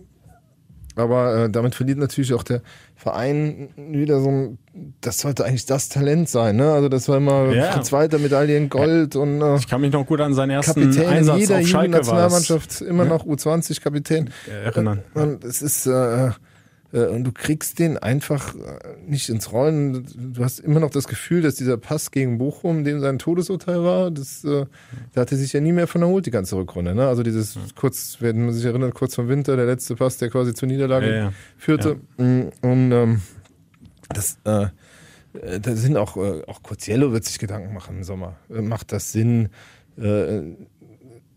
aber 0.96 1.46
äh, 1.46 1.50
damit 1.52 1.76
verliert 1.76 2.00
natürlich 2.00 2.34
auch 2.34 2.42
der 2.42 2.64
Verein 3.00 3.70
wieder 3.78 4.20
so 4.20 4.28
ein, 4.30 4.58
das 5.00 5.20
sollte 5.20 5.46
eigentlich 5.46 5.66
das 5.66 5.88
Talent 5.88 6.28
sein, 6.28 6.58
ne? 6.58 6.74
Also 6.74 6.90
das 6.90 7.08
war 7.08 7.16
immer 7.16 7.50
ja. 7.54 7.72
Fritz 7.72 7.94
Walter 7.94 8.20
Medaille 8.20 8.58
in 8.58 8.68
Gold 8.68 9.16
ja. 9.16 9.22
und 9.22 9.42
äh, 9.42 9.56
ich 9.56 9.70
kann 9.70 9.80
mich 9.80 9.94
noch 9.94 10.06
gut 10.06 10.20
an 10.20 10.34
seinen 10.34 10.50
ersten 10.50 10.82
Kapitän 10.82 11.08
Einsatz 11.08 11.40
jeder 11.40 11.60
auf 11.60 11.68
Schalke 11.68 11.92
Nationalmannschaft 11.92 12.82
immer 12.82 13.06
noch 13.06 13.26
U20 13.26 13.82
Kapitän 13.82 14.32
erinnern. 14.66 15.04
Und 15.14 15.46
es 15.46 15.62
ist 15.62 15.86
äh, 15.86 16.32
und 16.92 17.24
du 17.24 17.32
kriegst 17.32 17.78
den 17.78 17.98
einfach 17.98 18.56
äh, 18.56 18.60
nicht 19.06 19.30
ins 19.30 19.52
Rollen. 19.52 20.06
Du 20.34 20.44
hast 20.44 20.60
immer 20.60 20.80
noch 20.80 20.90
das 20.90 21.08
Gefühl, 21.08 21.42
dass 21.42 21.56
dieser 21.56 21.78
Pass 21.78 22.10
gegen 22.10 22.40
Bochum, 22.40 22.84
dem 22.84 23.00
sein 23.00 23.20
Todesurteil 23.20 23.84
war, 23.84 24.10
das, 24.10 24.44
äh, 24.44 24.66
da 25.14 25.22
hat 25.22 25.32
er 25.32 25.38
sich 25.38 25.54
ja 25.54 25.62
nie 25.62 25.72
mehr 25.72 25.88
von 25.88 26.02
erholt, 26.02 26.26
die 26.26 26.32
ganze 26.32 26.56
Rückrunde. 26.56 26.96
Ne? 26.96 27.08
Also 27.08 27.22
dieses 27.22 27.60
kurz, 27.76 28.18
wenn 28.22 28.46
man 28.46 28.54
sich 28.54 28.66
erinnert, 28.66 28.96
kurz 28.96 29.14
vom 29.14 29.28
Winter, 29.28 29.56
der 29.56 29.68
letzte 29.68 29.96
Pass, 29.96 30.18
der 30.18 30.32
quasi 30.32 30.56
zur 30.56 30.68
Niederlage 30.68 31.10
ja, 31.10 31.16
ja. 31.16 31.34
führte. 31.58 31.98
Mm, 32.18 32.50
und 32.62 32.92
ähm, 32.92 33.22
das, 34.10 34.40
äh, 34.46 34.68
da 35.62 35.76
sind 35.76 35.96
auch, 35.96 36.18
äh, 36.18 36.42
auch 36.48 36.64
Coziello 36.64 37.14
wird 37.14 37.24
sich 37.24 37.38
Gedanken 37.38 37.72
machen 37.72 37.98
im 37.98 38.04
Sommer. 38.04 38.38
Macht 38.50 38.92
das 38.92 39.12
Sinn? 39.12 39.50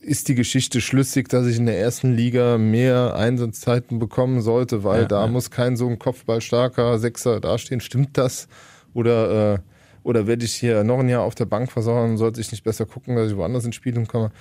Ist 0.03 0.29
die 0.29 0.35
Geschichte 0.35 0.81
schlüssig, 0.81 1.29
dass 1.29 1.47
ich 1.47 1.59
in 1.59 1.67
der 1.67 1.79
ersten 1.79 2.13
Liga 2.13 2.59
mehr 2.59 3.15
Einsatzzeiten 3.15 4.01
bekommen 4.01 4.43
sollte, 4.43 4.83
weil 4.83 5.03
ja, 5.03 5.09
da 5.09 5.25
ja. 5.25 5.31
muss 5.31 5.51
kein 5.53 5.77
so 5.77 5.87
ein 5.87 5.99
kopfballstarker 5.99 6.99
Sechser 6.99 7.41
dastehen. 7.41 7.81
Stimmt 7.81 8.19
das? 8.19 8.49
Oder, 8.95 9.55
äh, 9.55 9.59
oder 10.03 10.27
werde 10.27 10.45
ich 10.45 10.55
hier 10.55 10.83
noch 10.83 10.99
ein 10.99 11.09
Jahr 11.09 11.23
auf 11.23 11.37
der 11.37 11.45
Bank 11.45 11.71
versorgen, 11.71 12.17
sollte 12.17 12.41
ich 12.41 12.51
nicht 12.51 12.65
besser 12.65 12.85
gucken, 12.85 13.15
dass 13.15 13.31
ich 13.31 13.37
woanders 13.37 13.65
ins 13.65 13.77
Spiel 13.77 14.05
komme? 14.07 14.33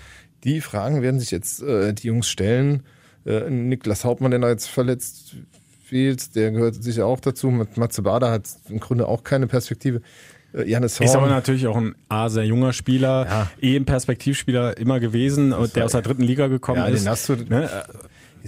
Die 0.43 0.61
Fragen 0.61 1.03
werden 1.03 1.19
sich 1.19 1.29
jetzt 1.29 1.61
äh, 1.61 1.93
die 1.93 2.07
Jungs 2.07 2.27
stellen. 2.27 2.83
Äh, 3.25 3.49
Niklas 3.51 4.03
Hauptmann, 4.03 4.31
der 4.31 4.39
da 4.39 4.49
jetzt 4.49 4.67
verletzt 4.67 5.35
fehlt, 5.83 6.35
der 6.35 6.51
gehört 6.51 6.81
sicher 6.81 7.05
auch 7.05 7.19
dazu. 7.19 7.51
Mit 7.51 7.77
Matze 7.77 8.01
Bader 8.01 8.31
hat 8.31 8.49
im 8.69 8.79
Grunde 8.79 9.07
auch 9.07 9.23
keine 9.23 9.45
Perspektive. 9.45 10.01
Äh, 10.53 10.69
Janis 10.69 10.99
Horn. 10.99 11.09
Ist 11.09 11.15
aber 11.15 11.27
natürlich 11.27 11.67
auch 11.67 11.77
ein 11.77 11.95
A, 12.09 12.29
sehr 12.29 12.45
junger 12.45 12.73
Spieler, 12.73 13.25
ja. 13.25 13.51
eh 13.61 13.75
ein 13.75 13.85
Perspektivspieler 13.85 14.77
immer 14.77 14.99
gewesen, 14.99 15.53
und 15.53 15.75
der 15.75 15.85
aus 15.85 15.91
der 15.91 16.01
dritten 16.01 16.23
Liga 16.23 16.47
gekommen 16.47 16.79
ja, 16.79 16.87
ist. 16.87 17.05
Den 17.05 17.09
hast 17.09 17.29
du, 17.29 17.35
ne? 17.35 17.69
Ja 17.71 17.83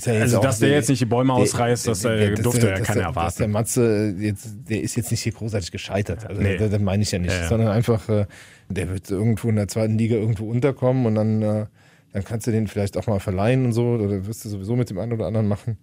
also, 0.07 0.41
dass 0.41 0.59
der 0.59 0.69
jetzt 0.69 0.89
nicht 0.89 1.01
die 1.01 1.05
Bäume 1.05 1.33
ausreißt, 1.33 1.87
das 1.87 2.01
der, 2.01 2.17
der, 2.17 2.35
durfte 2.35 2.67
ja 2.67 2.79
keiner 2.79 3.03
erwarten. 3.03 3.37
Der 3.39 3.47
Matze, 3.47 4.15
jetzt, 4.17 4.47
der 4.69 4.81
ist 4.81 4.95
jetzt 4.95 5.11
nicht 5.11 5.21
hier 5.21 5.33
großartig 5.33 5.71
gescheitert. 5.71 6.25
Also, 6.27 6.41
nee. 6.41 6.57
das, 6.57 6.71
das 6.71 6.81
meine 6.81 7.03
ich 7.03 7.11
ja 7.11 7.19
nicht. 7.19 7.31
Ja, 7.31 7.41
ja. 7.41 7.47
Sondern 7.47 7.69
einfach, 7.69 8.09
äh, 8.09 8.25
der 8.69 8.89
wird 8.89 9.09
irgendwo 9.11 9.49
in 9.49 9.55
der 9.55 9.67
zweiten 9.67 9.97
Liga 9.97 10.15
irgendwo 10.15 10.49
unterkommen 10.49 11.05
und 11.05 11.15
dann, 11.15 11.41
äh, 11.41 11.65
dann 12.11 12.23
kannst 12.23 12.47
du 12.47 12.51
den 12.51 12.67
vielleicht 12.67 12.97
auch 12.97 13.07
mal 13.07 13.19
verleihen 13.19 13.65
und 13.65 13.73
so, 13.73 13.85
oder 13.85 14.25
wirst 14.25 14.45
du 14.45 14.49
sowieso 14.49 14.75
mit 14.75 14.89
dem 14.89 14.97
einen 14.97 15.13
oder 15.13 15.27
anderen 15.27 15.47
machen. 15.47 15.77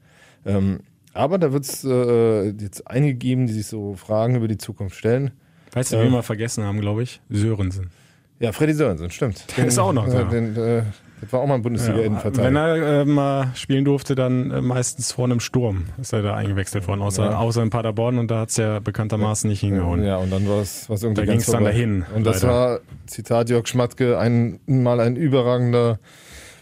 Ähm, 0.45 0.81
aber 1.13 1.39
da 1.39 1.53
wird 1.53 1.65
es 1.65 1.85
äh, 1.85 2.49
jetzt 2.51 2.87
einige 2.89 3.15
geben, 3.15 3.47
die 3.47 3.53
sich 3.53 3.67
so 3.67 3.95
Fragen 3.95 4.37
über 4.37 4.49
die 4.49 4.59
Zukunft 4.59 4.97
stellen. 4.97 5.33
Weißt 5.73 5.93
du, 5.93 5.97
ja. 5.97 6.05
wie 6.05 6.11
wir 6.11 6.23
vergessen 6.23 6.65
haben, 6.65 6.81
glaube 6.81 7.03
ich? 7.03 7.21
Sörensen. 7.29 7.91
Ja, 8.41 8.53
Freddy 8.53 8.73
Sörensen, 8.73 9.11
stimmt. 9.11 9.45
Den, 9.57 9.67
ist 9.67 9.79
auch 9.79 9.93
noch 9.93 10.09
da. 10.09 10.25
Den, 10.25 10.57
äh, 10.57 10.83
das 11.21 11.33
war 11.33 11.41
auch 11.41 11.47
mal 11.47 11.57
ein 11.57 11.63
Bundesliga-Innenverteidiger. 11.63 12.45
Wenn 12.45 12.57
er 12.57 13.01
äh, 13.03 13.05
mal 13.05 13.51
spielen 13.55 13.85
durfte, 13.85 14.15
dann 14.15 14.51
äh, 14.51 14.63
meistens 14.63 15.13
vor 15.13 15.27
einem 15.27 15.41
Sturm 15.41 15.85
ist 16.01 16.15
er 16.15 16.23
da 16.23 16.35
eingewechselt 16.35 16.89
worden, 16.89 17.03
außer, 17.03 17.25
ja. 17.25 17.39
außer 17.39 17.63
in 17.63 17.69
Paderborn 17.69 18.19
und 18.19 18.31
da 18.31 18.41
hat 18.41 18.49
es 18.49 18.57
ja 18.57 18.79
bekanntermaßen 18.79 19.49
nicht 19.49 19.61
hingehauen. 19.61 20.03
Ja, 20.03 20.17
und 20.17 20.33
dann 20.33 20.49
war 20.49 20.63
es 20.63 20.89
irgendwie 20.89 21.15
Da 21.15 21.25
ging 21.27 21.41
es 21.41 21.47
dann 21.47 21.65
dahin. 21.65 22.07
Und 22.15 22.25
das 22.25 22.43
leider. 22.43 22.55
war, 22.55 22.81
Zitat 23.07 23.51
Jörg 23.51 23.67
Schmatke, 23.67 24.19
ein, 24.19 24.61
mal 24.67 25.01
ein 25.01 25.17
überragender 25.17 25.99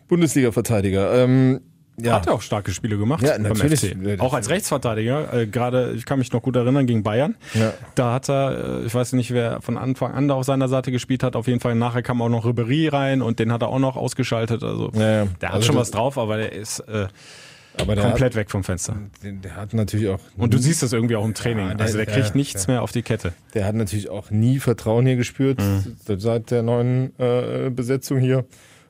Bundesliga-Verteidiger. 0.08 1.14
Ähm, 1.14 1.60
ja. 2.00 2.14
Hat 2.14 2.26
er 2.26 2.34
auch 2.34 2.42
starke 2.42 2.72
Spiele 2.72 2.96
gemacht 2.96 3.22
ja, 3.22 3.38
natürlich. 3.38 3.80
FC. 3.80 4.20
Auch 4.20 4.34
als 4.34 4.48
Rechtsverteidiger. 4.48 5.32
Äh, 5.32 5.46
Gerade, 5.46 5.92
ich 5.96 6.04
kann 6.04 6.18
mich 6.18 6.32
noch 6.32 6.42
gut 6.42 6.56
erinnern, 6.56 6.86
gegen 6.86 7.02
Bayern. 7.02 7.36
Ja. 7.54 7.72
Da 7.94 8.14
hat 8.14 8.28
er, 8.28 8.82
äh, 8.82 8.86
ich 8.86 8.94
weiß 8.94 9.12
nicht, 9.14 9.32
wer 9.32 9.60
von 9.60 9.76
Anfang 9.76 10.12
an 10.12 10.28
da 10.28 10.34
auf 10.34 10.44
seiner 10.44 10.68
Seite 10.68 10.92
gespielt 10.92 11.22
hat. 11.22 11.36
Auf 11.36 11.46
jeden 11.46 11.60
Fall 11.60 11.74
nachher 11.74 12.02
kam 12.02 12.22
auch 12.22 12.28
noch 12.28 12.44
Ribery 12.44 12.88
rein 12.88 13.22
und 13.22 13.38
den 13.38 13.52
hat 13.52 13.62
er 13.62 13.68
auch 13.68 13.78
noch 13.78 13.96
ausgeschaltet. 13.96 14.62
Also 14.62 14.90
ja, 14.94 15.00
ja. 15.00 15.26
der 15.40 15.48
hat 15.48 15.56
also 15.56 15.66
schon 15.66 15.76
was 15.76 15.90
drauf, 15.90 16.18
aber 16.18 16.36
der 16.36 16.52
ist 16.52 16.80
äh, 16.80 17.08
aber 17.80 17.94
der 17.94 18.04
komplett 18.04 18.32
hat, 18.32 18.36
weg 18.36 18.50
vom 18.50 18.64
Fenster. 18.64 18.96
Der, 19.22 19.32
der, 19.32 19.56
hat 19.56 19.74
natürlich 19.74 20.08
auch. 20.08 20.20
Und 20.36 20.54
du 20.54 20.58
siehst 20.58 20.82
das 20.82 20.92
irgendwie 20.92 21.16
auch 21.16 21.24
im 21.24 21.34
Training. 21.34 21.68
Ja, 21.68 21.74
der, 21.74 21.86
also 21.86 21.96
der 21.96 22.06
kriegt 22.06 22.34
nichts 22.34 22.66
mehr 22.66 22.82
auf 22.82 22.92
die 22.92 23.02
Kette. 23.02 23.32
Der 23.54 23.66
hat 23.66 23.74
natürlich 23.74 24.08
auch 24.08 24.30
nie 24.30 24.58
Vertrauen 24.58 25.06
hier 25.06 25.16
gespürt 25.16 25.60
mhm. 25.60 25.96
seit 26.18 26.50
der 26.50 26.62
neuen 26.62 27.18
äh, 27.18 27.70
Besetzung 27.70 28.18
hier. 28.18 28.44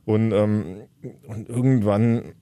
Und, 0.05 0.33
ähm, 0.33 0.83
und 1.27 1.49
irgendwann 1.49 2.33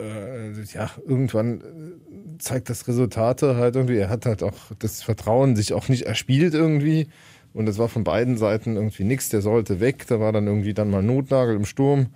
äh, 0.00 0.62
ja, 0.72 0.90
irgendwann 1.06 1.60
äh, 1.60 2.38
zeigt 2.38 2.70
das 2.70 2.88
Resultate 2.88 3.56
halt 3.56 3.76
irgendwie. 3.76 3.98
Er 3.98 4.08
hat 4.08 4.26
halt 4.26 4.42
auch 4.42 4.56
das 4.78 5.02
Vertrauen 5.02 5.56
sich 5.56 5.72
auch 5.72 5.88
nicht 5.88 6.02
erspielt 6.02 6.54
irgendwie. 6.54 7.08
Und 7.52 7.66
das 7.66 7.78
war 7.78 7.88
von 7.88 8.04
beiden 8.04 8.36
Seiten 8.36 8.76
irgendwie 8.76 9.04
nichts. 9.04 9.28
Der 9.28 9.42
sollte 9.42 9.80
weg. 9.80 10.06
Da 10.06 10.20
war 10.20 10.32
dann 10.32 10.46
irgendwie 10.46 10.74
dann 10.74 10.90
mal 10.90 11.02
Notnagel 11.02 11.56
im 11.56 11.64
Sturm. 11.64 12.06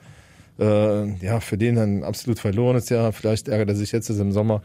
Äh, 0.59 1.15
ja, 1.17 1.41
für 1.41 1.59
den 1.59 1.79
ein 1.79 2.05
absolut 2.05 2.39
verlorenes 2.39 2.89
Jahr. 2.89 3.13
Vielleicht 3.13 3.49
ärgert 3.49 3.69
er 3.69 3.77
sich 3.77 3.93
jetzt 3.93 4.09
im 4.11 4.33
Sommer. 4.33 4.63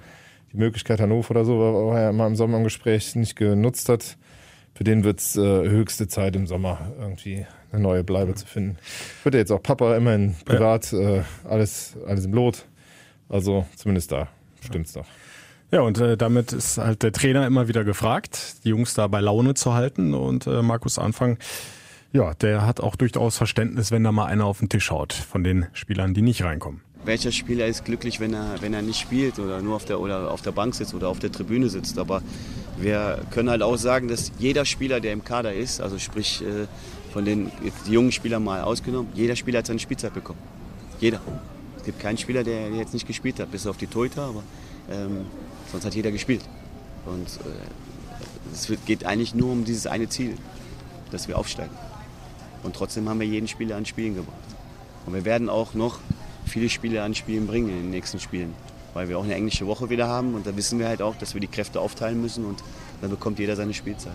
Die 0.54 0.58
Möglichkeit 0.58 1.00
Hannover 1.00 1.32
oder 1.32 1.46
so, 1.46 1.60
war 1.60 2.00
er 2.00 2.10
immer 2.10 2.26
im 2.26 2.36
Sommer 2.36 2.58
im 2.58 2.64
Gespräch 2.64 3.16
nicht 3.16 3.36
genutzt 3.36 3.88
hat. 3.88 4.18
Für 4.74 4.84
den 4.84 5.04
wird's 5.04 5.36
äh, 5.36 5.42
höchste 5.42 6.08
Zeit 6.08 6.36
im 6.36 6.48
Sommer 6.48 6.92
irgendwie 7.00 7.46
eine 7.72 7.82
neue 7.82 8.04
Bleibe 8.04 8.34
zu 8.36 8.46
finden. 8.46 8.78
Wird 9.24 9.36
er 9.36 9.42
jetzt 9.42 9.52
auch 9.52 9.62
Papa 9.62 9.96
immerhin 9.96 10.36
privat, 10.46 10.92
ja. 10.92 11.18
äh, 11.18 11.22
alles, 11.48 11.98
alles 12.08 12.26
im 12.26 12.34
Lot. 12.34 12.66
Also 13.30 13.66
zumindest 13.76 14.12
da 14.12 14.28
stimmt's 14.66 14.94
doch. 14.94 15.06
Ja, 15.72 15.82
und 15.82 16.00
äh, 16.00 16.18
damit 16.18 16.52
ist 16.52 16.80
halt 16.80 17.04
der 17.04 17.12
Trainer 17.12 17.46
immer 17.46 17.68
wieder 17.68 17.84
gefragt, 17.84 18.56
die 18.64 18.70
Jungs 18.70 18.96
da 18.96 19.08
bei 19.08 19.20
Laune 19.20 19.54
zu 19.54 19.76
halten. 19.76 20.16
Und 20.16 20.48
äh, 20.48 20.64
Markus 20.64 20.98
Anfang, 20.98 21.38
ja, 22.12 22.34
der 22.34 22.66
hat 22.66 22.80
auch 22.80 22.96
durchaus 22.96 23.38
Verständnis, 23.38 23.92
wenn 23.92 24.04
da 24.04 24.12
mal 24.12 24.26
einer 24.26 24.46
auf 24.46 24.60
den 24.60 24.70
Tisch 24.70 24.90
haut 24.90 25.14
von 25.14 25.44
den 25.44 25.68
Spielern, 25.74 26.16
die 26.16 26.24
nicht 26.24 26.44
reinkommen. 26.44 26.82
Welcher 27.06 27.32
Spieler 27.32 27.68
ist 27.68 27.86
glücklich, 27.86 28.20
wenn 28.20 28.34
er, 28.34 28.56
wenn 28.62 28.74
er 28.74 28.82
nicht 28.82 29.00
spielt 29.00 29.38
oder 29.38 29.62
nur 29.62 29.76
auf 29.76 29.86
der, 29.86 30.00
oder 30.00 30.32
auf 30.32 30.42
der 30.42 30.52
Bank 30.52 30.74
sitzt 30.74 30.96
oder 30.96 31.08
auf 31.08 31.20
der 31.20 31.32
Tribüne 31.32 31.70
sitzt? 31.70 32.00
Aber 32.00 32.24
wir 32.80 33.20
können 33.30 33.50
halt 33.50 33.62
auch 33.62 33.78
sagen, 33.78 34.08
dass 34.08 34.32
jeder 34.40 34.66
Spieler, 34.66 35.00
der 35.00 35.14
im 35.14 35.24
Kader 35.24 35.54
ist, 35.54 35.82
also 35.82 36.00
sprich 36.00 36.42
äh, 36.42 36.66
von 37.14 37.26
den 37.26 37.52
jungen 37.88 38.12
Spielern 38.12 38.44
mal 38.44 38.62
ausgenommen, 38.62 39.12
jeder 39.14 39.36
Spieler 39.36 39.60
hat 39.60 39.68
seine 39.68 39.80
Spielzeit 39.80 40.14
bekommen. 40.16 40.40
Jeder. 41.00 41.22
Gibt 41.90 42.02
keinen 42.02 42.20
Spieler, 42.20 42.44
der 42.44 42.70
jetzt 42.70 42.94
nicht 42.94 43.08
gespielt 43.08 43.40
hat, 43.40 43.50
bis 43.50 43.66
auf 43.66 43.78
die 43.78 43.88
Torhüter, 43.88 44.22
aber 44.22 44.44
ähm, 44.92 45.26
sonst 45.72 45.86
hat 45.86 45.96
jeder 45.96 46.12
gespielt. 46.12 46.42
Und 47.08 47.26
äh, 47.26 48.54
es 48.54 48.72
geht 48.86 49.08
eigentlich 49.08 49.34
nur 49.34 49.52
um 49.52 49.66
dieses 49.66 49.88
eine 49.88 50.08
Ziel, 50.08 50.36
dass 51.10 51.28
wir 51.28 51.36
aufsteigen. 51.36 51.74
Und 52.62 52.76
trotzdem 52.76 53.10
haben 53.10 53.20
wir 53.20 53.26
jeden 53.26 53.48
Spieler 53.48 53.76
an 53.76 53.88
Spielen 53.88 54.14
gebracht. 54.14 54.38
Und 55.08 55.16
wir 55.16 55.26
werden 55.26 55.50
auch 55.50 55.74
noch 55.74 55.98
viele 56.46 56.70
Spiele 56.70 57.02
an 57.02 57.16
Spielen 57.16 57.48
bringen 57.48 57.70
in 57.70 57.78
den 57.78 57.90
nächsten 57.90 58.20
Spielen, 58.20 58.54
weil 58.94 59.10
wir 59.10 59.18
auch 59.18 59.24
eine 59.24 59.34
englische 59.34 59.66
Woche 59.66 59.90
wieder 59.90 60.08
haben 60.08 60.36
und 60.36 60.46
da 60.46 60.56
wissen 60.56 60.78
wir 60.78 60.88
halt 60.88 61.02
auch, 61.02 61.16
dass 61.16 61.34
wir 61.34 61.42
die 61.42 61.48
Kräfte 61.48 61.82
aufteilen 61.82 62.22
müssen 62.22 62.46
und 62.46 62.64
dann 63.02 63.10
bekommt 63.10 63.40
jeder 63.40 63.56
seine 63.56 63.74
Spielzeit. 63.74 64.14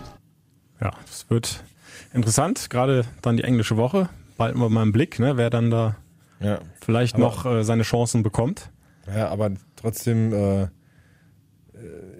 Ja, 0.81 0.93
es 1.11 1.29
wird 1.29 1.65
interessant, 2.13 2.71
gerade 2.71 3.05
dann 3.21 3.37
die 3.37 3.43
englische 3.43 3.77
Woche. 3.77 4.11
Bald 4.37 4.55
mal 4.55 4.81
im 4.81 4.93
Blick, 4.93 5.19
ne, 5.19 5.37
wer 5.37 5.51
dann 5.51 5.73
da 5.73 5.97
ja. 6.45 6.59
vielleicht 6.81 7.15
Aber- 7.17 7.25
noch 7.25 7.47
äh, 7.47 7.65
seine 7.65 7.83
Chancen 7.83 8.23
bekommt. 8.23 8.71
Ja, 9.15 9.29
aber 9.29 9.51
trotzdem 9.77 10.33
äh, 10.33 10.63
äh, 10.63 10.69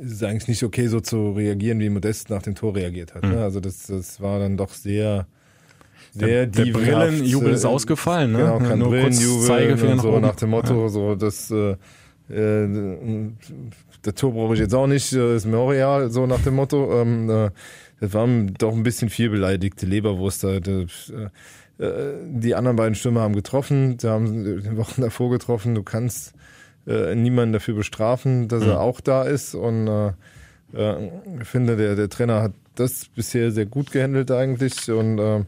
ist 0.03 0.13
es 0.13 0.23
eigentlich 0.23 0.49
nicht 0.49 0.63
okay, 0.65 0.87
so 0.89 1.01
zu 1.01 1.33
reagieren, 1.33 1.81
wie 1.81 1.89
Modest 1.89 2.31
nach 2.31 2.43
dem 2.43 2.55
Tor 2.55 2.75
reagiert 2.75 3.15
hat. 3.15 3.23
Mhm. 3.25 3.31
Ne? 3.31 3.43
Also 3.43 3.61
das, 3.61 3.87
das 3.87 4.21
war 4.21 4.39
dann 4.39 4.57
doch 4.57 4.71
sehr, 4.71 5.27
Der- 6.15 6.47
der 6.47 6.65
dievenhaft, 6.65 7.09
Brillenjubel 7.11 7.53
ist 7.55 7.65
äh, 7.65 7.69
ausgefallen, 7.69 8.33
ne? 8.33 8.39
Genau, 8.39 8.59
kein 8.59 8.79
Nur 8.79 8.91
Brillenjubel 8.91 9.47
Zeigefinger 9.47 9.91
und 9.93 9.97
nach 9.97 10.03
so 10.03 10.13
oben. 10.13 10.21
nach 10.23 10.37
dem 10.37 10.51
Motto, 10.51 10.83
Ja. 10.83 10.89
so 10.89 11.15
das 11.15 11.51
äh, 11.51 11.77
äh, 12.31 13.31
der 14.05 14.15
Tor 14.15 14.33
brauche 14.33 14.55
ich 14.55 14.61
jetzt 14.61 14.75
auch 14.75 14.87
nicht, 14.87 15.13
ist 15.13 15.47
mir 15.47 15.57
auch 15.57 15.71
real, 15.71 16.11
so 16.11 16.27
nach 16.27 16.41
dem 16.43 16.55
Motto. 16.57 17.01
Ähm, 17.01 17.31
äh, 17.31 17.51
das 18.01 18.13
waren 18.13 18.53
doch 18.59 18.73
ein 18.75 18.83
bisschen 18.83 19.09
viel 19.09 19.31
beleidigte 19.31 19.87
Leberwurst. 19.87 20.45
da. 20.45 20.57
Äh, 20.57 20.87
die 21.79 22.55
anderen 22.55 22.77
beiden 22.77 22.95
Stürmer 22.95 23.23
haben 23.23 23.35
getroffen, 23.35 23.99
sie 23.99 24.09
haben 24.09 24.45
die 24.45 24.77
Wochen 24.77 25.01
davor 25.03 25.31
getroffen. 25.31 25.75
Du 25.75 25.83
kannst 25.83 26.33
äh, 26.87 27.15
niemanden 27.15 27.53
dafür 27.53 27.75
bestrafen, 27.75 28.47
dass 28.49 28.63
Mhm. 28.63 28.71
er 28.71 28.81
auch 28.81 29.01
da 29.01 29.25
ist. 29.25 29.55
Und 29.55 29.89
äh, 29.89 30.13
äh, 30.75 31.11
ich 31.41 31.49
finde, 31.49 31.77
der, 31.77 31.97
der 31.97 32.09
Trainer 32.09 32.43
hat 32.43 32.53
das 32.77 33.07
bisher 33.15 33.51
sehr 33.51 33.67
gut 33.67 33.91
gehandelt 33.91 34.31
eigentlich. 34.31 34.91
Und 34.91 35.19
äh, 35.19 35.45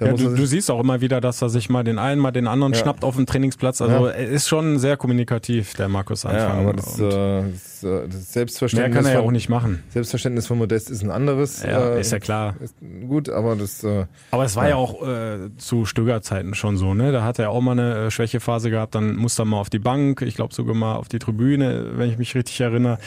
Ja, 0.00 0.12
du, 0.14 0.34
du 0.34 0.46
siehst 0.46 0.70
auch 0.70 0.80
immer 0.80 1.00
wieder, 1.00 1.20
dass 1.20 1.42
er 1.42 1.48
sich 1.50 1.68
mal 1.68 1.84
den 1.84 1.98
einen, 1.98 2.20
mal 2.20 2.30
den 2.30 2.46
anderen 2.46 2.72
Ja. 2.72 2.78
schnappt 2.78 3.04
auf 3.04 3.16
dem 3.16 3.26
Trainingsplatz. 3.26 3.80
Also 3.82 4.06
Ja. 4.06 4.12
er 4.12 4.28
ist 4.28 4.48
schon 4.48 4.78
sehr 4.78 4.96
kommunikativ, 4.96 5.74
der 5.74 5.88
Markus 5.88 6.22
ja, 6.22 6.30
Anfang. 6.30 6.58
aber 6.60 6.72
das, 6.72 6.98
Und 6.98 7.10
äh, 7.12 7.42
das, 7.52 7.84
äh, 7.84 8.08
das 8.08 8.32
Selbstverständnis. 8.32 8.94
mehr 8.94 9.02
kann 9.02 9.10
er 9.12 9.20
ja 9.20 9.26
auch 9.26 9.30
nicht 9.30 9.48
machen. 9.48 9.82
Selbstverständnis 9.90 10.46
von 10.46 10.58
Modest 10.58 10.90
ist 10.90 11.02
ein 11.02 11.10
anderes. 11.10 11.62
Ja, 11.62 11.90
äh, 11.94 12.00
ist 12.00 12.12
ja 12.12 12.18
klar. 12.18 12.54
Ist 12.60 12.74
gut, 13.08 13.28
aber 13.28 13.56
das. 13.56 13.84
Äh, 13.84 14.06
Aber 14.30 14.44
es 14.44 14.56
war 14.56 14.68
ja, 14.68 14.76
auch 14.76 15.06
äh, 15.06 15.50
zu 15.58 15.84
Stöger-Zeiten 15.84 16.54
schon 16.54 16.76
so, 16.76 16.94
ne? 16.94 17.12
Da 17.12 17.22
hat 17.24 17.38
er 17.38 17.50
auch 17.50 17.60
mal 17.60 17.72
eine 17.72 18.06
äh, 18.06 18.10
Schwächephase 18.10 18.70
gehabt, 18.70 18.94
dann 18.94 19.16
musste 19.16 19.42
er 19.42 19.46
mal 19.46 19.58
auf 19.60 19.70
die 19.70 19.78
Bank, 19.78 20.22
ich 20.22 20.34
glaube 20.34 20.54
sogar 20.54 20.74
mal 20.74 20.96
auf 20.96 21.08
die 21.08 21.18
Tribüne, 21.18 21.90
wenn 21.96 22.10
ich 22.10 22.18
mich 22.18 22.34
richtig 22.34 22.60
erinnere. 22.60 22.98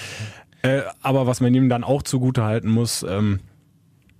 Äh, 0.61 0.81
aber 1.01 1.27
was 1.27 1.41
man 1.41 1.53
ihm 1.53 1.67
dann 1.69 1.83
auch 1.83 2.03
zugute 2.03 2.43
halten 2.43 2.69
muss, 2.69 3.05
ähm, 3.07 3.39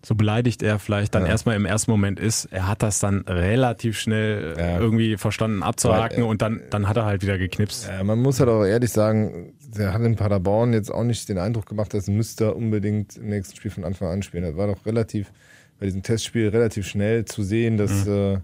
so 0.06 0.16
beleidigt 0.16 0.62
er 0.64 0.80
vielleicht 0.80 1.16
dann 1.16 1.24
Ja. 1.24 1.30
erstmal 1.30 1.56
im 1.56 1.66
ersten 1.66 1.90
Moment 1.92 2.20
ist, 2.20 2.46
er 2.46 2.68
hat 2.68 2.84
das 2.84 3.00
dann 3.00 3.22
relativ 3.22 3.98
schnell 3.98 4.56
äh, 4.58 4.62
Ja. 4.74 4.80
irgendwie 4.80 5.16
verstanden 5.18 5.64
abzuhaken 5.64 6.18
Weil, 6.18 6.24
äh, 6.26 6.28
und 6.28 6.42
dann, 6.42 6.62
dann 6.70 6.88
hat 6.90 6.98
er 6.98 7.06
halt 7.06 7.22
wieder 7.22 7.38
geknipst. 7.38 7.88
Ja, 7.88 8.04
man 8.04 8.20
muss 8.20 8.40
halt 8.40 8.50
auch 8.50 8.66
ehrlich 8.66 8.92
sagen, 8.92 9.54
der 9.78 9.94
hat 9.94 10.02
in 10.02 10.16
Paderborn 10.16 10.74
jetzt 10.74 10.92
auch 10.92 11.04
nicht 11.04 11.30
den 11.30 11.38
Eindruck 11.38 11.66
gemacht, 11.68 11.94
dass 11.94 12.08
müsste 12.08 12.46
er 12.46 12.56
unbedingt 12.56 13.16
im 13.18 13.28
nächsten 13.30 13.56
Spiel 13.56 13.72
von 13.72 13.86
Anfang 13.86 14.10
an 14.10 14.24
spielen. 14.24 14.44
Das 14.44 14.58
war 14.58 14.68
doch 14.68 14.86
relativ, 14.86 15.32
bei 15.80 15.86
diesem 15.86 16.04
Testspiel 16.04 16.50
relativ 16.50 16.86
schnell 16.86 17.24
zu 17.26 17.42
sehen, 17.44 17.78
dass, 17.78 18.06
äh, 18.06 18.40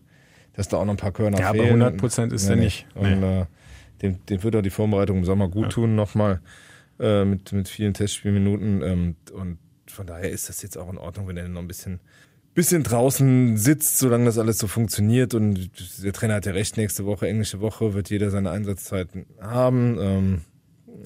dass 0.53 0.69
da 0.69 0.77
auch 0.77 0.85
noch 0.85 0.93
ein 0.93 0.97
paar 0.97 1.11
Körner 1.11 1.37
Mhm. 1.37 1.41
Ja, 1.43 1.49
aber 1.49 1.59
fehlen. 1.63 1.81
100% 1.83 2.33
ist 2.33 2.49
er 2.49 2.55
nicht. 2.55 2.87
Und 2.95 3.21
äh, 3.23 3.45
dem, 4.01 4.25
dem 4.25 4.43
wird 4.43 4.55
auch 4.55 4.61
die 4.61 4.69
Vorbereitung 4.69 5.17
im 5.17 5.25
Sommer 5.25 5.49
gut 5.49 5.71
tun, 5.71 5.95
nochmal 5.95 6.39
äh, 7.01 7.25
mit, 7.25 7.51
mit 7.51 7.67
vielen 7.67 7.93
Testspielminuten. 7.93 8.81
Ähm, 8.81 9.15
und 9.33 9.57
von 9.91 10.07
daher 10.07 10.29
ist 10.29 10.49
das 10.49 10.61
jetzt 10.61 10.77
auch 10.77 10.89
in 10.91 10.97
Ordnung, 10.97 11.27
wenn 11.27 11.37
er 11.37 11.47
noch 11.47 11.61
ein 11.61 11.67
bisschen 11.67 11.99
bisschen 12.55 12.83
draußen 12.83 13.55
sitzt, 13.57 13.99
solange 13.99 14.25
das 14.25 14.37
alles 14.37 14.57
so 14.57 14.67
funktioniert. 14.67 15.33
Und 15.33 15.69
der 16.03 16.11
Trainer 16.11 16.33
hat 16.35 16.45
ja 16.45 16.51
recht, 16.51 16.75
nächste 16.77 17.05
Woche, 17.05 17.27
englische 17.27 17.61
Woche, 17.61 17.93
wird 17.93 18.09
jeder 18.09 18.31
seine 18.31 18.49
Einsatzzeiten 18.51 19.25
haben. 19.39 19.97
Ähm, 20.01 20.41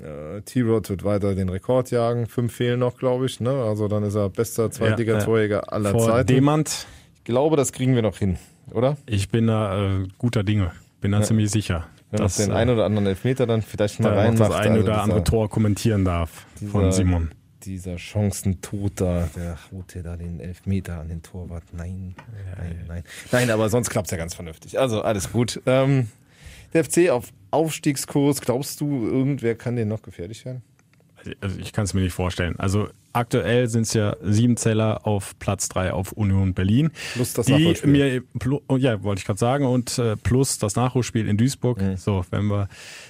äh, 0.02 0.42
T-Rod 0.42 0.90
wird 0.90 1.04
weiter 1.04 1.36
den 1.36 1.50
Rekord 1.50 1.92
jagen. 1.92 2.26
Fünf 2.28 2.54
fehlen 2.56 2.80
noch, 2.80 2.98
glaube 2.98 3.26
ich. 3.28 3.40
Ne? 3.40 3.52
Also 3.52 3.88
dann 3.88 4.04
ist 4.04 4.16
er 4.16 4.30
bester 4.30 4.72
Zweitliga-Torjäger 4.72 5.72
aller 5.72 5.92
Vor 5.92 6.08
Zeiten. 6.08 6.28
Demand, 6.34 6.88
Ich 7.18 7.24
glaube, 7.26 7.56
das 7.56 7.72
kriegen 7.72 7.94
wir 7.94 8.02
noch 8.02 8.18
hin, 8.18 8.38
oder? 8.72 8.98
ich 9.06 9.30
bin 9.30 9.46
da 9.48 10.00
äh, 10.02 10.08
guter 10.18 10.44
Dinge, 10.44 10.72
bin 11.02 11.12
da 11.12 11.20
Ja. 11.20 11.24
ziemlich 11.26 11.52
sicher. 11.52 11.88
Wenn 12.10 12.22
er 12.22 12.24
noch 12.24 12.36
den 12.36 12.50
äh, 12.52 12.54
einen 12.54 12.70
oder 12.72 12.86
anderen 12.86 13.06
Elfmeter 13.08 13.46
dann 13.46 13.62
vielleicht 13.62 14.00
mal 14.00 14.10
da 14.10 14.16
reinmacht. 14.16 14.40
das 14.52 14.56
eine 14.58 14.72
Also 14.72 14.84
oder 14.86 15.02
andere 15.04 15.20
dieser- 15.20 15.24
Tor 15.32 15.50
kommentieren 15.50 16.04
darf 16.06 16.48
von 16.72 16.92
Simon. 16.92 17.32
Dieser 17.66 17.98
Chancentod 17.98 19.00
da, 19.00 19.30
der 19.36 19.58
holt 19.72 19.96
ja 19.96 20.02
da 20.02 20.18
den 20.18 20.40
Elfmeter 20.40 21.00
an 21.00 21.08
den 21.08 21.22
Torwart. 21.22 21.64
Nein, 21.72 22.16
nein, 22.58 22.86
nein. 22.88 23.04
Nein, 23.32 23.50
aber 23.50 23.70
sonst 23.70 23.90
klappt's 23.90 24.12
ja 24.12 24.18
ganz 24.18 24.34
vernünftig. 24.34 24.80
Also 24.80 25.02
alles 25.02 25.32
gut. 25.32 25.62
Ähm, 25.66 26.10
der 26.74 26.84
FC 26.84 27.10
auf 27.10 27.32
Aufstiegskurs. 27.52 28.42
Glaubst 28.42 28.82
du, 28.82 29.06
irgendwer 29.06 29.56
kann 29.56 29.76
den 29.76 29.88
noch 29.88 30.02
gefährlich 30.02 30.44
werden? 30.46 30.64
Also 31.42 31.60
ich 31.60 31.72
kann 31.72 31.86
es 31.86 31.94
mir 31.94 32.02
nicht 32.02 32.14
vorstellen. 32.14 32.56
Also 32.58 32.90
aktuell 33.14 33.68
sind 33.68 33.84
es 33.84 33.94
ja 33.94 34.16
sieben 34.24 34.58
Zeller 34.58 35.06
auf 35.06 35.38
Platz 35.40 35.70
drei 35.70 35.94
auf 35.94 36.12
Union 36.12 36.54
Berlin. 36.54 36.92
Plus 37.14 37.34
das 37.34 37.46
die 37.46 37.76
mir 37.86 38.24
oh, 38.68 38.78
ja 38.78 39.04
wollte 39.04 39.20
ich 39.20 39.26
gerade 39.26 39.40
sagen 39.40 39.66
und 39.66 39.98
äh, 40.00 40.18
plus 40.18 40.58
das 40.58 40.76
Nachholspiel 40.76 41.28
in 41.28 41.38
Duisburg. 41.38 41.82
Mhm. 41.82 41.98
So, 41.98 42.26
wenn 42.32 42.48
wir 42.48 42.68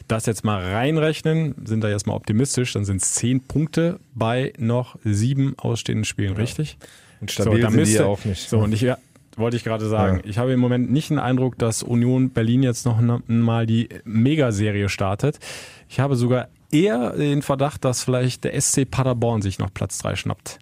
das 0.08 0.26
jetzt 0.26 0.44
mal 0.44 0.62
reinrechnen, 0.62 1.56
sind 1.66 1.84
da 1.84 1.90
jetzt 1.90 2.06
mal 2.06 2.14
optimistisch, 2.14 2.74
dann 2.74 2.86
sind 2.86 3.02
es 3.02 3.14
zehn 3.14 3.42
Punkte 3.42 4.00
bei 4.14 4.54
noch 4.58 4.98
sieben 5.04 5.58
ausstehenden 5.58 6.06
Spielen, 6.06 6.36
richtig? 6.36 6.78
Und 7.22 7.32
stabil 7.32 7.62
da 7.62 7.70
sind 7.70 7.78
die 7.78 7.80
müsste- 7.82 8.04
ja 8.04 8.06
auch 8.06 8.26
nicht. 8.26 8.50
So 8.50 8.60
und 8.60 8.74
ich 8.74 8.82
ja, 8.82 8.98
wollte 9.38 9.58
ich 9.58 9.64
gerade 9.64 9.88
sagen, 9.88 10.22
ich 10.26 10.38
habe 10.38 10.52
im 10.52 10.60
Moment 10.60 10.92
nicht 10.92 11.10
den 11.10 11.20
Eindruck, 11.20 11.58
dass 11.58 11.82
Union 11.82 12.30
Berlin 12.32 12.64
jetzt 12.64 12.86
noch 12.86 13.00
mal 13.28 13.66
die 13.66 13.90
Megaserie 14.04 14.90
startet. 14.90 15.40
Ich 15.90 16.00
habe 16.00 16.16
sogar 16.16 16.50
eher 16.74 17.12
den 17.12 17.42
Verdacht, 17.42 17.86
dass 17.86 18.04
vielleicht 18.04 18.44
der 18.44 18.60
SC 18.60 18.90
Paderborn 18.90 19.42
sich 19.42 19.60
noch 19.60 19.74
Platz 19.74 19.98
drei 20.00 20.16
schnappt. 20.16 20.60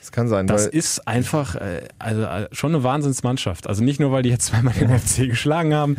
Das 0.00 0.10
kann 0.10 0.26
sein, 0.26 0.48
Das 0.48 0.66
ist 0.66 1.06
einfach 1.06 1.54
äh, 1.54 1.82
also, 2.00 2.22
äh, 2.22 2.48
schon 2.50 2.74
eine 2.74 2.82
Wahnsinnsmannschaft. 2.82 3.68
Also 3.68 3.84
nicht 3.84 4.00
nur, 4.00 4.10
weil 4.10 4.24
die 4.24 4.30
jetzt 4.30 4.46
zweimal 4.46 4.74
den 4.74 4.90
FC 4.98 5.28
geschlagen 5.28 5.72
haben, 5.74 5.96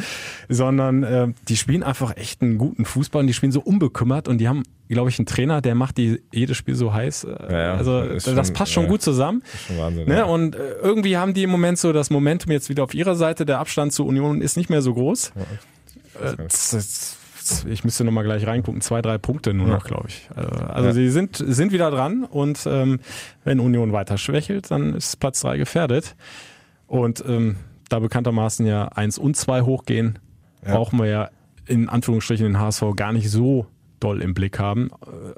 sondern 0.50 1.04
äh, 1.04 1.28
die 1.48 1.56
spielen 1.56 1.84
einfach 1.84 2.18
echt 2.18 2.42
einen 2.42 2.58
guten 2.58 2.84
Fußball 2.84 3.22
und 3.22 3.28
die 3.28 3.34
spielen 3.34 3.54
so 3.54 3.62
unbekümmert 3.62 4.28
und 4.28 4.40
die 4.40 4.50
haben, 4.50 4.64
glaube 4.90 5.10
ich, 5.10 5.18
einen 5.20 5.26
Trainer, 5.26 5.62
der 5.62 5.74
macht 5.76 5.98
die 5.98 6.22
jedes 6.34 6.58
Spiel 6.58 6.76
so 6.76 6.94
heiß. 6.94 7.24
Äh, 7.24 7.30
ja, 7.54 7.74
also 7.76 8.04
das 8.06 8.26
schon- 8.26 8.54
passt 8.54 8.74
schon 8.74 8.84
ja. 8.84 8.90
gut 8.90 9.02
zusammen. 9.02 9.42
ist 9.54 9.68
schon 9.68 9.78
Wahnsinn. 9.78 10.06
Ne? 10.08 10.18
ja. 10.18 10.26
Und 10.26 10.56
äh, 10.56 10.60
irgendwie 10.82 11.16
haben 11.16 11.34
die 11.34 11.44
im 11.44 11.50
Moment 11.50 11.78
so 11.80 11.94
das 11.94 12.10
Momentum 12.10 12.52
jetzt 12.52 12.68
wieder 12.68 12.84
auf 12.84 12.94
ihrer 12.94 13.16
Seite. 13.16 13.46
Der 13.46 13.60
Abstand 13.60 13.94
zur 13.94 14.06
Union 14.06 14.42
ist 14.42 14.58
nicht 14.58 14.70
mehr 14.70 14.82
so 14.82 14.94
groß. 14.94 15.32
Äh, 16.22 16.48
z- 16.50 16.82
z- 16.82 17.18
ich 17.70 17.84
müsste 17.84 18.04
noch 18.04 18.12
mal 18.12 18.24
gleich 18.24 18.46
reingucken. 18.48 18.82
Zwei, 18.82 19.02
drei 19.02 19.18
Punkte 19.18 19.54
nur 19.54 19.68
noch, 19.68 19.86
glaube 19.86 20.08
ich. 20.10 20.30
Also, 20.36 20.50
also 20.66 20.88
Ja. 20.88 20.94
sie 20.94 21.10
sind, 21.10 21.38
sind 21.46 21.72
wieder 21.72 21.92
dran 21.92 22.24
und 22.24 22.66
ähm, 22.66 23.00
wenn 23.44 23.60
Union 23.60 23.92
weiter 23.94 24.18
schwächelt, 24.18 24.72
dann 24.72 24.94
ist 24.96 25.20
Platz 25.20 25.42
drei 25.42 25.58
gefährdet. 25.58 26.16
Und 26.88 27.24
ähm, 27.28 27.56
da 27.90 28.00
bekanntermaßen 28.00 28.66
ja 28.66 28.86
eins 28.90 29.18
und 29.18 29.36
zwei 29.38 29.62
hochgehen, 29.62 30.20
Ja. 30.66 30.76
brauchen 30.76 31.00
wir 31.00 31.06
ja 31.08 31.30
in 31.66 31.90
Anführungsstrichen 31.90 32.46
den 32.46 32.60
HSV 32.60 32.84
gar 32.96 33.14
nicht 33.14 33.30
so 33.30 33.68
doll 34.00 34.22
im 34.22 34.34
Blick 34.34 34.60
haben. 34.60 34.90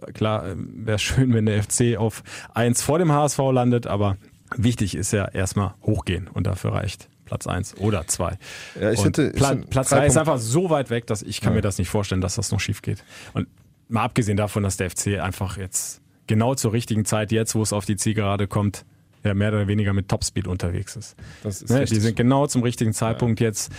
Äh, 0.08 0.12
klar, 0.12 0.44
wäre 0.56 1.00
schön, 1.00 1.34
wenn 1.34 1.46
der 1.46 1.62
FC 1.64 1.98
auf 1.98 2.24
eins 2.54 2.82
vor 2.82 2.98
dem 3.00 3.12
HSV 3.12 3.38
landet, 3.52 3.86
aber 3.88 4.18
wichtig 4.56 4.96
ist 4.96 5.12
ja 5.12 5.26
erstmal 5.26 5.74
hochgehen 5.84 6.28
und 6.34 6.48
dafür 6.48 6.74
reicht 6.74 7.10
Platz 7.26 7.48
eins 7.48 7.76
oder 7.78 8.08
zwei. 8.08 8.38
Ja, 8.80 8.92
ich 8.92 9.04
hätte- 9.04 9.28
ich 9.28 9.34
Pla 9.34 9.50
hätte 9.52 9.68
Platz 9.68 9.90
drei 9.90 9.98
drei 9.98 10.06
ist 10.08 10.14
Punkte. 10.16 10.32
einfach 10.32 10.44
so 10.44 10.70
weit 10.70 10.90
weg, 10.90 11.08
dass 11.08 11.22
ich 11.24 11.42
kann 11.42 11.54
Ja. 11.54 11.56
mir 11.58 11.62
das 11.62 11.78
nicht 11.78 11.90
vorstellen, 11.90 12.22
dass 12.22 12.36
das 12.36 12.52
noch 12.52 12.60
schief 12.60 12.82
geht. 12.82 13.04
Und 13.34 13.48
mal 13.90 14.04
abgesehen 14.04 14.38
davon, 14.38 14.64
dass 14.64 14.78
der 14.78 14.90
FC 14.90 15.20
einfach 15.20 15.58
jetzt 15.58 16.02
genau 16.28 16.56
zur 16.56 16.74
richtigen 16.74 17.06
Zeit 17.06 17.32
jetzt, 17.32 17.56
wo 17.56 17.62
es 17.62 17.74
auf 17.74 17.86
die 17.86 17.96
Zielgerade 17.98 18.48
kommt, 18.48 18.86
ja 19.24 19.34
mehr 19.34 19.50
oder 19.50 19.68
weniger 19.68 19.94
mit 19.94 20.08
Topspeed 20.08 20.48
unterwegs 20.48 20.96
ist. 20.96 21.16
Ist 21.44 21.70
Ne, 21.70 21.86
die 21.86 22.00
sind 22.00 22.16
genau 22.16 22.46
zum 22.48 22.62
richtigen 22.64 22.94
Zeitpunkt 22.94 23.40
jetzt 23.40 23.72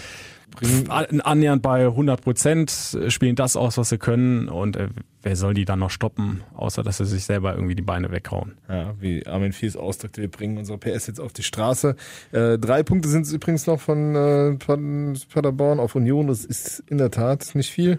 an- 0.88 1.20
annähernd 1.20 1.62
bei 1.62 1.84
100 1.86 2.20
Prozent, 2.22 2.98
spielen 3.08 3.36
das 3.36 3.56
aus, 3.56 3.76
was 3.78 3.90
sie 3.90 3.98
können 3.98 4.48
und 4.48 4.76
äh, 4.76 4.88
wer 5.22 5.36
soll 5.36 5.54
die 5.54 5.64
dann 5.64 5.80
noch 5.80 5.90
stoppen, 5.90 6.42
außer 6.54 6.82
dass 6.82 6.98
sie 6.98 7.04
sich 7.04 7.24
selber 7.24 7.54
irgendwie 7.54 7.74
die 7.74 7.82
Beine 7.82 8.10
weghauen. 8.10 8.56
Ja, 8.68 8.94
wie 9.00 9.26
Armin 9.26 9.52
Fies 9.52 9.76
ausdrückte, 9.76 10.22
wir 10.22 10.30
bringen 10.30 10.56
unsere 10.58 10.78
PS 10.78 11.08
jetzt 11.08 11.20
auf 11.20 11.32
die 11.32 11.42
Straße. 11.42 11.96
Äh, 12.32 12.58
drei 12.58 12.82
Punkte 12.82 13.08
sind 13.08 13.26
es 13.26 13.32
übrigens 13.32 13.66
noch 13.66 13.80
von 13.80 14.14
äh, 14.14 14.54
Pad- 14.56 15.28
Paderborn 15.32 15.78
auf 15.80 15.94
Union. 15.94 16.26
Das 16.28 16.44
ist 16.44 16.82
in 16.86 16.98
der 16.98 17.10
Tat 17.10 17.54
nicht 17.54 17.70
viel. 17.70 17.98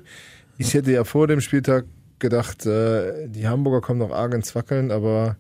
Ich 0.58 0.74
hätte 0.74 0.92
ja 0.92 1.04
vor 1.04 1.28
dem 1.28 1.42
Spieltag 1.42 1.86
gedacht, 2.20 2.66
äh, 2.66 3.28
die 3.28 3.48
Hamburger 3.48 3.82
kommen 3.82 4.00
noch 4.00 4.12
arg 4.12 4.34
ins 4.34 4.56
Wackeln, 4.56 4.92
aber 4.92 5.36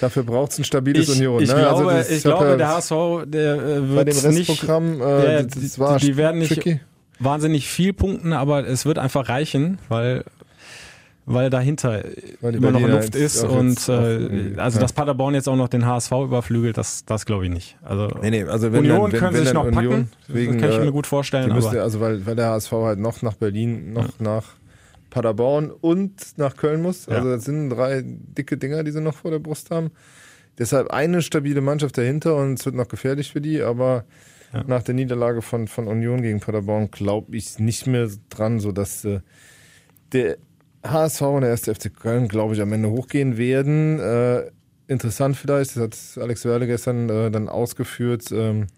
dafür 0.00 0.22
braucht 0.22 0.52
es 0.52 0.58
ein 0.58 0.64
stabiles 0.64 1.08
Ich, 1.08 1.16
Union. 1.16 1.42
ich 1.42 1.48
ne? 1.48 1.54
glaube, 1.56 1.76
Also 1.76 1.90
das- 1.90 2.10
ich 2.10 2.22
glaube 2.22 2.46
ja 2.46 2.56
der 2.56 2.68
HSV, 2.68 2.92
der 3.26 3.54
äh, 3.54 3.80
bei 3.80 3.88
wird 4.06 4.24
dem 4.24 4.34
nicht, 4.34 4.48
Restprogramm, 4.50 4.98
der, 4.98 5.38
äh, 5.40 5.44
das, 5.46 5.62
das 5.62 5.78
war 5.78 5.98
die, 5.98 6.06
die 6.06 6.16
werden 6.16 6.38
nicht 6.40 6.52
tricky. 6.54 6.80
wahnsinnig 7.18 7.68
viel 7.68 7.92
punkten, 7.92 8.32
aber 8.32 8.66
es 8.66 8.84
wird 8.86 8.98
einfach 8.98 9.28
reichen, 9.28 9.78
weil 9.88 10.24
weil 11.30 11.50
dahinter 11.50 12.04
Weil 12.40 12.54
immer 12.54 12.70
noch 12.70 12.80
Berliner 12.80 13.00
Luft 13.00 13.14
jetzt 13.14 13.36
ist 13.36 13.44
und 13.44 13.86
äh, 13.90 14.54
also 14.56 14.78
ja. 14.78 14.80
dass 14.82 14.94
Paderborn 14.94 15.34
jetzt 15.34 15.46
auch 15.46 15.56
noch 15.56 15.68
den 15.68 15.84
HSV 15.84 16.10
überflügelt, 16.24 16.78
das 16.78 17.04
das 17.04 17.26
glaube 17.26 17.44
ich 17.44 17.50
nicht. 17.50 17.76
Also 17.84 18.08
Nee, 18.22 18.30
nee, 18.30 18.44
also 18.44 18.72
wenn 18.72 18.80
Union 18.80 19.02
dann, 19.02 19.12
wenn, 19.12 19.20
können 19.20 19.34
wenn 19.36 19.44
sich 19.44 19.52
noch 19.52 19.66
Union 19.66 19.74
packen, 19.74 20.10
wegen, 20.28 20.52
das 20.54 20.62
kann 20.62 20.70
ich 20.70 20.78
äh, 20.78 20.84
mir 20.86 20.92
gut 20.92 21.06
vorstellen, 21.06 21.52
müsste, 21.52 21.82
also 21.82 22.00
weil, 22.00 22.24
weil 22.24 22.34
der 22.34 22.46
HSV 22.52 22.72
halt 22.72 22.98
noch 22.98 23.20
nach 23.20 23.34
Berlin, 23.34 23.92
noch 23.92 24.18
nach 24.20 24.44
Paderborn 25.10 25.70
und 25.70 26.38
nach 26.38 26.56
Köln 26.56 26.82
muss. 26.82 27.08
Also 27.08 27.30
das 27.30 27.44
sind 27.44 27.70
drei 27.70 28.02
dicke 28.04 28.56
Dinger, 28.56 28.84
die 28.84 28.90
sie 28.90 29.00
noch 29.00 29.14
vor 29.14 29.30
der 29.30 29.38
Brust 29.38 29.70
haben. 29.70 29.90
deshalb 30.58 30.90
eine 30.90 31.22
stabile 31.22 31.60
Mannschaft 31.60 31.96
dahinter 31.96 32.36
und 32.36 32.58
es 32.58 32.66
wird 32.66 32.74
noch 32.74 32.88
gefährlich 32.88 33.32
für 33.32 33.40
die, 33.40 33.62
aber 33.62 34.04
ja. 34.52 34.64
nach 34.66 34.82
der 34.82 34.94
Niederlage 34.94 35.42
von, 35.42 35.68
von 35.68 35.86
Union 35.86 36.22
gegen 36.22 36.40
Paderborn 36.40 36.90
glaube 36.90 37.36
ich 37.36 37.58
nicht 37.58 37.86
mehr 37.86 38.08
dran, 38.28 38.60
sodass 38.60 39.04
äh, 39.04 39.20
der 40.12 40.38
HSV 40.84 41.22
und 41.22 41.40
der 41.42 41.50
erste 41.50 41.74
FC 41.74 41.94
Köln, 41.94 42.28
glaube 42.28 42.54
ich, 42.54 42.60
am 42.60 42.72
Ende 42.72 42.90
hochgehen 42.90 43.36
werden. 43.36 43.98
Äh, 43.98 44.50
interessant 44.86 45.36
vielleicht, 45.36 45.76
das 45.76 46.16
hat 46.16 46.22
Alex 46.22 46.44
Werle 46.44 46.66
gestern 46.66 47.08
äh, 47.08 47.30
dann 47.30 47.48
ausgeführt, 47.48 48.30
ähm, 48.32 48.68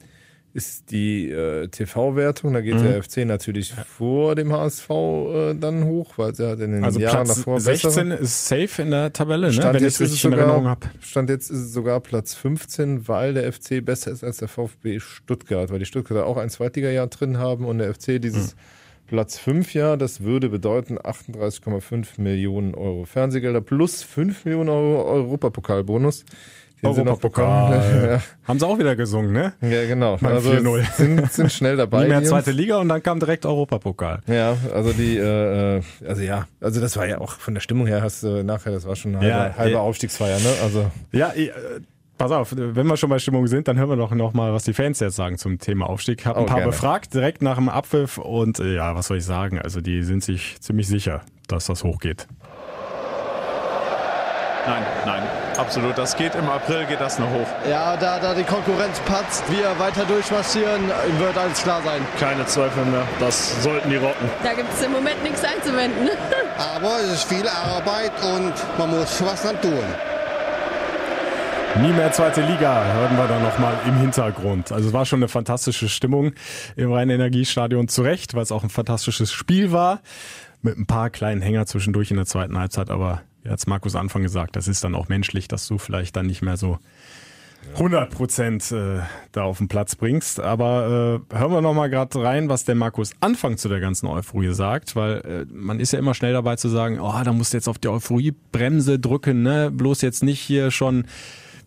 ist 0.53 0.91
die 0.91 1.31
äh, 1.31 1.69
TV-Wertung. 1.69 2.53
Da 2.53 2.61
geht 2.61 2.75
mhm. 2.75 2.83
der 2.83 3.03
FC 3.03 3.19
natürlich 3.19 3.73
vor 3.73 4.35
dem 4.35 4.53
HSV 4.53 4.91
äh, 4.91 5.55
dann 5.55 5.85
hoch, 5.85 6.15
weil 6.17 6.33
er 6.39 6.51
hat 6.51 6.61
in 6.61 6.73
den 6.73 6.85
also 6.85 6.99
Jahren 6.99 7.25
Platz 7.25 7.37
davor 7.37 7.61
16 7.61 8.09
bessere. 8.09 8.23
ist 8.23 8.49
safe 8.49 8.83
in 8.83 8.91
der 8.91 9.13
Tabelle, 9.13 9.53
Stand 9.53 9.75
ne? 9.75 9.81
wenn 9.81 9.87
ich 9.87 9.95
es 9.95 10.01
richtig 10.01 10.25
in 10.25 10.33
Erinnerung 10.33 10.67
habe. 10.67 10.89
Stand 11.01 11.31
jetzt 11.31 11.51
ist 11.51 11.59
es 11.59 11.73
sogar 11.73 12.01
Platz 12.01 12.35
15, 12.35 13.07
weil 13.09 13.35
der 13.35 13.53
FC 13.53 13.85
besser 13.85 14.11
ist 14.11 14.25
als 14.25 14.39
der 14.39 14.49
VfB 14.49 15.01
Stuttgart, 15.01 15.71
weil 15.71 15.79
die 15.79 15.87
Stuttgarter 15.87 16.27
auch 16.27 16.37
ein 16.37 16.51
Zweitliga-Jahr 16.51 17.07
drin 17.07 17.39
haben 17.39 17.65
und 17.65 17.79
der 17.79 17.95
FC 17.95 18.21
dieses 18.21 18.55
mhm. 18.55 18.61
Platz 19.11 19.39
5 19.39 19.75
Jahr, 19.75 19.97
das 19.97 20.21
würde 20.21 20.49
bedeuten 20.49 20.97
38,5 20.97 22.21
Millionen 22.21 22.77
Euro 22.77 23.05
Fernsehgelder 23.05 23.61
plus 23.61 24.05
5 24.05 24.45
Millionen 24.45 24.69
Euro 24.69 25.03
Europapokalbonus. 25.05 26.25
Europapokal. 26.83 28.09
ja. 28.11 28.21
Haben 28.47 28.59
sie 28.59 28.67
auch 28.67 28.79
wieder 28.79 28.97
gesungen, 28.97 29.33
ne? 29.33 29.53
Ja, 29.61 29.87
genau. 29.87 30.17
Beim 30.17 30.35
also 30.35 30.51
4-0. 30.51 30.93
Sind, 30.95 31.33
sind 31.33 31.53
schnell 31.53 31.77
dabei. 31.77 32.05
Nie 32.05 32.09
mehr 32.09 32.25
zweite 32.25 32.51
Liga 32.51 32.79
und 32.79 32.89
dann 32.89 33.03
kam 33.03 33.21
direkt 33.21 33.47
Europapokal. 33.47 34.21
Ja, 34.27 34.57
also 34.75 34.93
die, 34.93 35.17
äh, 35.17 35.83
also 36.07 36.23
ja, 36.23 36.47
also 36.61 36.81
das 36.81 36.97
war 36.97 37.07
ja 37.07 37.21
auch 37.21 37.33
von 37.33 37.55
der 37.55 37.61
Stimmung 37.61 37.87
her, 37.87 38.03
hast 38.03 38.23
du 38.23 38.43
nachher, 38.43 38.73
das 38.73 38.87
war 38.87 38.97
schon 38.97 39.17
eine 39.17 39.35
halbe, 39.35 39.51
ja, 39.51 39.57
halbe 39.57 39.73
ja. 39.73 39.81
Aufstiegsfeier, 39.81 40.39
ne? 40.39 40.53
Also. 40.63 40.91
Ja, 41.13 41.33
äh, 41.33 41.51
Pass 42.21 42.33
auf, 42.33 42.55
wenn 42.55 42.87
wir 42.87 42.99
schon 42.99 43.09
bei 43.09 43.19
Stimmung 43.19 43.47
sind, 43.47 43.67
dann 43.67 43.79
hören 43.79 43.89
wir 43.89 43.97
doch 43.97 44.11
noch 44.11 44.35
mal, 44.35 44.53
was 44.53 44.65
die 44.65 44.75
Fans 44.75 45.01
jetzt 45.01 45.17
sagen 45.17 45.39
zum 45.39 45.59
Thema 45.59 45.89
Aufstieg. 45.89 46.21
Ich 46.21 46.27
habe 46.27 46.39
ein 46.39 46.45
oh, 46.45 46.47
paar 46.49 46.59
gerne. 46.59 46.71
befragt 46.71 47.15
direkt 47.15 47.41
nach 47.41 47.57
dem 47.57 47.71
Abpfiff 47.71 48.19
und 48.19 48.61
äh, 48.61 48.75
ja, 48.75 48.95
was 48.95 49.07
soll 49.07 49.17
ich 49.17 49.25
sagen? 49.25 49.59
Also 49.59 49.81
die 49.81 50.03
sind 50.03 50.23
sich 50.23 50.61
ziemlich 50.61 50.87
sicher, 50.87 51.23
dass 51.49 51.65
das 51.65 51.83
hochgeht. 51.83 52.27
Nein, 54.67 54.83
nein, 55.07 55.23
absolut. 55.61 55.97
Das 55.97 56.17
geht 56.17 56.35
im 56.35 56.49
April, 56.49 56.87
geht 56.87 57.01
das 57.01 57.19
noch 57.19 57.31
hoch. 57.31 57.47
Ja, 57.69 57.97
da, 57.97 58.19
da 58.19 58.35
die 58.35 58.45
Konkurrenz 58.45 58.99
patzt, 59.01 59.45
wir 59.51 59.79
weiter 59.79 60.05
durchmarschieren, 60.05 60.89
wird 61.19 61.37
alles 61.37 61.63
klar 61.63 61.81
sein. 61.85 62.01
Keine 62.19 62.47
Zweifel 62.47 62.85
mehr, 62.87 63.05
das 63.19 63.63
sollten 63.63 63.91
die 63.91 63.97
rocken. 63.97 64.29
Da 64.43 64.55
gibt 64.55 64.73
es 64.73 64.83
im 64.83 64.93
Moment 64.93 65.23
nichts 65.23 65.45
einzuwenden. 65.45 66.09
Aber 66.77 67.01
es 67.01 67.13
ist 67.13 67.25
viel 67.25 67.47
Arbeit 67.49 68.13
und 68.23 68.55
man 68.79 68.91
muss 68.91 69.23
was 69.23 69.43
dann 69.43 69.61
tun. 69.61 69.85
Nie 71.83 71.93
mehr 71.93 72.11
zweite 72.11 72.41
Liga, 72.41 72.85
hören 72.95 73.17
wir 73.17 73.29
da 73.29 73.39
nochmal 73.39 73.75
im 73.87 73.97
Hintergrund. 73.97 74.73
Also 74.73 74.89
es 74.89 74.93
war 74.93 75.07
schon 75.07 75.21
eine 75.21 75.29
fantastische 75.29 75.89
Stimmung 75.89 76.33
im 76.75 76.93
Rhein-Energiestadion 76.93 77.87
zurecht, 77.87 78.35
weil 78.35 78.43
es 78.43 78.51
auch 78.51 78.65
ein 78.65 78.71
fantastisches 78.71 79.31
Spiel 79.31 79.71
war. 79.71 80.01
Mit 80.63 80.77
ein 80.77 80.87
paar 80.87 81.11
kleinen 81.11 81.41
Hänger 81.41 81.67
zwischendurch 81.67 82.11
in 82.11 82.17
der 82.17 82.27
zweiten 82.27 82.59
Halbzeit, 82.59 82.91
aber 82.91 83.23
wie 83.43 83.51
hat 83.51 83.67
Markus 83.67 83.95
Anfang 83.95 84.23
gesagt, 84.23 84.57
das 84.57 84.69
ist 84.69 84.85
dann 84.85 84.95
auch 84.95 85.09
menschlich, 85.09 85.49
dass 85.49 85.67
du 85.67 85.79
vielleicht 85.79 86.17
dann 86.17 86.27
nicht 86.27 86.43
mehr 86.43 86.57
so 86.57 86.79
100 87.75 88.11
Prozent 88.11 88.73
äh, 88.73 89.01
da 89.33 89.43
auf 89.45 89.59
den 89.59 89.69
Platz 89.69 89.95
bringst. 89.95 90.41
Aber 90.41 91.21
äh, 91.31 91.37
hören 91.37 91.53
wir 91.53 91.61
noch 91.61 91.75
mal 91.75 91.89
gerade 91.89 92.23
rein, 92.23 92.49
was 92.49 92.65
der 92.65 92.75
Markus 92.75 93.13
Anfang 93.21 93.57
zu 93.59 93.69
der 93.69 93.81
ganzen 93.81 94.07
Euphorie 94.07 94.53
sagt, 94.55 94.97
weil 94.97 95.19
äh, 95.19 95.47
man 95.53 95.79
ist 95.79 95.93
ja 95.93 95.99
immer 95.99 96.15
schnell 96.15 96.33
dabei 96.33 96.57
zu 96.57 96.69
sagen, 96.69 97.01
oh, 97.01 97.15
da 97.23 97.33
musst 97.33 97.53
du 97.53 97.59
jetzt 97.59 97.69
auf 97.69 97.79
die 97.79 97.89
Euphoriebremse 97.89 98.99
drücken, 98.99 99.43
ne? 99.43 99.71
Bloß 99.71 100.03
jetzt 100.03 100.23
nicht 100.23 100.41
hier 100.41 100.71
schon 100.71 101.05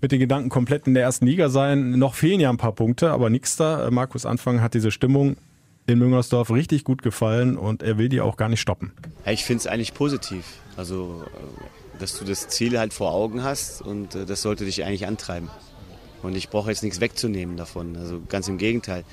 mit 0.01 0.11
den 0.11 0.19
Gedanken 0.19 0.49
komplett 0.49 0.87
in 0.87 0.93
der 0.93 1.03
ersten 1.03 1.25
Liga 1.25 1.49
sein. 1.49 1.91
Noch 1.91 2.15
fehlen 2.15 2.39
ja 2.39 2.49
ein 2.49 2.57
paar 2.57 2.73
Punkte, 2.73 3.11
aber 3.11 3.29
nix 3.29 3.55
da. 3.55 3.87
Äh, 3.87 3.91
Markus 3.91 4.25
Anfang 4.25 4.61
hat 4.61 4.73
diese 4.73 4.91
Stimmung 4.91 5.37
in 5.85 5.99
Müngersdorf 5.99 6.49
richtig 6.51 6.83
gut 6.83 7.01
gefallen 7.01 7.57
und 7.57 7.83
er 7.83 7.97
will 7.97 8.09
die 8.09 8.21
auch 8.21 8.37
gar 8.37 8.49
nicht 8.49 8.61
stoppen. 8.61 8.93
Ich 9.25 9.43
finde 9.43 9.61
es 9.61 9.67
eigentlich 9.67 9.93
positiv. 9.93 10.43
Also, 10.75 11.23
äh, 11.25 11.99
dass 11.99 12.17
du 12.17 12.25
das 12.25 12.47
Ziel 12.47 12.79
halt 12.79 12.93
vor 12.93 13.11
Augen 13.11 13.43
hast 13.43 13.81
und 13.81 14.15
äh, 14.15 14.25
das 14.25 14.41
sollte 14.41 14.65
dich 14.65 14.83
eigentlich 14.83 15.05
antreiben. 15.07 15.49
Und 16.23 16.37
ich 16.37 16.49
brauche 16.49 16.69
jetzt 16.69 16.83
nichts 16.83 17.01
wegzunehmen 17.01 17.57
davon. 17.57 17.97
Also 17.97 18.21
ganz 18.29 18.47
im 18.47 18.57
Gegenteil, 18.57 19.03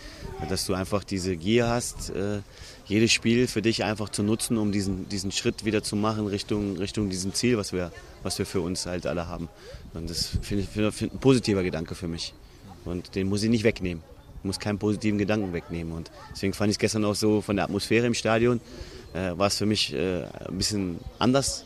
dass 0.49 0.65
du 0.65 0.75
einfach 0.75 1.03
diese 1.03 1.37
Gier 1.37 1.69
hast, 1.69 2.11
äh, 2.11 2.39
jedes 2.87 3.13
Spiel 3.13 3.49
für 3.49 3.63
dich 3.63 3.83
einfach 3.83 4.09
zu 4.11 4.23
nutzen, 4.23 4.57
um 4.57 4.71
diesen, 4.71 5.09
diesen 5.09 5.33
Schritt 5.33 5.65
wieder 5.65 5.83
zu 5.83 5.97
machen 5.97 6.29
Richtung, 6.29 6.77
Richtung 6.77 7.11
diesem 7.11 7.35
Ziel, 7.35 7.57
was 7.57 7.73
wir, 7.73 7.91
was 8.23 8.39
wir 8.39 8.47
für 8.47 8.61
uns 8.61 8.87
halt 8.87 9.07
alle 9.07 9.27
haben. 9.27 9.49
Und 9.93 10.09
das 10.09 10.39
finde 10.41 10.63
ich 10.63 10.69
find 10.69 11.13
ein 11.13 11.19
positiver 11.19 11.65
Gedanke 11.65 11.97
für 11.97 12.07
mich. 12.07 12.33
Und 12.85 13.17
den 13.17 13.29
muss 13.29 13.43
ich 13.43 13.51
nicht 13.51 13.65
wegnehmen. 13.65 14.05
Ich 14.39 14.45
muss 14.45 14.61
keinen 14.61 14.79
positiven 14.79 15.19
Gedanken 15.19 15.53
wegnehmen. 15.53 15.93
Und 15.93 16.13
deswegen 16.33 16.55
fand 16.55 16.71
ich 16.71 16.77
es 16.77 16.79
gestern 16.79 17.05
auch 17.05 17.17
so 17.17 17.41
von 17.41 17.57
der 17.57 17.65
Atmosphäre 17.65 18.07
im 18.07 18.15
Stadion, 18.15 18.61
äh, 19.15 19.37
war 19.37 19.49
es 19.49 19.57
für 19.57 19.67
mich 19.67 19.93
äh, 19.93 20.25
ein 20.25 20.59
bisschen 20.59 20.99
anders 21.19 21.65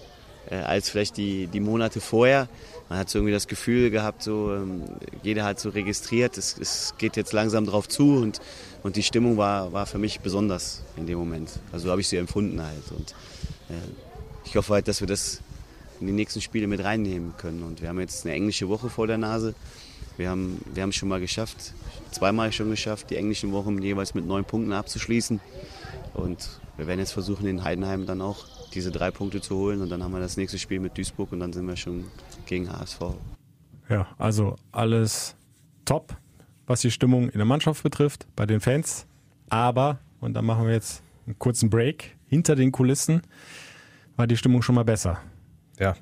äh, 0.50 0.56
als 0.56 0.90
vielleicht 0.90 1.16
die, 1.16 1.46
die 1.46 1.60
Monate 1.60 2.00
vorher. 2.00 2.48
Man 2.88 2.98
hat 2.98 3.08
so 3.08 3.18
irgendwie 3.18 3.32
das 3.32 3.48
Gefühl 3.48 3.90
gehabt, 3.90 4.22
so 4.22 4.54
ähm, 4.54 4.82
jeder 5.22 5.44
hat 5.44 5.58
so 5.58 5.70
registriert, 5.70 6.36
es, 6.36 6.58
es 6.58 6.94
geht 6.98 7.16
jetzt 7.16 7.32
langsam 7.32 7.66
drauf 7.66 7.88
zu 7.88 8.16
und, 8.16 8.40
und 8.82 8.96
die 8.96 9.02
Stimmung 9.02 9.36
war, 9.36 9.72
war 9.72 9.86
für 9.86 9.98
mich 9.98 10.20
besonders 10.20 10.82
in 10.96 11.06
dem 11.06 11.18
Moment. 11.18 11.50
Also 11.72 11.90
habe 11.90 12.00
ich 12.00 12.08
sie 12.08 12.16
empfunden 12.16 12.60
halt. 12.62 12.90
Und 12.90 13.12
äh, 13.70 13.74
ich 14.44 14.56
hoffe 14.56 14.74
halt, 14.74 14.88
dass 14.88 15.00
wir 15.00 15.08
das 15.08 15.40
in 16.00 16.06
die 16.08 16.12
nächsten 16.12 16.40
Spiele 16.40 16.66
mit 16.66 16.84
reinnehmen 16.84 17.34
können. 17.38 17.62
Und 17.62 17.80
wir 17.80 17.88
haben 17.88 18.00
jetzt 18.00 18.26
eine 18.26 18.34
englische 18.34 18.68
Woche 18.68 18.90
vor 18.90 19.06
der 19.06 19.18
Nase. 19.18 19.54
Wir 20.16 20.28
haben, 20.28 20.60
wir 20.72 20.86
es 20.86 20.94
schon 20.94 21.08
mal 21.08 21.20
geschafft, 21.20 21.72
zweimal 22.12 22.52
schon 22.52 22.70
geschafft, 22.70 23.10
die 23.10 23.16
englischen 23.16 23.52
Wochen 23.52 23.80
jeweils 23.82 24.14
mit 24.14 24.26
neun 24.26 24.44
Punkten 24.44 24.72
abzuschließen. 24.72 25.40
Und 26.12 26.60
wir 26.76 26.86
werden 26.86 27.00
jetzt 27.00 27.12
versuchen, 27.12 27.46
in 27.46 27.62
Heidenheim 27.64 28.06
dann 28.06 28.20
auch 28.20 28.44
diese 28.74 28.90
drei 28.90 29.10
Punkte 29.10 29.40
zu 29.40 29.56
holen. 29.56 29.80
Und 29.80 29.90
dann 29.90 30.02
haben 30.02 30.12
wir 30.12 30.20
das 30.20 30.36
nächste 30.36 30.58
Spiel 30.58 30.80
mit 30.80 30.98
Duisburg 30.98 31.32
und 31.32 31.40
dann 31.40 31.52
sind 31.52 31.66
wir 31.66 31.76
schon 31.76 32.04
gegen 32.46 32.70
HSV. 32.70 33.00
Ja, 33.88 34.08
also 34.18 34.56
alles 34.72 35.36
top, 35.84 36.16
was 36.66 36.80
die 36.80 36.90
Stimmung 36.90 37.28
in 37.28 37.38
der 37.38 37.44
Mannschaft 37.44 37.82
betrifft, 37.82 38.26
bei 38.34 38.46
den 38.46 38.60
Fans. 38.60 39.06
Aber, 39.48 39.98
und 40.20 40.34
dann 40.34 40.44
machen 40.44 40.66
wir 40.66 40.72
jetzt 40.72 41.02
einen 41.26 41.38
kurzen 41.38 41.70
Break, 41.70 42.16
hinter 42.26 42.56
den 42.56 42.72
Kulissen 42.72 43.22
war 44.16 44.26
die 44.26 44.36
Stimmung 44.36 44.62
schon 44.62 44.74
mal 44.74 44.84
besser. 44.84 45.20
Ja. 45.78 45.94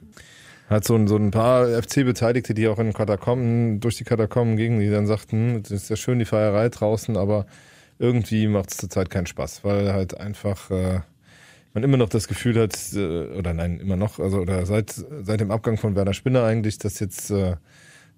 Hat 0.69 0.85
so 0.85 0.95
ein, 0.95 1.09
so 1.09 1.17
ein 1.17 1.31
paar 1.31 1.67
FC-Beteiligte, 1.67 2.55
die 2.55 2.69
auch 2.69 2.79
in 2.79 2.93
Katakomben, 2.93 3.81
durch 3.81 3.97
die 3.97 4.05
Katakomben 4.05 4.57
gingen, 4.57 4.81
die 4.81 4.91
dann 4.91 5.07
sagten, 5.07 5.63
das 5.63 5.73
ist 5.73 5.91
ja 5.91 5.97
schön 5.97 6.19
die 6.19 6.25
Feierei 6.25 6.69
draußen, 6.69 7.17
aber 7.17 7.47
irgendwie 8.03 8.49
macht 8.49 8.73
es 8.73 8.79
zurzeit 8.79 9.11
keinen 9.11 9.27
Spaß, 9.27 9.63
weil 9.65 9.93
halt 9.93 10.19
einfach 10.19 10.71
äh, 10.71 11.01
man 11.73 11.85
immer 11.85 11.97
noch 11.97 12.09
das 12.09 12.27
Gefühl 12.27 12.61
hat, 12.61 12.77
äh, 12.95 13.27
oder 13.29 13.55
nein, 13.55 13.79
immer 13.79 13.97
noch, 13.97 14.19
also 14.19 14.39
oder 14.39 14.67
seit, 14.67 14.91
seit 14.91 15.41
dem 15.41 15.53
Abgang 15.53 15.79
von 15.79 15.95
Werner 15.95 16.13
Spinner 16.13 16.45
eigentlich, 16.45 16.79
dass 16.79 16.99
jetzt 16.99 17.31
äh, 17.31 17.57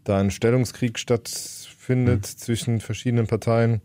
da 0.05 0.19
ein 0.19 0.31
Stellungskrieg 0.31 0.99
stattfindet 0.99 2.23
mhm. 2.23 2.39
zwischen 2.39 2.81
verschiedenen 2.81 3.27
Parteien. 3.27 3.83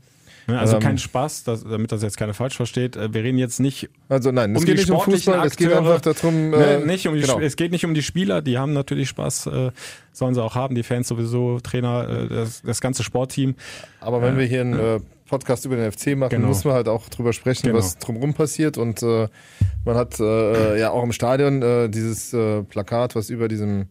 Also 0.58 0.76
ähm, 0.76 0.82
kein 0.82 0.97
Spaß, 0.97 1.43
dass, 1.43 1.64
damit 1.64 1.91
das 1.91 2.02
jetzt 2.02 2.18
keiner 2.18 2.34
falsch 2.34 2.56
versteht. 2.56 2.95
Äh, 2.95 3.14
wir 3.14 3.24
reden 3.24 3.38
jetzt 3.38 3.60
nicht. 3.60 3.89
Also 4.08 4.32
nein, 4.32 4.56
es 4.56 4.62
um 4.62 4.66
geht 4.66 4.78
nicht 4.78 4.89
um 4.89 5.02
Fußball, 5.02 5.45
es 5.45 5.56
geht 5.56 5.72
einfach 5.72 6.02
darum. 6.02 6.54
Äh, 6.54 6.86
nicht 6.86 7.08
um 7.08 7.16
die, 7.16 7.22
genau. 7.22 7.39
Es 7.39 7.56
geht 7.56 7.72
nicht 7.72 7.86
um 7.86 7.93
die 7.93 8.02
Spieler, 8.02 8.41
die 8.41 8.58
haben 8.58 8.74
natürlich 8.74 9.10
Spaß, 9.10 9.47
äh, 9.47 9.72
sollen 10.12 10.34
sie 10.34 10.43
auch 10.43 10.56
haben, 10.56 10.76
die 10.76 10.84
Fans 10.84 11.08
sowieso, 11.08 11.60
Trainer, 11.60 12.08
äh, 12.10 12.28
das, 12.28 12.62
das 12.62 12.82
ganze 12.82 13.04
Sportteam. 13.04 13.56
Aber 14.00 14.22
wenn 14.22 14.36
äh, 14.36 14.39
wir 14.39 14.45
hier 14.45 14.62
ein 14.62 14.80
äh, 14.80 15.00
Podcast 15.28 15.66
über 15.66 15.76
den 15.76 15.91
FC 15.91 16.16
machen, 16.18 16.30
genau. 16.30 16.47
muss 16.47 16.64
man 16.64 16.74
halt 16.74 16.88
auch 16.88 17.10
drüber 17.10 17.34
sprechen, 17.34 17.68
genau. 17.68 17.78
was 17.78 17.97
drumherum 17.97 18.34
passiert. 18.34 18.78
Und 18.78 19.04
man 19.04 19.95
hat 19.95 20.18
ja 20.18 20.89
auch 20.89 21.04
im 21.04 21.12
Stadion 21.12 21.91
dieses 21.91 22.36
Plakat, 22.70 23.16
was 23.16 23.30
über 23.30 23.47
diesem 23.47 23.89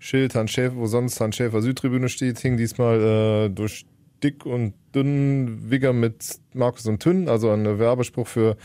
Schild 0.00 0.34
Hans 0.34 0.50
Schäfer, 0.50 0.74
wo 0.74 0.86
sonst 0.86 1.20
Hans 1.20 1.36
Schäfer 1.36 1.62
Südtribüne 1.62 2.08
steht, 2.08 2.40
hing 2.40 2.56
diesmal 2.56 3.50
durch 3.54 3.86
dick 4.22 4.46
und 4.46 4.74
dünn 4.94 5.70
Wigger 5.70 5.92
mit 5.92 6.38
Markus 6.52 6.86
und 6.86 7.00
Tünn, 7.02 7.28
also 7.28 7.50
ein 7.50 7.78
Werbespruch 7.78 8.26
für 8.26 8.56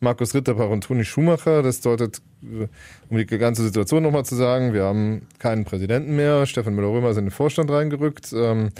Markus 0.00 0.34
Ritterbach 0.34 0.70
und 0.70 0.84
Toni 0.84 1.04
Schumacher. 1.04 1.62
Das 1.62 1.80
deutet, 1.80 2.22
äh, 2.42 2.66
um 3.08 3.16
die 3.16 3.26
ganze 3.26 3.62
Situation 3.62 4.02
nochmal 4.02 4.24
zu 4.24 4.34
sagen, 4.34 4.72
wir 4.72 4.84
haben 4.84 5.26
keinen 5.38 5.64
Präsidenten 5.64 6.16
mehr. 6.16 6.46
Stefan 6.46 6.74
Müller-Römer 6.74 7.10
ist 7.10 7.18
in 7.18 7.26
den 7.26 7.30
Vorstand 7.30 7.70
reingerückt. 7.70 8.32
Ähm, 8.34 8.70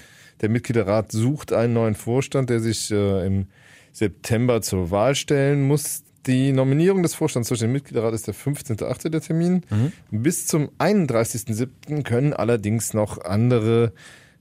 der 0.41 0.49
Mitgliederrat 0.49 1.12
sucht 1.12 1.53
einen 1.53 1.74
neuen 1.74 1.95
Vorstand, 1.95 2.49
der 2.49 2.61
sich 2.61 2.91
äh, 2.91 3.26
im 3.26 3.47
September 3.93 4.62
zur 4.62 4.91
Wahl 4.91 5.14
stellen 5.14 5.62
muss. 5.66 6.03
Die 6.26 6.53
Nominierung 6.53 7.03
des 7.03 7.14
Vorstands 7.14 7.49
durch 7.49 7.61
den 7.61 7.72
Mitgliederrat 7.72 8.14
ist 8.14 8.26
der 8.26 8.35
15.8. 8.35 9.09
der 9.09 9.20
Termin. 9.20 9.62
Mhm. 9.70 9.93
Bis 10.11 10.47
zum 10.47 10.70
31.7. 10.78 12.03
können 12.03 12.33
allerdings 12.33 12.95
noch 12.95 13.22
andere 13.24 13.93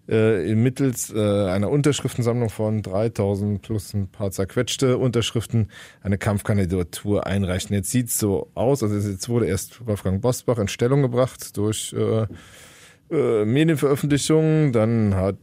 äh, 0.10 0.56
mittels 0.56 1.14
äh, 1.14 1.20
einer 1.20 1.70
Unterschriftensammlung 1.70 2.50
von 2.50 2.82
3000 2.82 3.62
plus 3.62 3.94
ein 3.94 4.08
paar 4.08 4.32
zerquetschte 4.32 4.98
Unterschriften 4.98 5.70
eine 6.02 6.18
Kampfkandidatur 6.18 7.28
einreichen. 7.28 7.76
Jetzt 7.76 7.92
sieht's 7.92 8.18
so 8.18 8.50
aus, 8.56 8.82
also 8.82 8.96
jetzt 8.96 9.30
wurde 9.30 9.46
erst 9.46 9.86
Wolfgang 9.86 10.22
Bosbach 10.22 10.58
in 10.58 10.68
Stellung 10.68 11.02
gebracht 11.02 11.56
durch 11.58 11.94
äh, 11.94 12.26
äh, 13.12 13.46
Medienveröffentlichungen, 13.46 14.72
dann 14.72 15.16
hat 15.16 15.38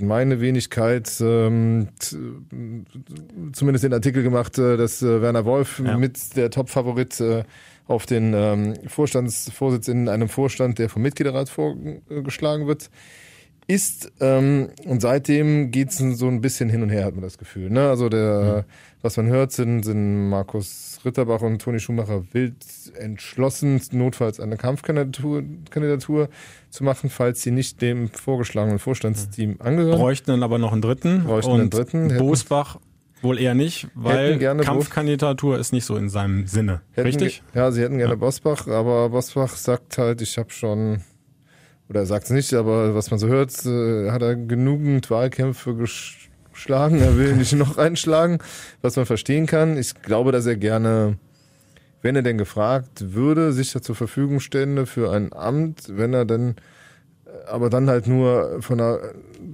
meine 0.00 0.40
Wenigkeit 0.40 1.12
ähm, 1.20 1.88
zumindest 3.52 3.84
den 3.84 3.92
Artikel 3.92 4.22
gemacht, 4.22 4.58
äh, 4.58 4.76
dass 4.76 5.02
äh, 5.02 5.20
Werner 5.22 5.44
Wolf 5.44 5.80
ja. 5.84 5.96
mit 5.96 6.36
der 6.36 6.50
Top-Favorit 6.50 7.20
äh, 7.20 7.44
auf 7.86 8.06
den 8.06 8.32
ähm, 8.34 8.74
Vorstandsvorsitz 8.86 9.88
in 9.88 10.08
einem 10.08 10.28
Vorstand, 10.28 10.78
der 10.78 10.88
vom 10.88 11.02
Mitgliederrat 11.02 11.48
vorgeschlagen 11.48 12.66
wird 12.66 12.90
ist. 13.70 14.10
Ähm, 14.20 14.70
und 14.84 15.00
seitdem 15.00 15.70
geht's 15.70 15.98
so 15.98 16.26
ein 16.26 16.40
bisschen 16.40 16.68
hin 16.68 16.82
und 16.82 16.90
her, 16.90 17.04
hat 17.04 17.14
man 17.14 17.22
das 17.22 17.38
Gefühl. 17.38 17.70
Ne? 17.70 17.88
Also 17.88 18.08
der, 18.08 18.64
mhm. 18.66 18.72
was 19.02 19.16
man 19.16 19.28
hört, 19.28 19.52
sind, 19.52 19.84
sind 19.84 20.28
Markus 20.28 20.98
Ritterbach 21.04 21.40
und 21.40 21.62
Toni 21.62 21.78
Schumacher 21.78 22.24
wild 22.32 22.56
entschlossen, 22.98 23.80
notfalls 23.92 24.40
eine 24.40 24.56
Kampfkandidatur 24.56 25.44
Kandidatur 25.70 26.28
zu 26.70 26.84
machen, 26.84 27.08
falls 27.08 27.42
sie 27.42 27.52
nicht 27.52 27.80
dem 27.80 28.08
vorgeschlagenen 28.08 28.78
Vorstandsteam 28.78 29.56
angehören. 29.60 29.98
Bräuchten 29.98 30.32
dann 30.32 30.42
aber 30.42 30.58
noch 30.58 30.72
einen 30.72 30.82
dritten. 30.82 31.24
Bräuchten 31.24 31.52
und 31.52 31.60
einen 31.60 31.70
dritten. 31.70 32.18
Bosbach 32.18 32.78
Wohl 33.22 33.38
eher 33.38 33.54
nicht, 33.54 33.88
weil 33.94 34.38
Kampfkandidatur 34.38 35.58
ist 35.58 35.72
nicht 35.74 35.84
so 35.84 35.94
in 35.96 36.08
seinem 36.08 36.46
Sinne. 36.46 36.80
Richtig? 36.96 37.42
Ja, 37.54 37.70
sie 37.70 37.82
hätten 37.82 37.98
gerne 37.98 38.14
ja. 38.14 38.18
Bosbach, 38.18 38.66
aber 38.66 39.10
Bosbach 39.10 39.56
sagt 39.56 39.98
halt, 39.98 40.22
ich 40.22 40.38
habe 40.38 40.50
schon 40.50 41.02
oder 41.90 42.00
er 42.00 42.06
sagt 42.06 42.26
es 42.26 42.30
nicht, 42.30 42.54
aber 42.54 42.94
was 42.94 43.10
man 43.10 43.18
so 43.18 43.26
hört, 43.26 43.50
äh, 43.66 44.12
hat 44.12 44.22
er 44.22 44.36
genügend 44.36 45.10
Wahlkämpfe 45.10 45.74
geschlagen. 45.74 47.00
Er 47.00 47.16
will 47.18 47.34
nicht 47.36 47.52
noch 47.52 47.78
einschlagen, 47.78 48.38
was 48.80 48.94
man 48.94 49.06
verstehen 49.06 49.46
kann. 49.46 49.76
Ich 49.76 50.00
glaube, 50.00 50.30
dass 50.30 50.46
er 50.46 50.56
gerne, 50.56 51.18
wenn 52.00 52.14
er 52.14 52.22
denn 52.22 52.38
gefragt 52.38 53.12
würde, 53.12 53.52
sich 53.52 53.72
da 53.72 53.82
zur 53.82 53.96
Verfügung 53.96 54.38
stände 54.38 54.86
für 54.86 55.10
ein 55.10 55.32
Amt, 55.32 55.88
wenn 55.88 56.14
er 56.14 56.24
dann, 56.24 56.54
äh, 57.26 57.48
aber 57.48 57.70
dann 57.70 57.90
halt 57.90 58.06
nur 58.06 58.62
von 58.62 58.80
einer 58.80 59.00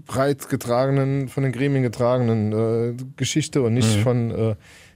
breit 0.07 0.51
getragenen, 0.51 1.29
von 1.29 1.43
den 1.43 1.53
Gremien 1.53 1.83
getragenen 1.83 2.53
äh, 2.53 2.95
Geschichte 3.17 3.63
und 3.63 3.73
nicht 3.73 3.97
mhm. 3.97 4.03
von 4.03 4.31
äh, 4.31 4.55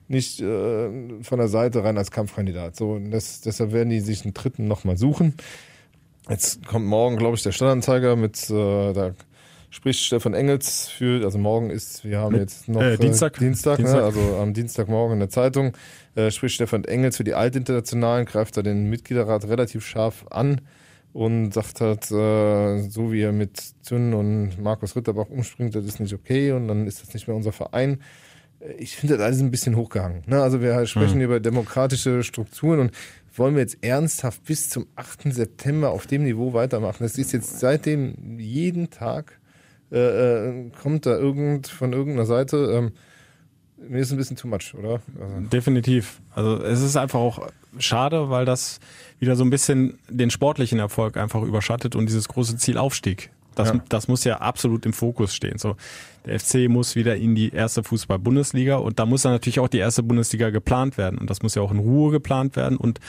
nicht 0.08 0.40
äh, 0.40 1.22
von 1.22 1.38
der 1.38 1.48
Seite 1.48 1.84
rein 1.84 1.96
als 1.96 2.10
Kampfkandidat. 2.10 2.76
So, 2.76 2.98
das, 2.98 3.40
deshalb 3.40 3.72
werden 3.72 3.88
die 3.88 4.00
sich 4.00 4.24
einen 4.24 4.34
dritten 4.34 4.66
nochmal 4.66 4.98
suchen. 4.98 5.36
Jetzt 6.30 6.64
kommt 6.66 6.86
morgen, 6.86 7.16
glaube 7.16 7.36
ich, 7.36 7.42
der 7.42 7.52
Stadtanzeiger 7.52 8.14
mit, 8.14 8.48
äh, 8.50 8.92
da 8.92 9.14
spricht 9.70 10.00
Stefan 10.00 10.32
Engels 10.32 10.88
für, 10.88 11.24
also 11.24 11.38
morgen 11.38 11.70
ist, 11.70 12.04
wir 12.04 12.18
haben 12.18 12.32
mit, 12.32 12.42
jetzt 12.42 12.68
noch 12.68 12.80
äh, 12.80 12.96
Dienstag, 12.96 13.36
äh, 13.36 13.40
Dienstag, 13.40 13.78
ne? 13.78 13.84
Dienstag. 13.84 14.00
Ne? 14.00 14.04
also 14.04 14.36
am 14.36 14.54
Dienstagmorgen 14.54 15.14
in 15.14 15.18
der 15.20 15.28
Zeitung, 15.28 15.76
äh, 16.14 16.30
spricht 16.30 16.54
Stefan 16.54 16.84
Engels 16.84 17.16
für 17.16 17.24
die 17.24 17.34
Altinternationalen, 17.34 18.26
greift 18.26 18.56
da 18.56 18.62
den 18.62 18.88
Mitgliederrat 18.88 19.48
relativ 19.48 19.84
scharf 19.84 20.24
an 20.30 20.60
und 21.12 21.52
sagt 21.52 21.80
halt, 21.80 22.10
äh, 22.12 22.88
so 22.88 23.12
wie 23.12 23.22
er 23.22 23.32
mit 23.32 23.60
Zünn 23.82 24.14
und 24.14 24.60
Markus 24.60 24.94
Ritterbach 24.94 25.28
umspringt, 25.28 25.74
das 25.74 25.84
ist 25.84 25.98
nicht 25.98 26.14
okay 26.14 26.52
und 26.52 26.68
dann 26.68 26.86
ist 26.86 27.02
das 27.02 27.12
nicht 27.12 27.26
mehr 27.26 27.36
unser 27.36 27.52
Verein. 27.52 28.00
Äh, 28.60 28.72
ich 28.74 28.96
finde 28.96 29.16
das 29.16 29.24
alles 29.24 29.40
ein 29.40 29.50
bisschen 29.50 29.76
hochgehangen. 29.76 30.22
Ne? 30.26 30.40
Also 30.40 30.60
wir 30.60 30.86
sprechen 30.86 31.18
mhm. 31.18 31.24
über 31.24 31.40
demokratische 31.40 32.22
Strukturen 32.22 32.80
und 32.80 32.92
wollen 33.34 33.54
wir 33.54 33.62
jetzt 33.62 33.78
ernsthaft 33.82 34.44
bis 34.44 34.68
zum 34.68 34.86
8. 34.96 35.32
September 35.32 35.90
auf 35.90 36.06
dem 36.06 36.24
Niveau 36.24 36.52
weitermachen? 36.52 36.98
Das 37.00 37.18
ist 37.18 37.32
jetzt 37.32 37.60
seitdem 37.60 38.38
jeden 38.38 38.90
Tag 38.90 39.40
äh, 39.92 39.98
äh, 39.98 40.70
kommt 40.82 41.06
da 41.06 41.16
irgend 41.16 41.66
von 41.66 41.92
irgendeiner 41.92 42.26
Seite. 42.26 42.56
Ähm, 42.56 42.92
mir 43.88 44.00
ist 44.00 44.12
ein 44.12 44.18
bisschen 44.18 44.36
too 44.36 44.46
much, 44.46 44.74
oder? 44.74 45.00
Also. 45.20 45.48
Definitiv. 45.48 46.20
Also 46.34 46.62
es 46.62 46.80
ist 46.80 46.96
einfach 46.96 47.18
auch 47.18 47.48
schade, 47.78 48.30
weil 48.30 48.44
das 48.44 48.78
wieder 49.18 49.36
so 49.36 49.44
ein 49.44 49.50
bisschen 49.50 49.98
den 50.08 50.30
sportlichen 50.30 50.78
Erfolg 50.78 51.16
einfach 51.16 51.42
überschattet 51.42 51.96
und 51.96 52.06
dieses 52.06 52.28
große 52.28 52.56
Ziel 52.56 52.78
Aufstieg. 52.78 53.30
Das, 53.60 53.74
ja. 53.74 53.84
das 53.88 54.08
muss 54.08 54.24
ja 54.24 54.38
absolut 54.38 54.86
im 54.86 54.92
Fokus 54.92 55.34
stehen. 55.34 55.58
So, 55.58 55.76
der 56.26 56.38
FC 56.38 56.68
muss 56.68 56.96
wieder 56.96 57.16
in 57.16 57.34
die 57.34 57.52
erste 57.52 57.82
Fußball-Bundesliga 57.82 58.76
und 58.76 58.98
da 58.98 59.06
muss 59.06 59.22
dann 59.22 59.32
natürlich 59.32 59.60
auch 59.60 59.68
die 59.68 59.78
erste 59.78 60.02
Bundesliga 60.02 60.50
geplant 60.50 60.98
werden 60.98 61.18
und 61.18 61.30
das 61.30 61.42
muss 61.42 61.54
ja 61.54 61.62
auch 61.62 61.70
in 61.70 61.78
Ruhe 61.78 62.10
geplant 62.10 62.56
werden 62.56 62.76
und 62.76 63.00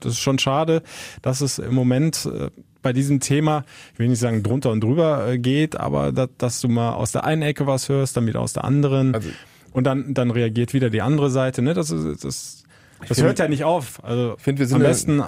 das 0.00 0.12
ist 0.12 0.18
schon 0.18 0.38
schade, 0.38 0.82
dass 1.22 1.40
es 1.40 1.58
im 1.58 1.74
Moment 1.74 2.26
äh, 2.26 2.50
bei 2.82 2.92
diesem 2.92 3.20
Thema, 3.20 3.64
ich 3.94 3.98
will 3.98 4.08
nicht 4.08 4.20
sagen 4.20 4.42
drunter 4.42 4.70
und 4.70 4.82
drüber 4.82 5.26
äh, 5.26 5.38
geht, 5.38 5.80
aber 5.80 6.12
dass, 6.12 6.28
dass 6.38 6.60
du 6.60 6.68
mal 6.68 6.92
aus 6.92 7.12
der 7.12 7.24
einen 7.24 7.42
Ecke 7.42 7.66
was 7.66 7.88
hörst, 7.88 8.16
dann 8.16 8.26
wieder 8.26 8.40
aus 8.40 8.52
der 8.52 8.64
anderen 8.64 9.14
also, 9.14 9.28
und 9.72 9.84
dann 9.84 10.14
dann 10.14 10.30
reagiert 10.30 10.72
wieder 10.74 10.90
die 10.90 11.02
andere 11.02 11.30
Seite. 11.30 11.62
Ne, 11.62 11.74
das 11.74 11.90
ist, 11.90 12.24
das, 12.24 12.64
das 13.08 13.22
hört 13.22 13.38
ja 13.38 13.48
nicht 13.48 13.64
auf. 13.64 14.04
Also 14.04 14.36
find, 14.38 14.58
wir 14.58 14.66
sind 14.66 14.76
am 14.76 14.82
besten 14.82 15.22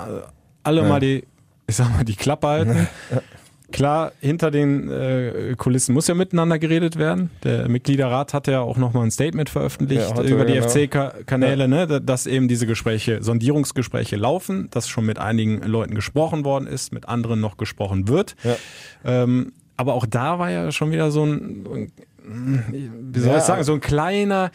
alle 0.62 0.82
ja. 0.82 0.88
mal 0.88 1.00
die, 1.00 1.24
ich 1.66 1.76
sag 1.76 1.90
mal, 1.90 2.04
die 2.04 2.14
Klappe 2.14 2.46
halten. 2.46 2.88
Ja. 3.11 3.22
Klar, 3.70 4.12
hinter 4.20 4.50
den 4.50 4.90
äh, 4.90 5.54
Kulissen 5.58 5.92
muss 5.92 6.08
ja 6.08 6.14
miteinander 6.14 6.58
geredet 6.58 6.96
werden. 6.96 7.30
Der 7.44 7.68
Mitgliederrat 7.68 8.32
hat 8.32 8.46
ja 8.46 8.60
auch 8.60 8.78
nochmal 8.78 9.04
ein 9.04 9.10
Statement 9.10 9.50
veröffentlicht 9.50 10.10
ja, 10.16 10.22
über 10.22 10.46
die 10.46 10.54
genau. 10.54 10.68
FC-Kanäle, 10.68 11.64
ja. 11.64 11.68
ne, 11.68 12.00
dass 12.00 12.26
eben 12.26 12.48
diese 12.48 12.66
Gespräche, 12.66 13.22
Sondierungsgespräche 13.22 14.16
laufen, 14.16 14.68
dass 14.70 14.88
schon 14.88 15.04
mit 15.04 15.18
einigen 15.18 15.62
Leuten 15.62 15.94
gesprochen 15.94 16.46
worden 16.46 16.66
ist, 16.66 16.92
mit 16.94 17.08
anderen 17.08 17.40
noch 17.40 17.58
gesprochen 17.58 18.08
wird. 18.08 18.36
Ja. 18.42 18.56
Ähm, 19.04 19.52
aber 19.76 19.94
auch 19.94 20.06
da 20.06 20.38
war 20.38 20.50
ja 20.50 20.72
schon 20.72 20.90
wieder 20.90 21.10
so 21.10 21.24
ein, 21.24 21.92
wie 22.24 23.20
soll 23.20 23.36
ich 23.36 23.42
sagen, 23.42 23.64
so 23.64 23.74
ein 23.74 23.80
kleiner 23.80 24.50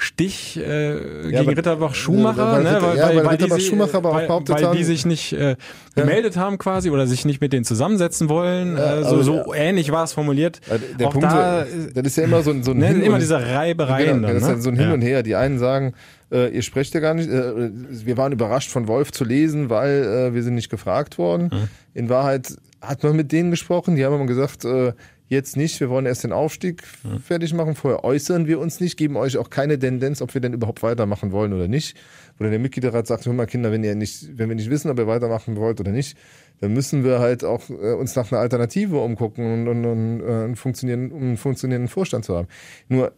Stich 0.00 0.56
äh, 0.56 1.28
ja, 1.28 1.40
gegen 1.40 1.54
Ritterbach 1.54 1.92
Schumacher, 1.92 2.52
weil, 2.52 2.62
ne? 2.62 2.78
weil, 2.80 2.96
ja, 2.96 3.08
weil, 3.08 3.16
weil, 3.16 3.26
Ritterbach 3.30 3.56
die, 3.56 3.64
Schumacher 3.64 3.98
aber 3.98 4.10
auch 4.10 4.14
weil, 4.14 4.28
weil 4.28 4.64
haben, 4.66 4.76
die 4.76 4.84
sich 4.84 5.04
nicht 5.04 5.32
äh, 5.32 5.56
gemeldet 5.96 6.36
ja. 6.36 6.42
haben 6.42 6.56
quasi 6.56 6.90
oder 6.90 7.08
sich 7.08 7.24
nicht 7.24 7.40
mit 7.40 7.52
denen 7.52 7.64
zusammensetzen 7.64 8.28
wollen. 8.28 8.76
Ja, 8.76 9.00
äh, 9.00 9.04
so, 9.04 9.22
so 9.22 9.52
ähnlich 9.52 9.90
war 9.90 10.04
es 10.04 10.12
formuliert. 10.12 10.60
Der 11.00 11.08
auch 11.08 11.12
Punkt, 11.14 11.26
da, 11.26 11.66
das 11.94 12.06
ist 12.06 12.16
ja 12.16 12.22
immer 12.22 12.42
so, 12.42 12.54
so 12.62 12.70
ein 12.70 12.78
ne, 12.78 12.86
Hin 12.86 13.02
immer 13.02 13.18
diese 13.18 13.44
Reibereien. 13.44 14.22
Genau, 14.22 14.28
dann, 14.28 14.36
das 14.36 14.44
ist 14.44 14.56
ne? 14.56 14.62
so 14.62 14.70
ein 14.70 14.76
Hin 14.76 14.92
und 14.92 15.02
Her. 15.02 15.24
Die 15.24 15.34
einen 15.34 15.58
sagen, 15.58 15.94
äh, 16.30 16.54
ihr 16.54 16.62
sprecht 16.62 16.94
ja 16.94 17.00
gar 17.00 17.14
nicht. 17.14 17.28
Äh, 17.28 17.70
wir 17.72 18.16
waren 18.16 18.30
überrascht 18.30 18.70
von 18.70 18.86
Wolf 18.86 19.10
zu 19.10 19.24
lesen, 19.24 19.68
weil 19.68 20.04
äh, 20.30 20.32
wir 20.32 20.44
sind 20.44 20.54
nicht 20.54 20.70
gefragt 20.70 21.18
worden. 21.18 21.50
Mhm. 21.52 21.68
In 21.94 22.08
Wahrheit 22.08 22.54
hat 22.80 23.02
man 23.02 23.16
mit 23.16 23.32
denen 23.32 23.50
gesprochen. 23.50 23.96
Die 23.96 24.04
haben 24.04 24.14
immer 24.14 24.26
gesagt, 24.26 24.64
äh, 24.64 24.92
Jetzt 25.28 25.56
nicht, 25.56 25.78
wir 25.80 25.90
wollen 25.90 26.06
erst 26.06 26.24
den 26.24 26.32
Aufstieg 26.32 26.82
mhm. 27.04 27.20
fertig 27.20 27.52
machen. 27.52 27.74
Vorher 27.74 28.02
äußern 28.02 28.46
wir 28.46 28.58
uns 28.58 28.80
nicht, 28.80 28.96
geben 28.96 29.16
euch 29.16 29.36
auch 29.36 29.50
keine 29.50 29.78
Tendenz, 29.78 30.22
ob 30.22 30.32
wir 30.32 30.40
denn 30.40 30.54
überhaupt 30.54 30.82
weitermachen 30.82 31.32
wollen 31.32 31.52
oder 31.52 31.68
nicht. 31.68 31.96
Oder 32.40 32.50
der 32.50 32.58
Mitgliederrat 32.58 33.06
sagt, 33.06 33.26
hör 33.26 33.32
mal 33.34 33.46
Kinder, 33.46 33.70
wenn 33.70 33.84
ihr 33.84 33.94
nicht, 33.94 34.38
wenn 34.38 34.48
wir 34.48 34.56
nicht 34.56 34.70
wissen, 34.70 34.90
ob 34.90 34.98
ihr 34.98 35.06
weitermachen 35.06 35.56
wollt 35.56 35.80
oder 35.80 35.90
nicht, 35.90 36.16
dann 36.60 36.72
müssen 36.72 37.04
wir 37.04 37.18
halt 37.18 37.44
auch 37.44 37.68
äh, 37.68 37.92
uns 37.92 38.16
nach 38.16 38.32
einer 38.32 38.40
Alternative 38.40 38.98
umgucken 38.98 39.52
und, 39.52 39.68
und, 39.68 39.84
und 39.84 40.20
äh, 40.20 40.44
einen, 40.44 40.56
funktionierenden, 40.56 41.12
um 41.12 41.22
einen 41.22 41.36
funktionierenden 41.36 41.88
Vorstand 41.88 42.24
zu 42.24 42.36
haben. 42.36 42.48
Nur 42.88 43.12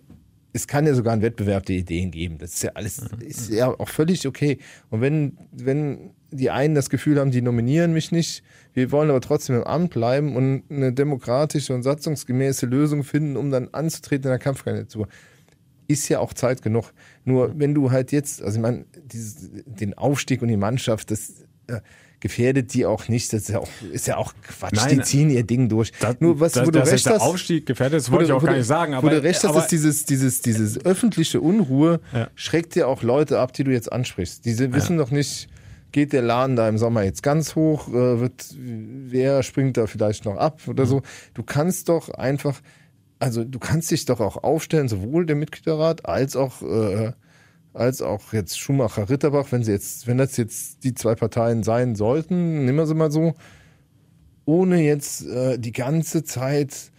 es 0.53 0.67
kann 0.67 0.87
ja 0.87 0.95
sogar 0.95 1.13
einen 1.13 1.23
Wettbewerb 1.23 1.67
der 1.67 1.77
Ideen 1.77 2.11
geben. 2.11 2.39
Das 2.39 2.55
ist 2.55 2.63
ja 2.63 2.73
alles, 2.75 3.01
mhm. 3.01 3.21
ist 3.21 3.51
ja 3.51 3.69
auch 3.69 3.89
völlig 3.89 4.27
okay. 4.27 4.59
Und 4.91 5.01
wenn, 5.01 5.39
wenn 5.53 6.11
die 6.31 6.51
einen 6.51 6.75
das 6.75 6.91
Gefühl 6.91 7.19
haben, 7.19 7.31
die 7.31 7.43
nominieren 7.43 7.93
mich 7.93 8.13
nicht, 8.13 8.43
wir 8.73 8.93
wollen 8.93 9.11
aber 9.11 9.21
trotzdem 9.21 9.57
im 9.57 9.65
Amt 9.65 9.91
bleiben 9.91 10.37
und 10.37 10.65
eine 10.71 10.93
demokratische 10.93 11.75
und 11.75 11.83
satzungsgemäße 11.83 12.67
Lösung 12.67 13.05
finden, 13.05 13.37
um 13.37 13.51
dann 13.51 13.69
anzutreten 13.73 14.25
in 14.25 14.31
der 14.31 14.39
Kampfkandidatur. 14.39 15.09
Ist 15.89 16.09
ja 16.09 16.21
auch 16.21 16.33
Zeit 16.35 16.63
genug. 16.63 16.93
Nur 17.25 17.59
wenn 17.59 17.75
du 17.75 17.91
halt 17.91 18.13
jetzt, 18.13 18.43
also 18.43 18.59
ich 18.59 18.63
meine, 18.63 18.85
dieses, 19.05 19.51
den 19.65 19.95
Aufstieg 19.95 20.41
und 20.43 20.49
die 20.49 20.57
Mannschaft, 20.57 21.11
das 21.11 21.45
äh, 21.67 21.81
gefährdet 22.21 22.73
die 22.75 22.87
auch 22.87 23.09
nicht. 23.09 23.33
Das 23.33 23.43
ist 23.43 23.49
ja 23.49 23.59
auch, 23.59 23.69
ist 23.93 24.07
ja 24.07 24.17
auch 24.17 24.35
Quatsch. 24.43 24.75
Nein, 24.75 24.99
die 24.99 25.03
ziehen 25.03 25.31
ihr 25.31 25.43
Ding 25.43 25.69
durch. 25.69 25.93
Das, 26.01 26.17
Nur 26.21 26.39
was, 26.39 26.53
das, 26.53 26.67
wo 26.67 26.71
du 26.71 26.87
recht 26.87 27.07
hast. 27.07 27.21
Aufstieg 27.21 27.67
gefährdet, 27.67 28.01
das 28.01 28.11
wollte 28.11 28.27
ich 28.27 28.33
auch 28.33 28.45
gar 28.45 28.55
nicht 28.55 28.67
sagen. 28.67 28.95
Aber, 28.95 29.07
wo 29.07 29.11
du 29.11 29.23
recht 29.23 29.43
hast, 29.43 29.57
ist 29.57 29.69
dieses, 29.69 30.05
dieses, 30.05 30.43
dieses 30.43 30.85
öffentliche 30.85 31.41
Unruhe 31.41 32.01
ja. 32.13 32.29
schreckt 32.35 32.75
dir 32.75 32.89
auch 32.89 33.03
Leute 33.03 33.39
ab, 33.39 33.53
die 33.53 33.65
du 33.65 33.73
jetzt 33.73 33.91
ansprichst. 33.91 34.45
Die 34.45 34.59
wissen 34.73 34.97
ja. 34.97 35.03
noch 35.03 35.11
nicht, 35.11 35.49
geht 35.93 36.13
der 36.13 36.23
Laden 36.23 36.57
da 36.57 36.69
im 36.69 36.79
Sommer 36.79 37.03
jetzt 37.03 37.23
ganz 37.23 37.57
hoch, 37.57 37.89
äh, 37.89 38.21
wird, 38.21 38.55
wer 38.57 39.43
springt 39.43 39.77
da 39.77 39.87
vielleicht 39.87 40.25
noch 40.25 40.37
ab 40.37 40.61
oder 40.67 40.85
mhm. 40.85 40.89
so. 40.89 41.03
Du 41.35 41.43
kannst 41.43 41.89
doch 41.89 42.11
einfach, 42.11 42.61
also 43.19 43.45
du 43.45 43.59
kannst 43.59 43.91
dich 43.91 44.05
doch 44.05 44.21
auch 44.21 44.43
aufstellen, 44.43 44.89
sowohl 44.89 45.27
der 45.27 45.37
Mitgliederrat 45.37 46.07
als 46.07 46.37
auch, 46.37 46.63
äh, 46.63 47.13
als 47.73 48.03
auch 48.03 48.33
jetzt 48.33 48.59
Schumacher 48.59 49.09
Ritterbach, 49.09 49.53
wenn 49.53 49.63
sie 49.63 49.73
jetzt, 49.73 50.07
wenn 50.07 50.19
das 50.19 50.37
jetzt 50.37 50.85
die 50.85 50.95
zwei 50.95 51.15
Parteien 51.15 51.63
sein 51.63 51.95
sollten, 51.95 52.65
nehmen 52.65 52.79
wir 52.79 52.87
sie 52.87 52.95
mal 52.95 53.11
so, 53.11 53.35
ohne 54.45 54.83
jetzt 54.83 55.27
äh, 55.27 55.59
die 55.59 55.73
ganze 55.73 56.25
Zeit 56.25 56.91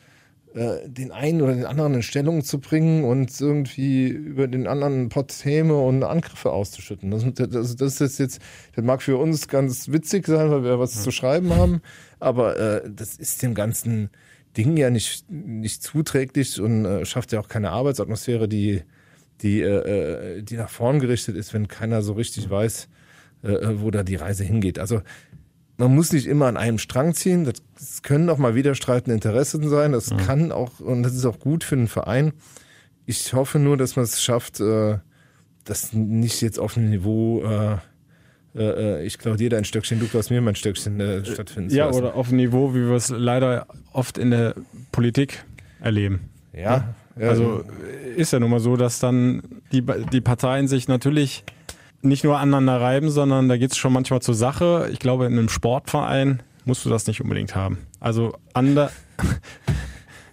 äh, 0.54 0.88
den 0.88 1.12
einen 1.12 1.42
oder 1.42 1.54
den 1.54 1.66
anderen 1.66 1.96
in 1.96 2.04
Stellung 2.04 2.44
zu 2.44 2.60
bringen 2.60 3.04
und 3.04 3.40
irgendwie 3.40 4.08
über 4.08 4.48
den 4.48 4.68
anderen 4.68 5.10
Porthäme 5.10 5.78
und 5.78 6.04
Angriffe 6.04 6.52
auszuschütten. 6.52 7.12
Das, 7.12 7.26
das, 7.50 7.76
das 7.76 8.02
ist 8.02 8.20
jetzt, 8.20 8.42
das 8.76 8.84
mag 8.84 9.02
für 9.02 9.18
uns 9.18 9.48
ganz 9.48 9.92
witzig 9.92 10.28
sein, 10.28 10.52
weil 10.52 10.64
wir 10.64 10.80
was 10.80 10.96
ja. 10.96 11.02
zu 11.02 11.12
schreiben 11.12 11.56
haben, 11.56 11.82
aber 12.20 12.58
äh, 12.58 12.90
das 12.94 13.16
ist 13.16 13.42
dem 13.42 13.54
ganzen 13.54 14.10
Ding 14.58 14.76
ja 14.76 14.90
nicht, 14.90 15.30
nicht 15.30 15.84
zuträglich 15.84 16.60
und 16.60 16.86
äh, 16.86 17.06
schafft 17.06 17.32
ja 17.32 17.40
auch 17.40 17.48
keine 17.48 17.72
Arbeitsatmosphäre, 17.72 18.50
die, 18.50 18.84
die, 19.42 19.62
äh, 19.62 20.38
äh 20.38 20.42
die 20.42 20.58
nach 20.58 20.70
vorn 20.70 21.00
gerichtet 21.00 21.36
ist, 21.36 21.54
wenn 21.54 21.68
keiner 21.68 22.02
so 22.02 22.14
richtig 22.14 22.50
weiß, 22.50 22.88
äh, 23.44 23.58
wo 23.76 23.92
da 23.92 24.04
die 24.04 24.16
Reise 24.16 24.44
hingeht. 24.44 24.80
Also 24.80 25.02
man 25.78 25.96
muss 25.96 26.14
nicht 26.14 26.28
immer 26.28 26.46
an 26.46 26.58
einem 26.58 26.78
Strang 26.78 27.14
ziehen. 27.14 27.44
Das, 27.44 27.56
das 27.78 28.02
können 28.04 28.30
auch 28.30 28.38
mal 28.38 28.56
widerstreitende 28.56 29.16
Interessen 29.16 29.68
sein. 29.68 29.92
Das 29.92 30.12
mhm. 30.12 30.18
kann 30.18 30.52
auch, 30.52 30.80
und 30.80 31.04
das 31.04 31.16
ist 31.16 31.26
auch 31.26 31.40
gut 31.40 31.64
für 31.64 31.76
den 31.76 31.88
Verein. 31.88 32.34
Ich 33.06 33.34
hoffe 33.34 33.58
nur, 33.60 33.78
dass 33.78 33.96
man 33.96 34.06
es 34.06 34.22
schafft, 34.22 34.60
äh, 34.60 35.00
das 35.66 35.94
nicht 35.94 36.42
jetzt 36.42 36.60
auf 36.60 36.78
einem 36.78 36.90
Niveau, 36.90 37.44
äh, 37.44 37.78
äh, 38.56 39.06
ich 39.06 39.18
glaube, 39.18 39.38
jeder 39.40 39.58
ein 39.58 39.66
Stöckchen, 39.66 40.00
du 40.00 40.08
klaust 40.08 40.30
mir 40.30 40.42
mein 40.42 40.56
Stöckchen 40.56 41.00
äh, 41.00 41.26
stattfinden 41.26 41.74
Ja, 41.74 41.90
oder 41.90 42.16
auf 42.16 42.28
einem 42.28 42.38
Niveau, 42.38 42.74
wie 42.74 42.88
wir 42.88 42.96
es 42.96 43.10
leider 43.10 43.68
oft 43.92 44.18
in 44.18 44.32
der 44.32 44.56
Politik 44.92 45.44
erleben. 45.82 46.30
Ja. 46.54 46.62
ja. 46.62 46.96
Also 47.20 47.64
ist 48.16 48.34
ja 48.34 48.40
nun 48.40 48.50
mal 48.50 48.60
so, 48.60 48.78
dass 48.78 49.00
dann 49.00 49.42
die, 49.72 49.84
die 50.12 50.22
Parteien 50.22 50.68
sich 50.68 50.88
natürlich 50.88 51.44
nicht 52.02 52.24
nur 52.24 52.38
aneinander 52.40 52.82
reiben, 52.82 53.10
sondern 53.10 53.48
da 53.50 53.58
geht 53.58 53.72
es 53.72 53.78
schon 53.78 53.94
manchmal 53.94 54.22
zur 54.22 54.34
Sache. 54.34 54.90
Ich 54.92 55.00
glaube, 55.00 55.26
in 55.26 55.34
einem 55.34 55.50
Sportverein 55.50 56.42
musst 56.66 56.86
du 56.86 56.90
das 56.90 57.08
nicht 57.08 57.22
unbedingt 57.22 57.56
haben. 57.56 57.80
Also 58.00 58.34
ander. 58.54 58.92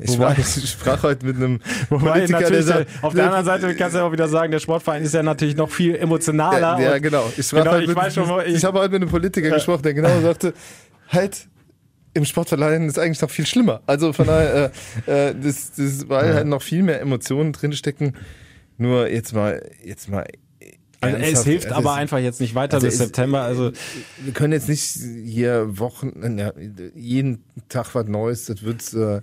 Ich, 0.01 0.11
wobei, 0.11 0.27
war, 0.27 0.39
ich 0.39 0.71
sprach 0.71 1.03
heute 1.03 1.27
mit 1.27 1.37
einem 1.37 1.59
wobei 1.91 2.21
Politiker, 2.21 2.51
der 2.51 2.63
sagt, 2.63 2.87
auf 3.03 3.15
der 3.15 3.25
anderen 3.25 3.45
Seite 3.45 3.75
kannst 3.75 3.95
du 3.97 3.99
ja 3.99 4.07
auch 4.07 4.13
wieder 4.13 4.29
sagen, 4.29 4.53
der 4.53 4.61
Sportverein 4.61 5.03
ist 5.03 5.13
ja 5.13 5.25
natürlich 5.25 5.57
noch 5.57 5.71
viel 5.71 5.97
emotionaler. 5.97 6.79
Ja, 6.79 6.81
ja 6.81 6.99
genau. 6.99 7.25
Ich, 7.37 7.51
genau, 7.51 7.77
ich, 7.79 7.89
mit, 7.89 7.99
ich, 8.47 8.55
ich 8.55 8.65
habe 8.65 8.79
heute 8.79 8.93
mit 8.93 9.03
einem 9.03 9.11
Politiker 9.11 9.49
ja. 9.49 9.55
gesprochen, 9.55 9.83
der 9.83 9.95
genau 9.95 10.21
sagte, 10.23 10.55
halt 11.09 11.49
im 12.19 12.25
Sportverein 12.25 12.87
ist 12.87 12.99
eigentlich 12.99 13.21
noch 13.21 13.31
viel 13.31 13.47
schlimmer. 13.47 13.81
Also 13.87 14.13
von 14.13 14.27
daher, 14.27 14.73
äh, 15.07 15.29
äh, 15.31 15.35
das, 15.41 15.73
das, 15.73 16.09
weil 16.09 16.35
halt 16.35 16.47
noch 16.47 16.63
viel 16.63 16.83
mehr 16.83 17.01
Emotionen 17.01 17.53
drinstecken. 17.53 18.15
Nur 18.77 19.09
jetzt 19.09 19.33
mal, 19.33 19.63
jetzt 19.83 20.09
mal 20.09 20.27
also 21.01 21.17
es 21.17 21.45
hilft 21.45 21.71
aber 21.71 21.95
einfach 21.95 22.19
jetzt 22.19 22.41
nicht 22.41 22.55
weiter 22.55 22.75
also 22.75 22.87
bis 22.87 22.99
September. 22.99 23.43
Also 23.43 23.71
wir 24.19 24.33
können 24.33 24.53
jetzt 24.53 24.69
nicht 24.69 24.99
hier 25.25 25.79
Wochen, 25.79 26.39
ja, 26.39 26.53
jeden 26.95 27.45
Tag 27.69 27.95
was 27.95 28.07
Neues. 28.07 28.47
Das 28.47 28.63
wird, 28.65 28.93
äh, 28.95 29.19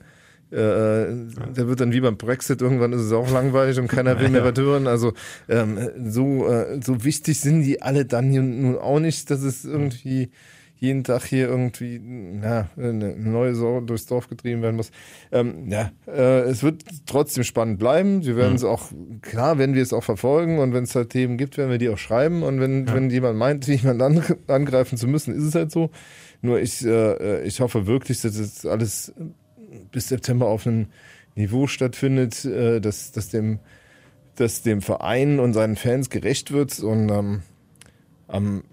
äh, 0.56 1.14
der 1.54 1.68
wird 1.68 1.82
dann 1.82 1.92
wie 1.92 2.00
beim 2.00 2.18
Brexit 2.18 2.62
irgendwann 2.62 2.94
ist 2.94 3.02
es 3.02 3.12
auch 3.12 3.30
langweilig 3.30 3.78
und 3.78 3.88
keiner 3.88 4.20
will 4.20 4.30
mehr 4.30 4.46
was 4.56 4.58
hören. 4.58 4.88
Also 4.88 5.14
ähm, 5.50 5.78
so 6.08 6.48
äh, 6.48 6.80
so 6.82 7.04
wichtig 7.04 7.42
sind 7.42 7.64
die 7.64 7.82
alle 7.82 8.06
dann 8.06 8.30
hier 8.30 8.42
nun 8.42 8.78
auch 8.78 9.00
nicht, 9.00 9.30
dass 9.30 9.42
es 9.42 9.66
irgendwie 9.66 10.32
jeden 10.78 11.04
Tag 11.04 11.24
hier 11.24 11.48
irgendwie 11.48 12.00
na, 12.00 12.70
eine 12.78 13.16
neue 13.16 13.56
Sau 13.56 13.82
durchs 13.82 14.06
Dorf 14.06 14.28
getrieben 14.28 14.62
werden 14.62 14.76
muss. 14.76 14.92
Ähm, 15.32 15.70
ja, 15.70 15.92
äh, 16.08 16.42
es 16.42 16.64
wird 16.64 16.84
trotzdem 17.06 17.44
spannend 17.44 17.80
bleiben. 17.80 18.26
Wir 18.26 18.36
werden 18.36 18.52
mhm. 18.52 18.56
es 18.58 18.64
auch, 18.64 18.92
klar, 19.22 19.58
wenn 19.58 19.74
wir 19.74 19.82
es 19.82 19.94
auch 19.94 20.04
verfolgen 20.04 20.60
und 20.60 20.74
wenn 20.74 20.84
es 20.84 20.96
halt 20.96 21.12
Themen 21.12 21.38
gibt, 21.38 21.58
werden 21.58 21.72
wir 21.72 21.78
die 21.78 21.90
auch 21.90 21.98
schreiben. 21.98 22.44
Und 22.44 22.60
wenn, 22.60 22.88
ja. 22.88 22.94
wenn 22.94 23.10
jemand 23.10 23.38
meint, 23.38 23.68
jemand 23.68 24.02
an, 24.02 24.24
angreifen 24.48 24.98
zu 24.98 25.08
müssen, 25.08 25.34
ist 25.34 25.44
es 25.44 25.56
halt 25.56 25.72
so. 25.72 25.92
Nur 26.42 26.60
ich, 26.60 26.86
äh, 26.86 27.44
ich 27.44 27.62
hoffe 27.62 27.88
wirklich, 27.88 28.22
dass 28.22 28.36
es 28.36 28.66
alles 28.66 29.14
bis 29.92 30.10
September 30.10 30.48
auf 30.48 30.68
einem 30.68 30.88
Niveau 31.36 31.68
stattfindet, 31.68 32.46
äh, 32.46 32.80
dass, 32.82 33.12
dass 33.12 33.30
dem 33.30 33.60
dass 34.36 34.62
dem 34.62 34.82
Verein 34.82 35.40
und 35.40 35.54
seinen 35.54 35.76
Fans 35.76 36.10
gerecht 36.10 36.52
wird 36.52 36.80
und 36.80 37.10
ähm, 37.10 37.42
am 38.28 38.64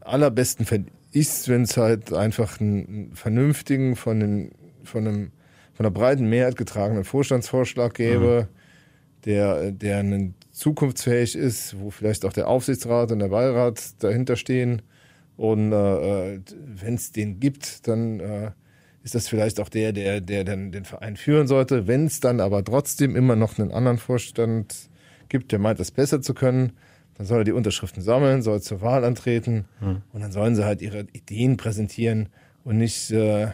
allerbesten 0.00 0.64
ist, 1.10 1.48
wenn 1.48 1.62
es 1.62 1.76
halt 1.76 2.12
einfach 2.12 2.60
einen 2.60 3.12
vernünftigen, 3.14 3.96
von, 3.96 4.20
den, 4.20 4.50
von, 4.84 5.06
einem, 5.06 5.32
von 5.74 5.86
einer 5.86 5.90
breiten 5.90 6.28
Mehrheit 6.28 6.56
getragenen 6.56 7.04
Vorstandsvorschlag 7.04 7.94
gäbe, 7.94 8.48
mhm. 8.48 9.22
der, 9.24 9.72
der 9.72 9.98
einen 9.98 10.34
zukunftsfähig 10.52 11.36
ist, 11.36 11.78
wo 11.78 11.90
vielleicht 11.90 12.24
auch 12.24 12.32
der 12.32 12.48
Aufsichtsrat 12.48 13.12
und 13.12 13.20
der 13.20 13.28
Beirat 13.28 14.02
dahinter 14.02 14.36
stehen. 14.36 14.82
Und 15.36 15.72
äh, 15.72 16.34
äh 16.34 16.40
wenn 16.66 16.94
es 16.94 17.12
den 17.12 17.38
gibt, 17.40 17.86
dann 17.86 18.20
äh, 18.20 18.50
ist 19.02 19.14
das 19.14 19.28
vielleicht 19.28 19.60
auch 19.60 19.68
der, 19.68 19.92
der, 19.92 20.20
der 20.20 20.44
dann 20.44 20.72
den 20.72 20.84
Verein 20.84 21.16
führen 21.16 21.46
sollte. 21.46 21.86
Wenn 21.86 22.06
es 22.06 22.20
dann 22.20 22.40
aber 22.40 22.64
trotzdem 22.64 23.16
immer 23.16 23.36
noch 23.36 23.58
einen 23.58 23.70
anderen 23.70 23.98
Vorstand 23.98 24.74
gibt, 25.28 25.52
der 25.52 25.58
meint, 25.58 25.80
das 25.80 25.90
besser 25.90 26.20
zu 26.20 26.34
können, 26.34 26.72
dann 27.18 27.26
soll 27.26 27.38
er 27.38 27.44
die 27.44 27.52
Unterschriften 27.52 28.02
sammeln, 28.02 28.42
soll 28.42 28.62
zur 28.62 28.80
Wahl 28.80 29.04
antreten 29.04 29.66
hm. 29.80 30.02
und 30.12 30.20
dann 30.22 30.32
sollen 30.32 30.54
sie 30.54 30.64
halt 30.64 30.80
ihre 30.80 31.06
Ideen 31.12 31.56
präsentieren 31.56 32.28
und 32.62 32.78
nicht, 32.78 33.10
äh, 33.10 33.48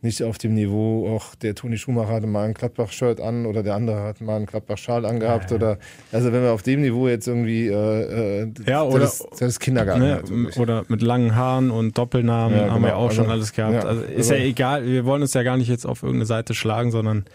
nicht 0.00 0.24
auf 0.24 0.36
dem 0.36 0.54
Niveau, 0.54 1.14
auch 1.14 1.36
der 1.36 1.54
Toni 1.54 1.78
Schumacher 1.78 2.14
hatte 2.14 2.26
mal 2.26 2.44
ein 2.44 2.54
Gladbach-Shirt 2.54 3.20
an 3.20 3.46
oder 3.46 3.62
der 3.62 3.76
andere 3.76 4.02
hat 4.02 4.20
mal 4.20 4.34
einen 4.34 4.46
Gladbach-Schal 4.46 5.06
angehabt 5.06 5.52
ja, 5.52 5.56
ja. 5.56 5.62
oder 5.62 5.78
also 6.10 6.32
wenn 6.32 6.42
wir 6.42 6.52
auf 6.52 6.64
dem 6.64 6.80
Niveau 6.80 7.06
jetzt 7.06 7.28
irgendwie 7.28 7.68
äh, 7.68 8.42
äh, 8.42 8.52
ja, 8.66 8.82
oder, 8.82 8.98
das, 8.98 9.24
das 9.30 9.42
ist 9.42 9.60
Kindergarten. 9.60 10.02
Ne, 10.02 10.14
halt, 10.16 10.58
oder 10.58 10.84
mit 10.88 11.02
langen 11.02 11.36
Haaren 11.36 11.70
und 11.70 11.96
Doppelnamen 11.96 12.58
ja, 12.58 12.70
haben 12.70 12.82
wir 12.82 12.90
genau. 12.90 13.00
auch 13.00 13.12
schon 13.12 13.26
also, 13.26 13.34
alles 13.34 13.52
gehabt. 13.52 13.84
also 13.84 14.02
ist 14.02 14.28
ja 14.28 14.36
also 14.36 14.48
egal, 14.48 14.86
wir 14.86 15.04
wollen 15.04 15.22
uns 15.22 15.34
ja 15.34 15.44
gar 15.44 15.56
nicht 15.56 15.68
jetzt 15.68 15.86
auf 15.86 16.02
irgendeine 16.02 16.26
Seite 16.26 16.54
schlagen, 16.54 16.90
sondern 16.90 17.26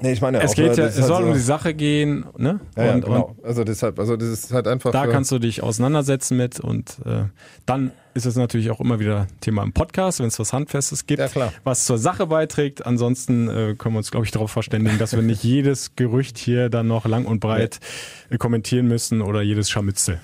Nee, 0.00 0.12
ich 0.12 0.20
meine 0.20 0.42
es 0.42 0.50
auch, 0.50 0.54
geht 0.56 0.76
ja, 0.76 0.86
es 0.86 0.96
halt 0.96 1.06
soll 1.06 1.22
so 1.22 1.28
um 1.28 1.32
die 1.34 1.38
Sache 1.38 1.74
gehen, 1.74 2.24
ne? 2.36 2.60
Ja, 2.76 2.84
ja, 2.84 2.98
genau. 2.98 3.36
also 3.44 3.62
deshalb, 3.62 4.00
also 4.00 4.16
das 4.16 4.28
ist 4.28 4.52
halt 4.52 4.66
einfach. 4.66 4.90
Da 4.90 5.06
kannst 5.06 5.30
du 5.30 5.38
dich 5.38 5.62
auseinandersetzen 5.62 6.36
mit 6.36 6.58
und 6.58 6.96
äh, 7.04 7.24
dann 7.66 7.92
ist 8.14 8.26
es 8.26 8.34
natürlich 8.36 8.70
auch 8.70 8.80
immer 8.80 8.98
wieder 8.98 9.28
Thema 9.40 9.62
im 9.62 9.72
Podcast, 9.72 10.18
wenn 10.18 10.26
es 10.26 10.38
was 10.38 10.52
Handfestes 10.52 11.06
gibt, 11.06 11.20
ja, 11.20 11.52
was 11.62 11.84
zur 11.84 11.98
Sache 11.98 12.26
beiträgt. 12.26 12.84
Ansonsten 12.84 13.48
äh, 13.48 13.74
können 13.76 13.94
wir 13.94 13.98
uns, 13.98 14.10
glaube 14.10 14.26
ich, 14.26 14.32
darauf 14.32 14.50
verständigen, 14.50 14.98
dass 14.98 15.14
wir 15.14 15.22
nicht 15.22 15.44
jedes 15.44 15.94
Gerücht 15.94 16.36
hier 16.36 16.68
dann 16.68 16.88
noch 16.88 17.06
lang 17.06 17.24
und 17.24 17.40
breit 17.40 17.78
ja. 18.28 18.38
kommentieren 18.38 18.88
müssen 18.88 19.22
oder 19.22 19.40
jedes 19.40 19.70
Scharmützel. 19.70 20.20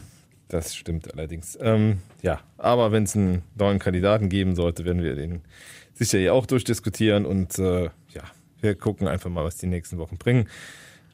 Das 0.48 0.74
stimmt 0.74 1.12
allerdings. 1.12 1.56
Ähm, 1.60 1.98
ja, 2.22 2.40
aber 2.56 2.90
wenn 2.90 3.04
es 3.04 3.14
einen 3.14 3.42
neuen 3.54 3.78
Kandidaten 3.78 4.28
geben 4.28 4.56
sollte, 4.56 4.84
werden 4.84 5.02
wir 5.02 5.14
den 5.14 5.42
sicher 5.94 6.18
hier 6.18 6.34
auch 6.34 6.46
durchdiskutieren 6.46 7.26
und 7.26 7.58
äh, 7.58 7.84
ja, 7.84 8.22
wir 8.60 8.74
gucken 8.74 9.08
einfach 9.08 9.30
mal, 9.30 9.44
was 9.44 9.56
die 9.56 9.66
nächsten 9.66 9.98
Wochen 9.98 10.18
bringen. 10.18 10.48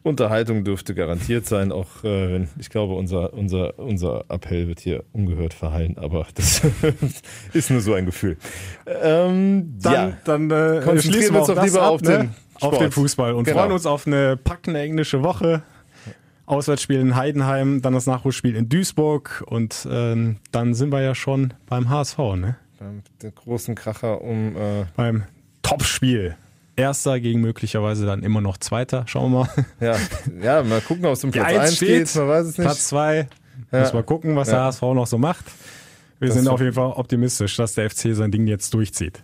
Unterhaltung 0.04 0.64
dürfte 0.64 0.94
garantiert 0.94 1.46
sein, 1.46 1.72
auch 1.72 2.04
äh, 2.04 2.32
wenn 2.32 2.48
ich 2.58 2.68
glaube, 2.68 2.94
unser, 2.94 3.32
unser, 3.32 3.78
unser 3.78 4.26
Appell 4.28 4.68
wird 4.68 4.80
hier 4.80 5.02
ungehört 5.12 5.54
verhallen, 5.54 5.96
aber 5.96 6.26
das 6.34 6.60
ist 7.54 7.70
nur 7.70 7.80
so 7.80 7.94
ein 7.94 8.04
Gefühl. 8.04 8.36
Ähm, 8.86 9.78
dann 9.80 9.92
ja. 9.92 10.16
dann 10.24 10.50
äh, 10.50 11.00
schließen 11.00 11.34
wir 11.34 11.40
uns 11.40 11.48
doch 11.48 11.64
lieber 11.64 11.82
ab, 11.82 11.92
auf, 11.92 12.02
ne? 12.02 12.18
den 12.18 12.34
auf 12.60 12.78
den 12.78 12.92
Fußball 12.92 13.32
und 13.32 13.44
genau. 13.44 13.60
freuen 13.60 13.72
uns 13.72 13.86
auf 13.86 14.06
eine 14.06 14.36
packende 14.36 14.80
englische 14.80 15.22
Woche. 15.22 15.62
Auswärtsspiel 16.46 17.00
in 17.00 17.16
Heidenheim, 17.16 17.80
dann 17.80 17.94
das 17.94 18.04
Nachholspiel 18.04 18.54
in 18.54 18.68
Duisburg 18.68 19.42
und 19.46 19.88
ähm, 19.90 20.36
dann 20.52 20.74
sind 20.74 20.92
wir 20.92 21.00
ja 21.00 21.14
schon 21.14 21.54
beim 21.66 21.88
HSV, 21.88 22.18
ne? 22.18 22.56
Beim 22.78 23.02
großen 23.34 23.74
Kracher 23.74 24.20
um 24.20 24.54
äh 24.54 24.84
beim 24.94 25.24
Topspiel. 25.62 26.36
Erster 26.76 27.20
gegen 27.20 27.40
möglicherweise 27.40 28.06
dann 28.06 28.22
immer 28.22 28.40
noch 28.40 28.58
Zweiter. 28.58 29.04
Schauen 29.06 29.32
wir 29.32 29.38
mal. 29.40 29.66
Ja, 29.80 29.96
ja 30.42 30.62
mal 30.62 30.80
gucken, 30.80 31.04
ob 31.06 31.12
es 31.12 31.24
um 31.24 31.30
Platz 31.30 31.54
1 31.54 31.80
geht. 31.80 32.14
Man 32.16 32.28
weiß 32.28 32.46
es 32.46 32.58
nicht. 32.58 32.66
Platz 32.66 32.88
2. 32.88 33.28
Ja. 33.70 33.80
Muss 33.80 33.92
mal 33.92 34.02
gucken, 34.02 34.36
was 34.36 34.48
ja. 34.48 34.54
der 34.54 34.64
HSV 34.64 34.82
noch 34.82 35.06
so 35.06 35.18
macht. 35.18 35.44
Wir 36.18 36.28
das 36.28 36.36
sind 36.36 36.48
auf 36.48 36.60
jeden 36.60 36.72
Fall 36.72 36.92
optimistisch, 36.92 37.56
dass 37.56 37.74
der 37.74 37.90
FC 37.90 38.14
sein 38.14 38.30
Ding 38.30 38.46
jetzt 38.46 38.72
durchzieht. 38.74 39.22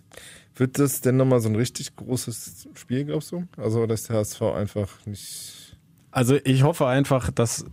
Wird 0.56 0.78
das 0.78 1.00
denn 1.00 1.16
nochmal 1.16 1.40
so 1.40 1.48
ein 1.48 1.56
richtig 1.56 1.96
großes 1.96 2.68
Spiel, 2.74 3.04
glaubst 3.04 3.32
du? 3.32 3.44
Also, 3.56 3.86
dass 3.86 4.04
der 4.04 4.16
HSV 4.16 4.42
einfach 4.42 4.88
nicht. 5.06 5.76
Also, 6.10 6.36
ich 6.44 6.62
hoffe 6.62 6.86
einfach, 6.86 7.30
dass 7.30 7.64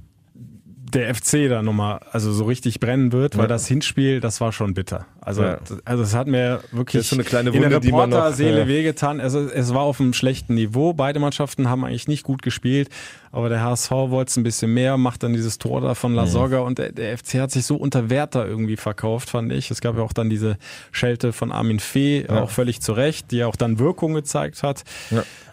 der 0.93 1.13
FC 1.13 1.49
da 1.49 1.61
nochmal 1.61 1.99
also 2.11 2.31
so 2.31 2.45
richtig 2.45 2.79
brennen 2.79 3.11
wird, 3.11 3.35
weil 3.35 3.43
ja. 3.43 3.49
das 3.49 3.67
Hinspiel, 3.67 4.21
das 4.21 4.39
war 4.39 4.53
schon 4.53 4.73
bitter. 4.73 5.05
Also, 5.19 5.43
ja. 5.43 5.59
also 5.83 6.03
es 6.03 6.15
hat 6.15 6.27
mir 6.27 6.61
wirklich 6.71 7.05
so 7.05 7.17
eine 7.17 7.25
kleine 7.25 7.53
Wunde, 7.53 7.65
in 7.65 7.69
der 7.69 7.83
Reporterseele 7.83 8.61
ja. 8.61 8.67
wehgetan. 8.67 9.19
Also 9.19 9.39
es 9.41 9.73
war 9.73 9.81
auf 9.81 9.99
einem 9.99 10.13
schlechten 10.13 10.55
Niveau. 10.55 10.93
Beide 10.93 11.19
Mannschaften 11.19 11.69
haben 11.69 11.83
eigentlich 11.83 12.07
nicht 12.07 12.23
gut 12.23 12.41
gespielt, 12.41 12.89
aber 13.33 13.49
der 13.49 13.61
HSV 13.61 13.91
wollte 13.91 14.29
es 14.29 14.37
ein 14.37 14.43
bisschen 14.43 14.73
mehr, 14.73 14.95
macht 14.95 15.23
dann 15.23 15.33
dieses 15.33 15.57
Tor 15.57 15.81
da 15.81 15.93
von 15.93 16.13
La 16.13 16.23
mhm. 16.23 16.29
Soga 16.29 16.59
und 16.59 16.77
der, 16.77 16.93
der, 16.93 17.17
FC 17.17 17.35
hat 17.35 17.51
sich 17.51 17.65
so 17.65 17.75
unter 17.75 18.09
Werter 18.09 18.47
irgendwie 18.47 18.77
verkauft, 18.77 19.29
fand 19.29 19.51
ich. 19.51 19.69
Es 19.69 19.81
gab 19.81 19.97
ja 19.97 20.03
auch 20.03 20.13
dann 20.13 20.29
diese 20.29 20.57
Schelte 20.91 21.33
von 21.33 21.51
Armin 21.51 21.79
Fee, 21.79 22.29
auch 22.29 22.49
völlig 22.49 22.79
zu 22.81 22.93
Recht, 22.93 23.31
die 23.31 23.43
auch 23.43 23.57
dann 23.57 23.79
Wirkung 23.79 24.13
gezeigt 24.13 24.63
hat. 24.63 24.83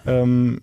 Ähm, 0.07 0.61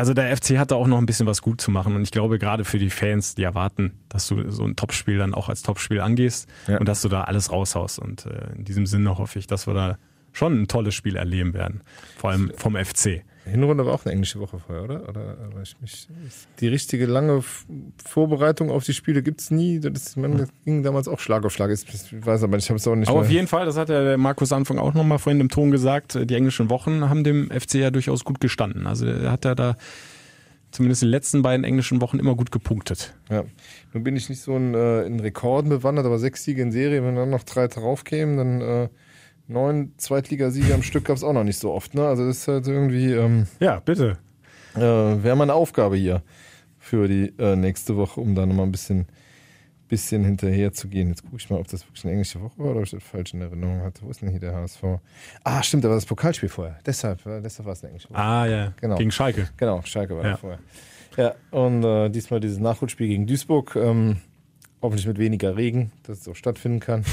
also 0.00 0.14
der 0.14 0.34
FC 0.34 0.56
hat 0.56 0.70
da 0.70 0.76
auch 0.76 0.86
noch 0.86 0.96
ein 0.96 1.04
bisschen 1.04 1.26
was 1.26 1.42
gut 1.42 1.60
zu 1.60 1.70
machen 1.70 1.94
und 1.94 2.00
ich 2.00 2.10
glaube 2.10 2.38
gerade 2.38 2.64
für 2.64 2.78
die 2.78 2.88
Fans, 2.88 3.34
die 3.34 3.42
erwarten, 3.42 3.92
dass 4.08 4.26
du 4.28 4.50
so 4.50 4.64
ein 4.64 4.74
Topspiel 4.74 5.18
dann 5.18 5.34
auch 5.34 5.50
als 5.50 5.60
Topspiel 5.60 6.00
angehst 6.00 6.48
ja. 6.66 6.78
und 6.78 6.88
dass 6.88 7.02
du 7.02 7.08
da 7.08 7.24
alles 7.24 7.52
raushaust 7.52 7.98
und 7.98 8.24
äh, 8.24 8.56
in 8.56 8.64
diesem 8.64 8.86
Sinne 8.86 9.18
hoffe 9.18 9.38
ich, 9.38 9.46
dass 9.46 9.66
wir 9.66 9.74
da 9.74 9.98
schon 10.32 10.62
ein 10.62 10.68
tolles 10.68 10.94
Spiel 10.94 11.16
erleben 11.16 11.52
werden, 11.52 11.82
vor 12.16 12.30
allem 12.30 12.50
vom 12.56 12.76
FC. 12.76 13.22
Hinrunde 13.44 13.86
war 13.86 13.94
auch 13.94 14.04
eine 14.04 14.12
englische 14.12 14.38
Woche 14.38 14.58
vorher, 14.58 14.84
oder? 14.84 15.08
Oder 15.08 15.62
ich 15.62 15.76
mich, 15.80 16.08
die 16.60 16.68
richtige 16.68 17.06
lange 17.06 17.42
Vorbereitung 18.04 18.70
auf 18.70 18.84
die 18.84 18.92
Spiele 18.92 19.22
gibt 19.22 19.40
es 19.40 19.50
nie. 19.50 19.80
Das, 19.80 20.16
man, 20.16 20.36
das 20.36 20.48
ging 20.64 20.82
damals 20.82 21.08
auch 21.08 21.18
Schlag 21.18 21.44
auf 21.44 21.52
Schlag. 21.52 21.70
Ich 21.70 21.84
weiß 22.24 22.42
aber, 22.42 22.58
ich 22.58 22.68
habe 22.68 22.78
es 22.78 22.86
auch 22.86 22.94
nicht 22.94 23.08
Aber 23.08 23.20
auf 23.20 23.30
jeden 23.30 23.48
Fall, 23.48 23.64
das 23.66 23.76
hat 23.76 23.88
ja 23.88 24.02
der 24.04 24.18
Markus 24.18 24.52
Anfang 24.52 24.78
auch 24.78 24.94
nochmal 24.94 25.18
vorhin 25.18 25.40
im 25.40 25.48
Ton 25.48 25.70
gesagt, 25.70 26.18
die 26.22 26.34
englischen 26.34 26.70
Wochen 26.70 27.08
haben 27.08 27.24
dem 27.24 27.50
FC 27.50 27.74
ja 27.76 27.90
durchaus 27.90 28.24
gut 28.24 28.40
gestanden. 28.40 28.86
Also 28.86 29.06
er 29.06 29.32
hat 29.32 29.44
ja 29.44 29.54
da 29.54 29.76
zumindest 30.70 31.02
in 31.02 31.08
den 31.08 31.12
letzten 31.12 31.42
beiden 31.42 31.64
englischen 31.64 32.00
Wochen 32.00 32.18
immer 32.18 32.34
gut 32.34 32.52
gepunktet. 32.52 33.14
Ja, 33.30 33.44
nun 33.92 34.04
bin 34.04 34.16
ich 34.16 34.28
nicht 34.28 34.42
so 34.42 34.54
ein, 34.54 34.74
äh, 34.74 35.02
in 35.02 35.18
Rekorden 35.20 35.68
bewandert, 35.68 36.06
aber 36.06 36.18
sechs 36.18 36.44
Siege 36.44 36.62
in 36.62 36.72
Serie, 36.72 37.04
wenn 37.04 37.16
dann 37.16 37.30
noch 37.30 37.42
drei 37.42 37.66
draufkämen, 37.68 38.36
dann 38.36 38.60
äh, 38.60 38.88
neun 39.50 39.92
Zweitligasiege 39.98 40.72
am 40.72 40.82
Stück 40.82 41.04
gab 41.04 41.16
es 41.16 41.24
auch 41.24 41.32
noch 41.32 41.44
nicht 41.44 41.58
so 41.58 41.72
oft. 41.72 41.94
Ne? 41.94 42.06
Also 42.06 42.26
das 42.26 42.38
ist 42.38 42.48
halt 42.48 42.66
irgendwie. 42.66 43.12
Ähm, 43.12 43.46
ja, 43.58 43.80
bitte. 43.80 44.18
Äh, 44.74 44.80
Wäre 44.80 45.36
mal 45.36 45.44
eine 45.44 45.54
Aufgabe 45.54 45.96
hier 45.96 46.22
für 46.78 47.08
die 47.08 47.32
äh, 47.38 47.56
nächste 47.56 47.96
Woche, 47.96 48.20
um 48.20 48.34
da 48.34 48.46
nochmal 48.46 48.66
ein 48.66 48.72
bisschen, 48.72 49.06
bisschen 49.88 50.24
hinterher 50.24 50.72
zu 50.72 50.88
gehen. 50.88 51.08
Jetzt 51.08 51.22
gucke 51.24 51.36
ich 51.36 51.50
mal, 51.50 51.58
ob 51.58 51.68
das 51.68 51.86
wirklich 51.86 52.04
eine 52.04 52.12
englische 52.12 52.40
Woche 52.40 52.58
war 52.58 52.66
oder 52.70 52.78
ob 52.78 52.84
ich 52.84 52.92
das 52.92 53.02
falsch 53.02 53.34
in 53.34 53.40
Erinnerung 53.40 53.82
hatte. 53.82 54.02
Wo 54.02 54.10
ist 54.10 54.22
denn 54.22 54.30
hier 54.30 54.40
der 54.40 54.54
HSV? 54.54 54.82
Ah, 55.44 55.62
stimmt, 55.62 55.84
da 55.84 55.88
war 55.88 55.96
das 55.96 56.06
Pokalspiel 56.06 56.48
vorher. 56.48 56.78
Deshalb, 56.86 57.26
äh, 57.26 57.40
deshalb 57.40 57.66
war 57.66 57.72
es 57.72 57.82
eine 57.82 57.90
englische 57.90 58.10
Woche. 58.10 58.18
Ah, 58.18 58.46
ja. 58.46 58.72
Genau. 58.80 58.96
Gegen 58.96 59.10
Schalke. 59.10 59.48
Genau, 59.56 59.82
Schalke 59.82 60.16
war 60.16 60.24
ja. 60.24 60.30
da 60.30 60.36
vorher. 60.36 60.58
Ja, 61.16 61.34
und 61.50 61.82
äh, 61.84 62.08
diesmal 62.08 62.38
dieses 62.38 62.60
Nachholspiel 62.60 63.08
gegen 63.08 63.26
Duisburg. 63.26 63.74
Ähm, 63.74 64.18
hoffentlich 64.80 65.06
mit 65.06 65.18
weniger 65.18 65.56
Regen, 65.56 65.90
dass 66.04 66.20
es 66.20 66.28
auch 66.28 66.36
stattfinden 66.36 66.80
kann. 66.80 67.04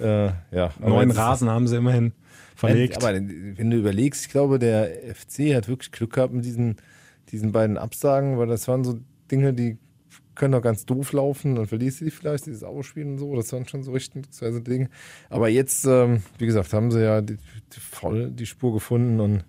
Äh, 0.00 0.30
ja, 0.50 0.72
Neuen 0.80 1.10
Rasen 1.10 1.48
haben 1.48 1.66
sie 1.66 1.76
immerhin 1.76 2.12
verlegt. 2.54 2.96
Aber 2.96 3.14
wenn 3.14 3.70
du 3.70 3.76
überlegst, 3.76 4.26
ich 4.26 4.30
glaube, 4.30 4.58
der 4.58 4.90
FC 5.14 5.54
hat 5.54 5.68
wirklich 5.68 5.92
Glück 5.92 6.12
gehabt 6.14 6.32
mit 6.32 6.44
diesen, 6.44 6.76
diesen 7.30 7.52
beiden 7.52 7.78
Absagen, 7.78 8.38
weil 8.38 8.46
das 8.46 8.68
waren 8.68 8.84
so 8.84 8.98
Dinge, 9.30 9.52
die 9.52 9.78
können 10.34 10.52
doch 10.52 10.62
ganz 10.62 10.86
doof 10.86 11.12
laufen, 11.12 11.56
dann 11.56 11.66
verlierst 11.66 12.00
du 12.00 12.06
die 12.06 12.10
vielleicht, 12.10 12.46
dieses 12.46 12.62
Ausspielen 12.62 13.12
und 13.12 13.18
so, 13.18 13.34
das 13.34 13.52
waren 13.52 13.66
schon 13.66 13.82
so 13.82 13.92
richtungsweise 13.92 14.62
Dinge. 14.62 14.88
Aber 15.30 15.48
jetzt, 15.48 15.84
ähm, 15.84 16.22
wie 16.38 16.46
gesagt, 16.46 16.72
haben 16.72 16.90
sie 16.90 17.02
ja 17.02 17.20
die, 17.20 17.36
die, 17.36 17.80
voll 17.80 18.30
die 18.30 18.46
Spur 18.46 18.72
gefunden 18.72 19.20
und 19.20 19.44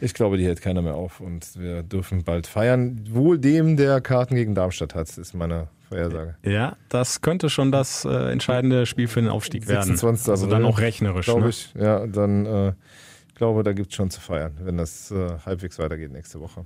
ich 0.00 0.14
glaube, 0.14 0.36
die 0.36 0.44
hält 0.44 0.62
keiner 0.62 0.82
mehr 0.82 0.94
auf 0.94 1.20
und 1.20 1.58
wir 1.60 1.82
dürfen 1.82 2.24
bald 2.24 2.46
feiern. 2.46 3.04
Wohl 3.10 3.38
dem, 3.38 3.76
der 3.76 4.00
Karten 4.00 4.34
gegen 4.34 4.54
Darmstadt 4.54 4.94
hat, 4.94 5.16
ist 5.16 5.34
meine 5.34 5.68
Vorhersage. 5.92 6.36
Ja, 6.42 6.76
das 6.88 7.20
könnte 7.20 7.50
schon 7.50 7.72
das 7.72 8.04
äh, 8.04 8.32
entscheidende 8.32 8.86
Spiel 8.86 9.08
für 9.08 9.20
den 9.20 9.30
Aufstieg 9.30 9.64
26. 9.64 10.26
werden. 10.26 10.30
Also 10.32 10.46
dann 10.48 10.64
auch 10.64 10.78
rechnerisch. 10.78 11.26
Glaube 11.26 11.42
ne? 11.42 11.48
ich. 11.50 11.74
Ja, 11.78 12.06
dann 12.06 12.46
äh, 12.46 12.72
glaube, 13.42 13.64
da 13.64 13.72
gibt 13.72 13.90
es 13.90 13.96
schon 13.96 14.08
zu 14.08 14.20
feiern, 14.20 14.52
wenn 14.62 14.76
das 14.76 15.10
äh, 15.10 15.38
halbwegs 15.44 15.76
weitergeht 15.78 16.12
nächste 16.12 16.40
Woche. 16.40 16.64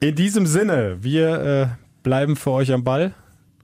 In 0.00 0.14
diesem 0.14 0.46
Sinne, 0.46 0.96
wir 1.02 1.42
äh, 1.42 1.66
bleiben 2.02 2.34
für 2.34 2.50
euch 2.52 2.72
am 2.72 2.82
Ball. 2.82 3.12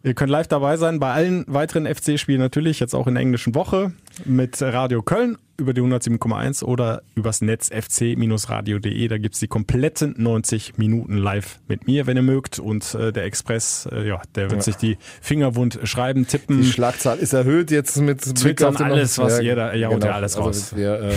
Ihr 0.04 0.14
könnt 0.14 0.30
live 0.30 0.46
dabei 0.46 0.76
sein 0.76 1.00
bei 1.00 1.12
allen 1.12 1.44
weiteren 1.48 1.92
FC-Spielen 1.92 2.40
natürlich, 2.40 2.78
jetzt 2.78 2.94
auch 2.94 3.08
in 3.08 3.14
der 3.14 3.22
englischen 3.22 3.54
Woche 3.56 3.92
mit 4.24 4.62
Radio 4.62 5.02
Köln 5.02 5.38
über 5.58 5.74
die 5.74 5.80
107,1 5.80 6.62
oder 6.62 7.02
übers 7.16 7.40
Netz 7.40 7.68
fc-radio.de. 7.68 9.08
Da 9.08 9.18
gibt's 9.18 9.40
die 9.40 9.48
kompletten 9.48 10.14
90 10.16 10.78
Minuten 10.78 11.16
live 11.16 11.58
mit 11.66 11.88
mir, 11.88 12.06
wenn 12.06 12.16
ihr 12.16 12.22
mögt. 12.22 12.60
Und 12.60 12.94
äh, 12.94 13.12
der 13.12 13.24
Express, 13.24 13.88
äh, 13.90 14.06
ja, 14.06 14.22
der 14.36 14.50
wird 14.50 14.60
ja. 14.60 14.62
sich 14.62 14.76
die 14.76 14.98
Fingerwund 15.20 15.80
schreiben, 15.82 16.28
tippen. 16.28 16.62
Die 16.62 16.68
Schlagzahl 16.68 17.18
ist 17.18 17.32
erhöht 17.32 17.72
jetzt 17.72 17.96
mit 17.96 18.20
Twittern 18.20 18.76
alles, 18.76 19.18
was 19.18 19.38
ja, 19.38 19.42
jeder, 19.42 19.74
ja, 19.74 19.88
genau. 19.88 20.06
ja 20.06 20.12
alles 20.12 20.36
also 20.36 20.46
raus. 20.46 20.76
Wir, 20.76 21.00
äh, 21.00 21.14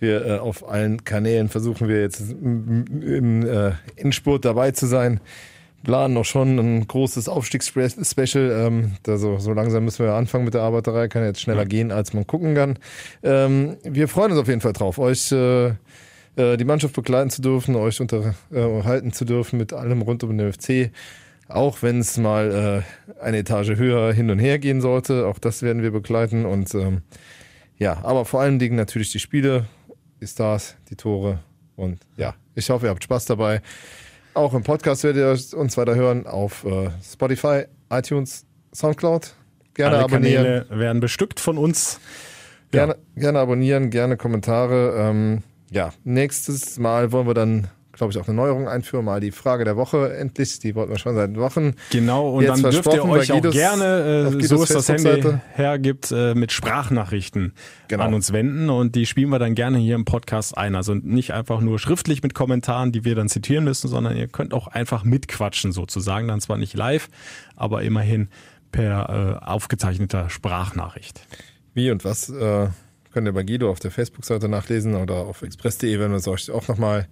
wir 0.00 0.26
äh, 0.26 0.38
auf 0.38 0.68
allen 0.68 1.04
Kanälen 1.04 1.48
versuchen 1.48 1.88
wir 1.88 2.00
jetzt 2.00 2.20
im 2.20 3.46
äh, 3.46 3.70
Endspurt 3.94 4.44
dabei 4.44 4.72
zu 4.72 4.86
sein 4.86 5.20
planen 5.86 6.14
noch 6.14 6.24
schon 6.24 6.58
ein 6.58 6.88
großes 6.88 7.28
Aufstiegsspecial. 7.28 8.50
Ähm, 8.50 8.96
also 9.06 9.38
so 9.38 9.52
langsam 9.52 9.84
müssen 9.84 10.04
wir 10.04 10.14
anfangen 10.14 10.44
mit 10.44 10.54
der 10.54 10.62
Arbeiterei. 10.62 11.06
Kann 11.06 11.22
jetzt 11.22 11.40
schneller 11.40 11.60
ja. 11.62 11.68
gehen, 11.68 11.92
als 11.92 12.12
man 12.12 12.26
gucken 12.26 12.56
kann. 12.56 12.76
Ähm, 13.22 13.76
wir 13.84 14.08
freuen 14.08 14.32
uns 14.32 14.40
auf 14.40 14.48
jeden 14.48 14.60
Fall 14.60 14.72
drauf, 14.72 14.98
euch 14.98 15.30
äh, 15.30 15.68
äh, 16.34 16.56
die 16.56 16.64
Mannschaft 16.64 16.92
begleiten 16.92 17.30
zu 17.30 17.40
dürfen, 17.40 17.76
euch 17.76 18.00
unterhalten 18.00 19.08
äh, 19.08 19.12
zu 19.12 19.24
dürfen 19.24 19.58
mit 19.58 19.72
allem 19.72 20.02
rund 20.02 20.24
um 20.24 20.36
den 20.36 20.52
FC. 20.52 20.90
Auch 21.46 21.82
wenn 21.82 22.00
es 22.00 22.16
mal 22.16 22.84
äh, 23.20 23.22
eine 23.22 23.38
Etage 23.38 23.76
höher 23.76 24.12
hin 24.12 24.28
und 24.30 24.40
her 24.40 24.58
gehen 24.58 24.80
sollte, 24.80 25.28
auch 25.28 25.38
das 25.38 25.62
werden 25.62 25.84
wir 25.84 25.92
begleiten. 25.92 26.46
Und 26.46 26.74
ähm, 26.74 27.02
ja, 27.78 27.98
aber 28.02 28.24
vor 28.24 28.40
allen 28.40 28.58
Dingen 28.58 28.74
natürlich 28.74 29.12
die 29.12 29.20
Spiele, 29.20 29.66
die 30.20 30.26
Stars, 30.26 30.74
die 30.90 30.96
Tore. 30.96 31.38
Und 31.76 32.00
ja, 32.16 32.34
ich 32.56 32.68
hoffe, 32.70 32.86
ihr 32.86 32.90
habt 32.90 33.04
Spaß 33.04 33.26
dabei. 33.26 33.62
Auch 34.36 34.52
im 34.52 34.62
Podcast 34.64 35.02
werdet 35.02 35.22
ihr 35.54 35.58
uns 35.58 35.78
weiter 35.78 35.94
hören 35.94 36.26
auf 36.26 36.62
äh, 36.64 36.90
Spotify, 37.02 37.62
iTunes, 37.90 38.44
Soundcloud. 38.74 39.32
Gerne 39.72 39.96
Alle 39.96 40.04
abonnieren. 40.04 40.44
Kanäle 40.44 40.66
werden 40.78 41.00
bestückt 41.00 41.40
von 41.40 41.56
uns. 41.56 42.00
Gerne, 42.70 42.96
ja. 43.14 43.20
gerne 43.22 43.38
abonnieren, 43.38 43.88
gerne 43.88 44.18
Kommentare. 44.18 44.94
Ähm, 44.98 45.42
ja, 45.70 45.90
nächstes 46.04 46.78
Mal 46.78 47.12
wollen 47.12 47.26
wir 47.26 47.32
dann 47.32 47.68
glaube 47.96 48.12
ich, 48.12 48.18
auch 48.18 48.26
eine 48.26 48.36
Neuerung 48.36 48.68
einführen. 48.68 49.04
Mal 49.04 49.20
die 49.20 49.30
Frage 49.30 49.64
der 49.64 49.76
Woche 49.76 50.14
endlich. 50.16 50.58
Die 50.58 50.74
wollten 50.74 50.92
wir 50.92 50.98
schon 50.98 51.14
seit 51.14 51.36
Wochen. 51.36 51.74
Genau, 51.90 52.30
und 52.30 52.44
Jetzt 52.44 52.62
dann 52.62 52.70
dürft 52.70 52.92
ihr 52.92 53.04
euch 53.04 53.32
auch 53.32 53.42
gerne, 53.42 54.32
äh, 54.38 54.42
so 54.44 54.62
es 54.62 54.70
das 54.70 54.88
Handy 54.88 55.22
hergibt, 55.54 56.12
äh, 56.12 56.34
mit 56.34 56.52
Sprachnachrichten 56.52 57.52
genau. 57.88 58.04
an 58.04 58.14
uns 58.14 58.32
wenden. 58.32 58.70
Und 58.70 58.94
die 58.94 59.06
spielen 59.06 59.30
wir 59.30 59.38
dann 59.38 59.54
gerne 59.54 59.78
hier 59.78 59.94
im 59.94 60.04
Podcast 60.04 60.56
ein. 60.56 60.74
Also 60.74 60.94
nicht 60.94 61.32
einfach 61.32 61.60
nur 61.60 61.78
schriftlich 61.78 62.22
mit 62.22 62.34
Kommentaren, 62.34 62.92
die 62.92 63.04
wir 63.04 63.14
dann 63.14 63.28
zitieren 63.28 63.64
müssen, 63.64 63.88
sondern 63.88 64.16
ihr 64.16 64.28
könnt 64.28 64.54
auch 64.54 64.68
einfach 64.68 65.04
mitquatschen 65.04 65.72
sozusagen. 65.72 66.28
Dann 66.28 66.40
zwar 66.40 66.58
nicht 66.58 66.74
live, 66.74 67.08
aber 67.56 67.82
immerhin 67.82 68.28
per 68.72 69.40
äh, 69.42 69.44
aufgezeichneter 69.46 70.28
Sprachnachricht. 70.28 71.22
Wie 71.74 71.90
und 71.90 72.04
was 72.04 72.28
äh, 72.30 72.68
könnt 73.12 73.26
ihr 73.26 73.32
bei 73.32 73.44
Guido 73.44 73.70
auf 73.70 73.80
der 73.80 73.90
Facebook-Seite 73.90 74.46
nachlesen 74.48 74.94
oder 74.94 75.14
auf 75.14 75.40
express.de, 75.40 75.98
wenn 75.98 76.10
wir 76.10 76.18
es 76.18 76.28
euch 76.28 76.50
auch 76.50 76.68
nochmal 76.68 77.08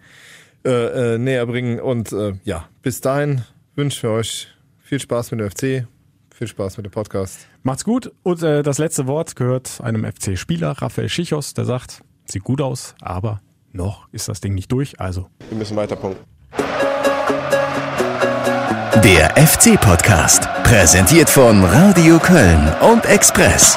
äh, 0.65 1.15
äh, 1.15 1.19
näher 1.19 1.47
bringen. 1.47 1.81
Und 1.81 2.13
äh, 2.13 2.35
ja, 2.45 2.69
bis 2.83 3.01
dahin 3.01 3.43
wünschen 3.75 4.03
wir 4.05 4.11
euch 4.11 4.49
viel 4.79 5.01
Spaß 5.01 5.31
mit 5.33 5.41
dem 5.41 5.51
FC, 5.51 5.87
viel 6.35 6.47
Spaß 6.47 6.77
mit 6.77 6.87
dem 6.87 6.93
Podcast. 6.93 7.47
Macht's 7.63 7.85
gut. 7.85 8.13
Und 8.23 8.43
äh, 8.43 8.63
das 8.63 8.79
letzte 8.79 9.07
Wort 9.07 9.37
gehört 9.37 9.81
einem 9.83 10.05
FC-Spieler, 10.05 10.71
Raphael 10.71 11.09
Schichos, 11.09 11.55
der 11.55 11.65
sagt, 11.65 12.03
sieht 12.27 12.45
gut 12.45 12.61
aus, 12.61 12.95
aber 13.01 13.41
noch 13.73 14.09
ist 14.13 14.29
das 14.29 14.41
Ding 14.41 14.55
nicht 14.55 14.71
durch. 14.73 15.01
Also. 15.01 15.29
Wir 15.49 15.59
müssen 15.59 15.77
weiter 15.77 15.97
punkten. 15.97 16.25
Der 19.03 19.37
FC-Podcast, 19.37 20.49
präsentiert 20.63 21.29
von 21.29 21.63
Radio 21.63 22.19
Köln 22.19 22.73
und 22.81 23.05
Express. 23.05 23.77